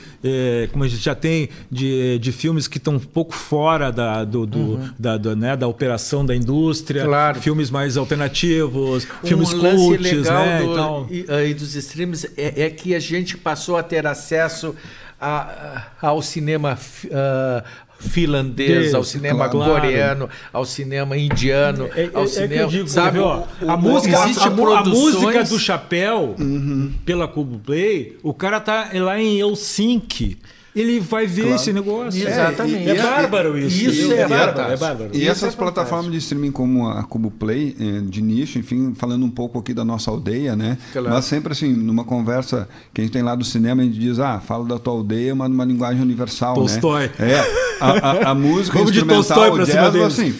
como 0.71 0.83
a 0.83 0.87
gente 0.87 1.03
já 1.03 1.18
tem, 1.19 1.49
de 1.69 1.89
de, 2.17 2.31
filmes 2.31 2.67
que 2.67 2.77
estão 2.77 2.95
um 2.95 2.99
pouco 2.99 3.33
fora 3.33 3.91
da, 3.91 4.23
do, 4.23 4.45
do 4.45 4.59
uhum. 4.59 4.89
da, 4.97 5.17
do, 5.17 5.35
né, 5.35 5.55
da 5.55 5.67
operação 5.67 6.25
da 6.25 6.35
indústria, 6.35 7.03
claro. 7.05 7.39
filmes 7.39 7.69
mais 7.69 7.97
alternativos, 7.97 9.07
um 9.23 9.27
filmes 9.27 9.53
cults, 9.53 10.29
né? 10.29 10.61
Do, 10.61 11.07
e, 11.09 11.25
e, 11.49 11.53
dos 11.53 11.75
streams 11.75 12.29
é, 12.37 12.65
é, 12.65 12.69
que 12.69 12.95
a 12.95 12.99
gente 12.99 13.37
passou 13.37 13.77
a 13.77 13.83
ter 13.83 14.05
acesso 14.07 14.75
a, 15.19 15.87
ao 16.01 16.21
cinema 16.21 16.77
uh, 17.05 17.63
finlandês, 17.99 18.93
ao 18.93 19.03
cinema 19.03 19.49
claro. 19.49 19.73
coreano, 19.73 20.29
ao 20.53 20.63
cinema 20.63 21.17
indiano, 21.17 21.89
é, 21.93 22.03
é 22.05 22.11
ao 22.13 22.23
é, 22.23 22.27
cinema. 22.27 22.67
Digo, 22.69 22.87
sabe, 22.87 23.19
ó, 23.19 23.43
a, 23.67 23.75
música, 23.75 24.17
a, 24.17 24.23
a, 24.23 24.79
a, 24.79 24.83
música 24.85 25.43
do 25.43 25.59
chapéu 25.59 26.35
uhum. 26.39 26.93
pela 27.05 27.27
Play, 27.27 28.17
o 28.23 28.33
cara 28.33 28.61
tá 28.61 28.89
lá 28.93 29.19
em 29.19 29.39
Helsinki 29.39 30.37
ele 30.81 30.99
vai 30.99 31.25
ver 31.25 31.43
claro. 31.43 31.55
esse 31.55 31.73
negócio. 31.73 32.27
Exatamente. 32.27 32.89
É, 32.89 32.97
é 32.97 33.03
bárbaro 33.03 33.57
isso. 33.57 33.89
Isso 33.89 34.13
é, 34.13 34.19
é, 34.19 34.27
bárbaro. 34.27 34.71
é 34.71 34.77
bárbaro. 34.77 35.09
E, 35.13 35.27
essas 35.27 35.53
é 35.53 35.57
plataformas 35.57 36.11
de 36.11 36.17
streaming 36.17 36.51
como 36.51 36.87
a 36.87 37.03
Cubo 37.03 37.31
Play, 37.31 37.75
eh, 37.79 38.01
de 38.03 38.21
nicho, 38.21 38.59
enfim, 38.59 38.93
falando 38.95 39.25
um 39.25 39.29
pouco 39.29 39.59
aqui 39.59 39.73
da 39.73 39.83
nossa 39.83 40.09
aldeia, 40.11 40.55
né? 40.55 40.77
Claro. 40.91 41.09
Mas 41.09 41.25
sempre 41.25 41.53
assim, 41.53 41.73
numa 41.73 42.03
conversa 42.03 42.67
que 42.93 43.01
a 43.01 43.03
gente 43.03 43.13
tem 43.13 43.21
lá 43.21 43.35
do 43.35 43.43
cinema, 43.43 43.81
a 43.81 43.85
gente 43.85 43.99
diz, 43.99 44.19
ah, 44.19 44.39
fala 44.39 44.65
da 44.65 44.79
tua 44.79 44.93
aldeia, 44.93 45.35
mas 45.35 45.49
numa 45.49 45.65
linguagem 45.65 46.01
universal, 46.01 46.51
né? 46.51 46.55
Tolstói. 46.55 47.11
né? 47.19 47.31
É, 47.31 47.39
a, 47.79 47.91
a, 47.91 48.31
a 48.31 48.35
música 48.35 48.77
Vamos 48.77 48.91
instrumental, 48.91 49.57
de 49.57 49.65
jazz, 49.65 49.95
assim, 49.95 50.35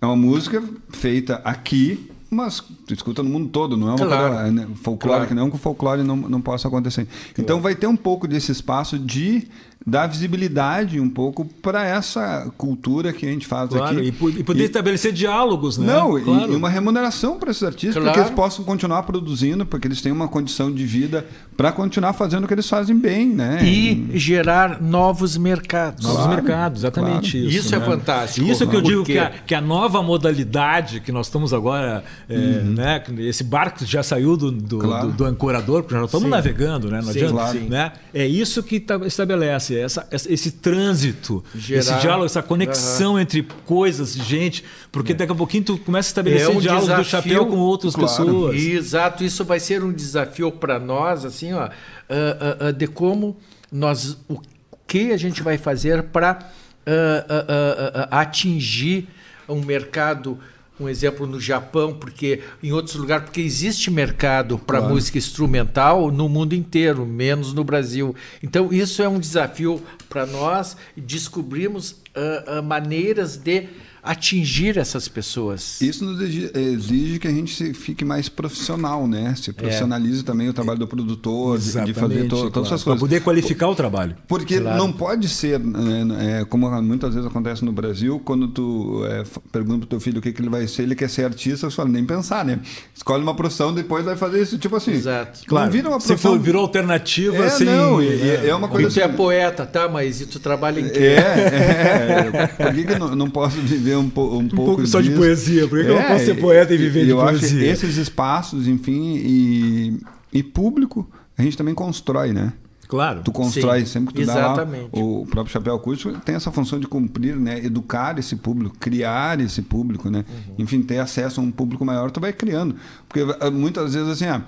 é 0.00 0.06
uma 0.06 0.16
música 0.16 0.62
feita 0.90 1.40
aqui 1.44 2.08
mas 2.32 2.64
tu 2.94 2.98
escuta 2.98 3.22
no 3.22 3.30
mundo 3.30 3.48
todo, 3.48 3.76
não 3.76 3.88
é 3.88 3.90
uma 3.92 4.06
claro. 4.06 4.34
coisa 4.34 4.50
né, 4.50 4.66
folclórica, 4.82 5.28
claro. 5.28 5.42
não 5.42 5.50
que 5.50 5.56
o 5.56 5.58
folclore 5.58 6.02
não, 6.02 6.16
não 6.16 6.40
possa 6.40 6.68
acontecer. 6.68 7.04
Claro. 7.04 7.32
Então 7.38 7.60
vai 7.60 7.74
ter 7.74 7.86
um 7.86 7.96
pouco 7.96 8.26
desse 8.28 8.52
espaço 8.52 8.98
de 8.98 9.48
dar 9.86 10.06
visibilidade 10.06 11.00
um 11.00 11.10
pouco 11.10 11.44
para 11.44 11.84
essa 11.84 12.50
cultura 12.56 13.12
que 13.12 13.26
a 13.26 13.30
gente 13.30 13.46
faz 13.46 13.70
claro, 13.70 13.98
aqui. 13.98 14.06
E, 14.06 14.40
e 14.40 14.44
poder 14.44 14.62
e, 14.62 14.66
estabelecer 14.66 15.12
diálogos, 15.12 15.76
né? 15.76 15.92
Não, 15.92 16.20
claro. 16.20 16.50
e, 16.50 16.54
e, 16.54 16.56
uma 16.56 16.68
remuneração 16.68 17.38
para 17.38 17.50
esses 17.50 17.62
artistas, 17.62 17.94
claro. 17.94 18.06
para 18.06 18.12
que 18.12 18.20
eles 18.20 18.30
possam 18.30 18.64
continuar 18.64 19.02
produzindo, 19.02 19.66
porque 19.66 19.88
eles 19.88 20.00
têm 20.00 20.12
uma 20.12 20.28
condição 20.28 20.72
de 20.72 20.84
vida 20.86 21.26
para 21.56 21.72
continuar 21.72 22.12
fazendo 22.12 22.44
o 22.44 22.48
que 22.48 22.54
eles 22.54 22.68
fazem 22.68 22.96
bem, 22.96 23.28
né? 23.28 23.60
E, 23.64 24.18
gerar 24.18 24.80
novos 24.80 25.36
mercados. 25.36 26.04
Novos 26.04 26.26
mercados, 26.26 26.80
exatamente 26.82 27.38
isso. 27.38 27.58
Isso 27.58 27.74
é 27.74 27.78
né? 27.78 27.84
fantástico. 27.84 28.46
Isso 28.46 28.66
que 28.66 28.76
eu 28.76 28.82
digo 28.82 29.04
que 29.04 29.18
a, 29.18 29.30
que 29.30 29.54
a, 29.54 29.60
nova 29.60 30.02
modalidade 30.02 31.00
que 31.00 31.10
nós 31.10 31.26
estamos 31.26 31.52
agora, 31.52 32.04
é, 32.28 32.36
uhum. 32.36 32.74
né? 32.74 32.81
Esse 33.18 33.44
barco 33.44 33.84
já 33.84 34.02
saiu 34.02 34.36
do, 34.36 34.50
do, 34.50 34.78
do, 34.78 35.12
do 35.12 35.24
ancorador, 35.24 35.82
porque 35.82 35.94
já 35.94 36.04
estamos 36.04 36.24
sim. 36.24 36.30
navegando, 36.30 36.90
né? 36.90 36.98
Não 36.98 37.12
sim, 37.12 37.18
adianta, 37.18 37.32
claro. 37.32 37.60
né? 37.68 37.92
É 38.12 38.26
isso 38.26 38.62
que 38.62 38.80
tá, 38.80 38.96
estabelece 39.06 39.78
essa, 39.78 40.06
esse 40.10 40.50
trânsito, 40.52 41.44
Gerar, 41.54 41.80
esse 41.80 41.94
diálogo, 42.00 42.26
essa 42.26 42.42
conexão 42.42 43.18
entre 43.18 43.46
coisas, 43.64 44.14
gente, 44.14 44.64
porque 44.90 45.12
é. 45.12 45.14
daqui 45.14 45.32
a 45.32 45.34
pouquinho 45.34 45.64
tu 45.64 45.78
começa 45.78 46.08
a 46.08 46.10
estabelecer 46.10 46.54
é 46.54 46.56
um 46.56 46.60
diálogo 46.60 46.86
desafio, 46.86 47.04
do 47.04 47.08
chapéu 47.08 47.46
com 47.46 47.56
outras 47.58 47.94
claro. 47.94 48.08
pessoas. 48.08 48.56
Exato, 48.56 49.24
isso 49.24 49.44
vai 49.44 49.60
ser 49.60 49.82
um 49.82 49.92
desafio 49.92 50.50
para 50.50 50.78
nós, 50.78 51.24
assim, 51.24 51.52
ó, 51.52 51.66
uh, 51.66 52.68
uh, 52.68 52.72
de 52.72 52.86
como 52.86 53.36
nós, 53.70 54.16
o 54.28 54.40
que 54.86 55.12
a 55.12 55.16
gente 55.16 55.42
vai 55.42 55.56
fazer 55.56 56.02
para 56.04 56.38
uh, 56.86 58.08
atingir 58.10 59.08
um 59.48 59.62
mercado 59.62 60.38
um 60.82 60.88
exemplo 60.88 61.26
no 61.26 61.40
Japão, 61.40 61.94
porque 61.94 62.40
em 62.62 62.72
outros 62.72 62.96
lugares, 62.96 63.24
porque 63.24 63.40
existe 63.40 63.90
mercado 63.90 64.58
para 64.58 64.78
claro. 64.78 64.94
música 64.94 65.18
instrumental 65.18 66.10
no 66.10 66.28
mundo 66.28 66.54
inteiro, 66.54 67.06
menos 67.06 67.52
no 67.52 67.64
Brasil. 67.64 68.14
Então 68.42 68.72
isso 68.72 69.02
é 69.02 69.08
um 69.08 69.18
desafio 69.18 69.82
para 70.08 70.26
nós 70.26 70.76
descobrimos 70.96 71.92
uh, 71.92 72.58
uh, 72.58 72.62
maneiras 72.62 73.36
de 73.36 73.68
atingir 74.02 74.78
essas 74.78 75.06
pessoas. 75.06 75.80
Isso 75.80 76.04
nos 76.04 76.20
exige 76.20 77.20
que 77.20 77.28
a 77.28 77.30
gente 77.30 77.72
fique 77.72 78.04
mais 78.04 78.28
profissional, 78.28 79.06
né? 79.06 79.32
Se 79.36 79.50
é. 79.50 79.52
profissionalize 79.52 80.20
é. 80.20 80.24
também 80.24 80.48
o 80.48 80.52
trabalho 80.52 80.80
do 80.80 80.88
produtor, 80.88 81.56
Exatamente, 81.56 81.94
de 81.94 82.00
fazer 82.00 82.24
to 82.24 82.36
claro. 82.36 82.50
todas 82.50 82.68
essas 82.68 82.82
coisas. 82.82 83.00
Para 83.00 83.08
poder 83.08 83.20
qualificar 83.22 83.68
o 83.68 83.76
trabalho. 83.76 84.16
Porque 84.26 84.60
claro. 84.60 84.76
não 84.76 84.92
pode 84.92 85.28
ser, 85.28 85.60
né, 85.60 86.40
é, 86.40 86.44
como 86.44 86.68
muitas 86.82 87.14
vezes 87.14 87.28
acontece 87.28 87.64
no 87.64 87.70
Brasil, 87.70 88.20
quando 88.24 88.48
tu 88.48 89.04
é, 89.06 89.22
pergunta 89.52 89.78
para 89.78 89.86
o 89.86 89.88
teu 89.88 90.00
filho 90.00 90.18
o 90.18 90.22
que, 90.22 90.32
que 90.32 90.42
ele 90.42 90.50
vai 90.50 90.66
ser, 90.66 90.82
ele 90.82 90.96
quer 90.96 91.08
ser 91.08 91.24
artista, 91.24 91.70
você 91.70 91.76
fala, 91.76 91.88
nem 91.88 92.04
pensar, 92.04 92.44
né? 92.44 92.58
Escolhe 92.92 93.22
uma 93.22 93.34
profissão, 93.36 93.72
depois 93.72 94.04
vai 94.04 94.16
fazer 94.16 94.42
isso, 94.42 94.58
tipo 94.58 94.74
assim. 94.74 94.92
Exato. 94.92 95.42
Claro. 95.46 95.66
Não 95.66 95.72
vira 95.72 95.88
uma 95.88 95.98
profissão. 95.98 96.16
Se 96.16 96.22
for, 96.22 96.38
virou 96.40 96.62
alternativa, 96.62 97.36
é, 97.36 97.46
assim... 97.46 97.64
Não, 97.66 98.00
é, 98.00 98.48
é 98.48 98.54
uma 98.54 98.66
coisa... 98.66 98.90
Você 98.90 99.00
assim, 99.00 99.12
é 99.12 99.16
poeta, 99.16 99.64
tá? 99.64 99.88
Mas 99.88 100.20
e 100.20 100.26
tu 100.26 100.40
trabalha 100.40 100.80
em 100.80 100.88
quê? 100.88 100.98
É, 100.98 102.32
é. 102.32 102.46
Por 102.64 102.74
que, 102.74 102.84
que 102.84 102.98
não, 102.98 103.14
não 103.14 103.30
posso 103.30 103.56
viver 103.60 103.91
um, 103.96 104.00
um, 104.00 104.04
um 104.04 104.10
pouco, 104.10 104.56
pouco 104.56 104.86
só 104.86 105.00
disso. 105.00 105.12
de 105.12 105.18
poesia. 105.18 105.68
Por 105.68 105.80
que, 105.80 105.86
é, 105.86 105.90
eu 105.90 105.94
não 105.96 106.08
posso 106.08 106.24
ser 106.24 106.34
poeta 106.34 106.74
e 106.74 106.76
viver 106.76 107.04
de 107.04 107.10
eu 107.10 107.18
poesia? 107.18 107.72
Acho 107.72 107.84
esses 107.84 107.96
espaços, 107.96 108.68
enfim, 108.68 109.16
e, 109.16 110.00
e 110.32 110.42
público, 110.42 111.08
a 111.36 111.42
gente 111.42 111.56
também 111.56 111.74
constrói, 111.74 112.32
né? 112.32 112.52
Claro. 112.92 113.22
Tu 113.22 113.32
constrói 113.32 113.80
Sim, 113.80 113.86
sempre 113.86 114.08
que 114.08 114.14
tu 114.16 114.20
exatamente. 114.20 114.90
dá 114.92 115.00
lá, 115.00 115.04
o 115.06 115.26
próprio 115.26 115.50
chapéu 115.50 115.74
acústico 115.74 116.12
tem 116.20 116.34
essa 116.34 116.52
função 116.52 116.78
de 116.78 116.86
cumprir, 116.86 117.36
né, 117.36 117.58
educar 117.64 118.18
esse 118.18 118.36
público, 118.36 118.76
criar 118.78 119.40
esse 119.40 119.62
público, 119.62 120.10
né? 120.10 120.26
Uhum. 120.28 120.54
Enfim, 120.58 120.82
ter 120.82 120.98
acesso 120.98 121.40
a 121.40 121.42
um 121.42 121.50
público 121.50 121.86
maior, 121.86 122.10
tu 122.10 122.20
vai 122.20 122.34
criando. 122.34 122.76
Porque 123.08 123.24
ah, 123.40 123.50
muitas 123.50 123.94
vezes 123.94 124.10
assim, 124.10 124.26
ah, 124.26 124.44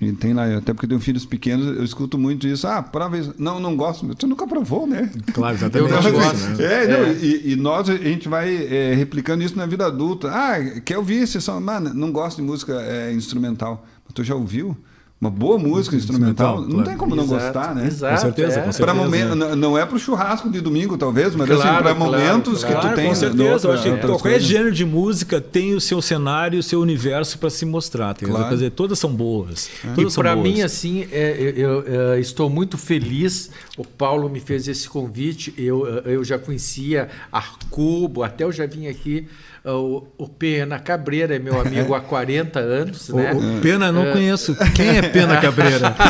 e 0.00 0.12
tem 0.12 0.32
lá, 0.32 0.46
até 0.56 0.72
porque 0.72 0.86
tenho 0.86 1.00
filhos 1.00 1.26
pequenos, 1.26 1.76
eu 1.76 1.84
escuto 1.84 2.16
muito 2.16 2.46
isso. 2.48 2.66
Ah, 2.66 2.82
prova 2.82 3.18
isso. 3.18 3.34
Não, 3.38 3.60
não 3.60 3.76
gosto. 3.76 4.06
Você 4.06 4.26
nunca 4.26 4.46
provou, 4.46 4.86
né? 4.86 5.10
Claro, 5.34 5.54
exatamente. 5.56 5.92
Eu 5.92 6.02
não 6.02 6.12
gosto. 6.12 6.48
Né? 6.56 6.64
É, 6.64 6.84
é. 6.84 6.86
Não, 6.86 7.12
e, 7.12 7.52
e, 7.52 7.56
nós, 7.56 7.90
a 7.90 7.96
gente 7.96 8.26
vai 8.26 8.54
é, 8.66 8.94
replicando 8.94 9.44
isso 9.44 9.56
na 9.58 9.66
vida 9.66 9.84
adulta. 9.84 10.30
Ah, 10.30 10.80
quer 10.80 10.96
ouvir 10.96 11.22
esse 11.22 11.38
som? 11.38 11.60
Mano, 11.60 11.92
não 11.92 12.10
gosto 12.10 12.38
de 12.38 12.42
música 12.42 12.80
é, 12.80 13.12
instrumental. 13.12 13.86
Mas 14.04 14.14
tu 14.14 14.24
já 14.24 14.34
ouviu? 14.34 14.74
Uma 15.20 15.30
boa 15.30 15.58
música 15.58 15.94
instrumental, 15.94 16.60
Instrumental, 16.60 16.62
não 16.62 16.70
claro. 16.70 16.88
tem 16.88 16.96
como 16.96 17.14
não 17.14 17.24
Exato, 17.24 17.42
gostar, 17.44 17.74
né? 17.74 17.86
Exato, 17.88 18.14
Com 18.14 18.20
certeza, 18.22 18.46
é. 18.60 18.62
com 18.62 18.72
certeza. 18.72 18.82
Para 18.84 18.94
momento, 18.94 19.34
né? 19.34 19.48
não- 19.50 19.56
não 19.56 19.78
é 19.78 19.84
pro 19.84 19.98
churrasco 19.98 20.48
de 20.48 20.62
domingo, 20.62 20.96
talvez, 20.96 21.34
mas 21.34 21.50
assim, 21.50 21.60
Claro, 21.60 21.82
para 21.84 21.94
claro, 21.94 22.10
momentos 22.12 22.64
claro. 22.64 22.80
que 22.80 22.88
tu 22.88 22.94
tem. 22.94 23.04
com 23.04 23.10
no 23.10 23.16
certeza. 23.16 23.52
outra- 23.52 23.68
eu 23.68 23.74
acho 23.74 23.82
que 24.00 24.06
qualquer 24.06 24.40
gênero 24.40 24.72
de 24.72 24.84
música 24.86 25.38
tem 25.38 25.74
o 25.74 25.80
seu 25.80 26.00
cenário, 26.00 26.58
o 26.58 26.62
seu 26.62 26.80
universo 26.80 27.38
para 27.38 27.50
se 27.50 27.66
mostrar. 27.66 28.12
entendeu? 28.12 28.34
Claro. 28.34 28.48
Quer 28.48 28.54
dizer, 28.54 28.70
todas 28.70 28.98
são 28.98 29.12
boas. 29.12 29.68
E 29.84 29.88
Todas 29.94 30.12
são 30.14 30.22
para 30.22 30.34
mim, 30.34 30.62
assim, 30.62 31.06
é, 31.12 31.36
eu, 31.54 31.82
eu, 31.84 32.12
é, 32.14 32.20
estou 32.20 32.48
muito 32.48 32.78
feliz. 32.78 33.50
O 33.76 33.84
Paulo 33.84 34.26
me 34.30 34.40
fez 34.40 34.68
esse 34.68 34.88
convite. 34.88 35.52
Eu, 35.58 35.86
eu 35.86 36.24
já 36.24 36.38
conhecia 36.38 37.08
Arcubo, 37.30 38.22
até 38.22 38.44
eu 38.44 38.52
já 38.52 38.64
vim 38.66 38.86
aqui. 38.86 39.28
O, 39.62 40.04
o 40.16 40.26
Pena 40.26 40.78
Cabreira 40.78 41.36
é 41.36 41.38
meu 41.38 41.60
amigo 41.60 41.92
há 41.94 42.00
40 42.00 42.58
anos, 42.58 43.10
O- 43.10 43.16
né? 43.16 43.32
o 43.34 43.60
Pena, 43.60 43.92
não 43.92 44.10
conheço. 44.10 44.56
Quem 44.74 44.96
é 44.96 45.02
Pena 45.02 45.38
Cabreira? 45.40 45.94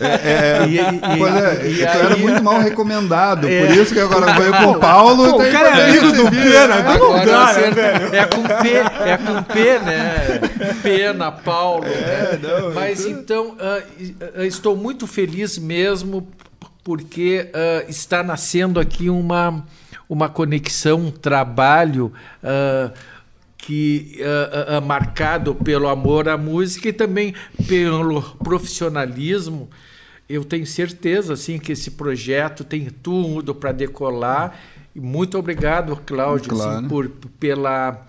E- 0.00 0.76
e- 0.76 1.18
Pois 1.18 1.34
é, 1.34 1.68
e 1.68 1.76
tu 1.78 1.82
era 1.98 2.16
muito 2.16 2.42
mal 2.42 2.60
recomendado, 2.60 3.48
É. 3.48 3.66
por 3.66 3.76
isso 3.76 3.92
que 3.92 3.98
agora 4.00 4.32
veio 4.34 4.52
com 4.52 4.70
o 4.72 4.78
Paulo. 4.78 5.30
Pô, 5.32 5.36
o 5.36 5.42
tem 5.42 5.50
cara 5.52 5.68
é 5.68 5.72
que 5.72 5.98
amigo 5.98 6.12
do 6.22 6.30
Pena, 6.30 6.66
né? 6.82 6.88
Agora 6.92 7.26
dá, 7.26 7.52
né, 7.54 7.70
velho? 7.70 8.14
É 8.14 8.24
com 8.26 8.42
P, 8.42 8.68
é 9.10 9.16
com 9.16 9.42
P, 9.42 9.78
né? 9.80 10.40
Pena, 10.82 11.32
Paulo. 11.32 11.84
É, 11.84 11.90
né? 11.90 12.38
não, 12.42 12.72
Mas 12.74 13.04
então, 13.04 13.56
ah, 13.58 13.80
ah, 14.36 14.44
estou 14.46 14.76
muito 14.76 15.06
feliz 15.06 15.58
mesmo 15.58 16.28
porque 16.84 17.50
ah, 17.52 17.84
está 17.88 18.22
nascendo 18.22 18.78
aqui 18.78 19.10
uma, 19.10 19.64
uma 20.08 20.28
conexão, 20.28 21.06
um 21.06 21.10
trabalho 21.10 22.12
ah, 22.42 22.92
que 23.56 24.18
ah, 24.22 24.76
ah, 24.76 24.80
marcado 24.80 25.54
pelo 25.54 25.88
amor 25.88 26.28
à 26.28 26.38
música 26.38 26.88
e 26.88 26.92
também 26.92 27.34
pelo 27.66 28.22
profissionalismo. 28.38 29.68
Eu 30.28 30.44
tenho 30.44 30.66
certeza 30.66 31.32
assim 31.34 31.58
que 31.58 31.72
esse 31.72 31.92
projeto 31.92 32.62
tem 32.64 32.86
tudo 32.86 33.54
para 33.54 33.72
decolar. 33.72 34.54
E 34.94 35.00
muito 35.00 35.38
obrigado, 35.38 35.96
Cláudio, 36.04 36.52
assim, 36.52 36.62
Claro. 36.62 36.88
por, 36.88 37.08
pela 37.38 38.06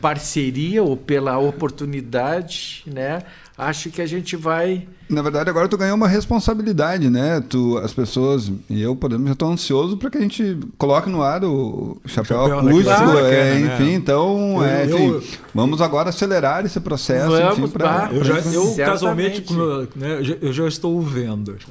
parceria 0.00 0.82
ou 0.82 0.96
pela 0.96 1.38
oportunidade, 1.38 2.82
né? 2.86 3.22
Acho 3.56 3.90
que 3.90 4.00
a 4.00 4.06
gente 4.06 4.34
vai 4.36 4.86
Na 5.08 5.20
verdade, 5.20 5.50
agora 5.50 5.68
tu 5.68 5.76
ganhou 5.76 5.94
uma 5.94 6.08
responsabilidade, 6.08 7.10
né? 7.10 7.42
Tu, 7.46 7.76
as 7.78 7.92
pessoas 7.92 8.50
e 8.70 8.80
eu, 8.80 8.96
podemos, 8.96 9.26
já 9.26 9.32
estou 9.34 9.50
ansioso 9.52 9.96
para 9.98 10.08
que 10.08 10.16
a 10.16 10.20
gente 10.22 10.56
coloque 10.78 11.10
no 11.10 11.22
ar 11.22 11.44
o 11.44 12.00
chapéu, 12.06 12.38
Chapéu 12.48 12.58
acústico, 12.60 12.88
naquela 12.90 13.20
é, 13.20 13.22
bacana, 13.22 13.66
né? 13.66 13.74
enfim. 13.74 13.92
Então, 13.94 14.54
Eu- 14.56 14.64
é, 14.64 14.86
eu- 14.90 15.18
enfim, 15.18 15.38
vamos 15.54 15.82
agora 15.82 16.08
acelerar 16.08 16.64
esse 16.64 16.80
processo, 16.80 17.30
Vamos, 17.30 17.58
enfim, 17.58 17.68
pra- 17.68 18.08
Eu, 18.10 18.24
já, 18.24 18.38
eu 18.38 18.74
casualmente, 18.76 19.42
como, 19.42 19.62
né, 19.96 20.18
eu 20.40 20.52
já- 20.52 20.62
eu 20.62 20.68
estou 20.68 20.96
o 20.96 21.02
vendo. 21.02 21.54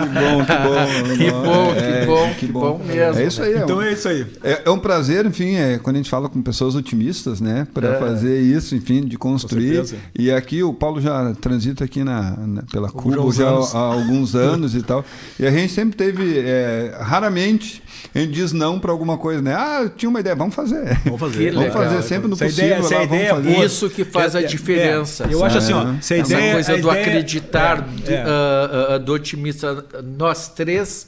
Que 0.00 0.06
bom, 0.06 0.44
que 0.44 0.52
bom. 0.62 0.80
Que 1.16 1.30
bom, 1.30 1.74
que 1.74 1.80
É, 1.80 2.06
bom, 2.06 2.34
que 2.38 2.46
bom 2.46 2.78
mesmo, 2.86 3.20
É 3.20 3.26
isso 3.26 3.42
aí. 3.42 3.54
é 3.54 3.58
Então 3.58 3.78
um- 3.78 3.82
é 3.82 3.92
isso 3.92 4.08
aí. 4.08 4.26
É, 4.42 4.62
é 4.64 4.70
um 4.70 4.78
prazer, 4.78 5.26
enfim, 5.26 5.56
é, 5.56 5.78
quando 5.78 5.96
a 5.96 5.98
gente 5.98 6.10
fala 6.10 6.28
com 6.28 6.40
pessoas 6.40 6.74
otimistas, 6.74 7.40
né, 7.40 7.66
para 7.74 7.88
É. 7.96 7.98
fazer 7.98 8.40
isso, 8.40 8.74
enfim, 8.76 9.04
de 9.04 9.18
construir. 9.18 9.84
E 10.20 10.30
aqui 10.30 10.62
o 10.62 10.72
Paulo 10.74 11.00
já 11.00 11.32
transita 11.40 11.84
aqui 11.84 12.04
na, 12.04 12.32
na- 12.36 12.62
pela 12.62 12.90
Cuba 12.90 13.16
alguns 13.16 13.36
já 13.36 13.48
anos. 13.48 13.74
há 13.74 13.78
alguns 13.78 14.34
anos 14.34 14.74
e 14.74 14.82
tal. 14.82 15.04
E 15.38 15.46
a 15.46 15.50
gente 15.50 15.72
sempre 15.72 15.96
teve, 15.96 16.38
é, 16.38 16.96
raramente, 17.00 17.82
a 18.14 18.18
gente 18.18 18.32
diz 18.32 18.52
não 18.52 18.78
para 18.78 18.90
alguma 18.92 19.16
coisa, 19.16 19.40
né? 19.40 19.54
Ah, 19.54 19.80
eu 19.84 19.90
tinha 19.90 20.08
uma 20.10 20.20
ideia, 20.20 20.36
vamos 20.36 20.54
fazer. 20.54 20.98
Vamos 21.04 21.20
fazer. 21.20 21.38
Que 21.38 21.50
Vamos 21.50 21.68
legal. 21.74 21.82
fazer 21.84 22.02
sempre 22.02 22.28
no 22.28 22.36
possível. 22.36 22.64
ideia- 22.66 22.76
lá, 22.82 22.88
vamos 22.88 23.04
ideia 23.06 23.34
fazer. 23.34 23.54
for- 23.54 23.64
Isso 23.64 23.90
que 23.90 24.04
faz 24.04 24.36
a 24.36 24.40
É, 24.40 24.44
é, 24.44 24.46
diferença. 24.46 25.24
eu 25.30 25.44
acho 25.44 25.58
assim, 25.58 25.72
ó, 25.72 25.82
É. 25.90 25.96
Essa 25.98 26.16
ideia, 26.16 26.52
coisa 26.54 26.72
do 26.72 26.78
ideia- 26.90 27.00
acreditar, 27.00 27.78
é, 27.78 28.02
de- 28.02 28.12
é. 28.14 28.24
ah, 28.26 28.86
ah, 28.94 28.98
do 28.98 29.12
otimista, 29.14 29.84
nós 30.18 30.48
três 30.48 31.06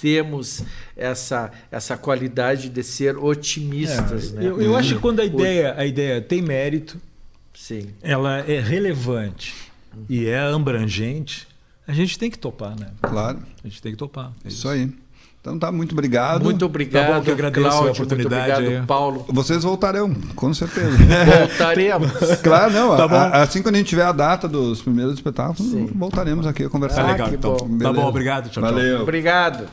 temos 0.00 0.62
essa, 0.96 1.50
essa 1.70 1.96
qualidade 1.96 2.68
de 2.68 2.82
ser 2.82 3.16
otimistas. 3.18 4.32
né? 4.32 4.46
Eu, 4.46 4.60
eu 4.60 4.76
acho 4.76 4.94
que 4.94 5.00
quando 5.00 5.20
a 5.20 5.24
ideia, 5.24 5.74
a 5.76 5.84
ideia 5.84 6.20
tem 6.20 6.40
mérito, 6.40 6.96
Sim. 7.66 7.88
ela 8.02 8.40
é 8.40 8.60
relevante 8.60 9.54
e 10.08 10.26
é 10.26 10.38
abrangente, 10.40 11.48
a 11.88 11.92
gente 11.94 12.18
tem 12.18 12.30
que 12.30 12.38
topar, 12.38 12.78
né? 12.78 12.88
Claro, 13.00 13.38
A 13.64 13.68
gente 13.68 13.80
tem 13.80 13.92
que 13.92 13.98
topar. 13.98 14.32
É 14.44 14.48
isso 14.48 14.68
aí. 14.68 14.90
Então 15.40 15.58
tá, 15.58 15.70
muito 15.70 15.92
obrigado. 15.92 16.42
Muito 16.42 16.64
obrigado, 16.64 17.06
Tá 17.06 17.14
bom, 17.18 17.22
que 17.22 17.30
eu 17.30 17.34
agradeço 17.34 17.66
a 17.66 17.70
Cláudio, 17.70 17.92
oportunidade 17.92 18.46
Muito 18.46 18.58
obrigado. 18.62 18.86
Paulo. 18.86 19.26
Vocês 19.28 19.62
voltarão, 19.62 20.14
com 20.34 20.52
certeza. 20.54 20.96
Voltaremos. 21.48 22.12
Claro, 22.42 22.72
não. 22.72 22.96
Tá 22.96 23.04
a- 23.04 23.26
a- 23.28 23.42
assim 23.42 23.60
quando 23.62 23.74
a 23.74 23.78
gente 23.78 23.88
tiver 23.88 24.04
a 24.06 24.12
data 24.12 24.48
dos 24.48 24.80
primeiros 24.80 25.14
espetáculos, 25.14 25.70
Sim. 25.70 25.86
voltaremos 25.94 26.46
aqui 26.46 26.64
a 26.64 26.70
conversar. 26.70 27.02
Tá 27.02 27.08
Ah, 27.08 27.12
legal, 27.12 27.28
então. 27.34 27.56
bom. 27.58 27.78
Tá 27.78 27.92
bom, 27.92 28.06
obrigado. 28.06 28.48
Tchau, 28.48 28.62
tchau. 28.62 28.72
Valeu. 28.72 29.02
Obrigado. 29.02 29.66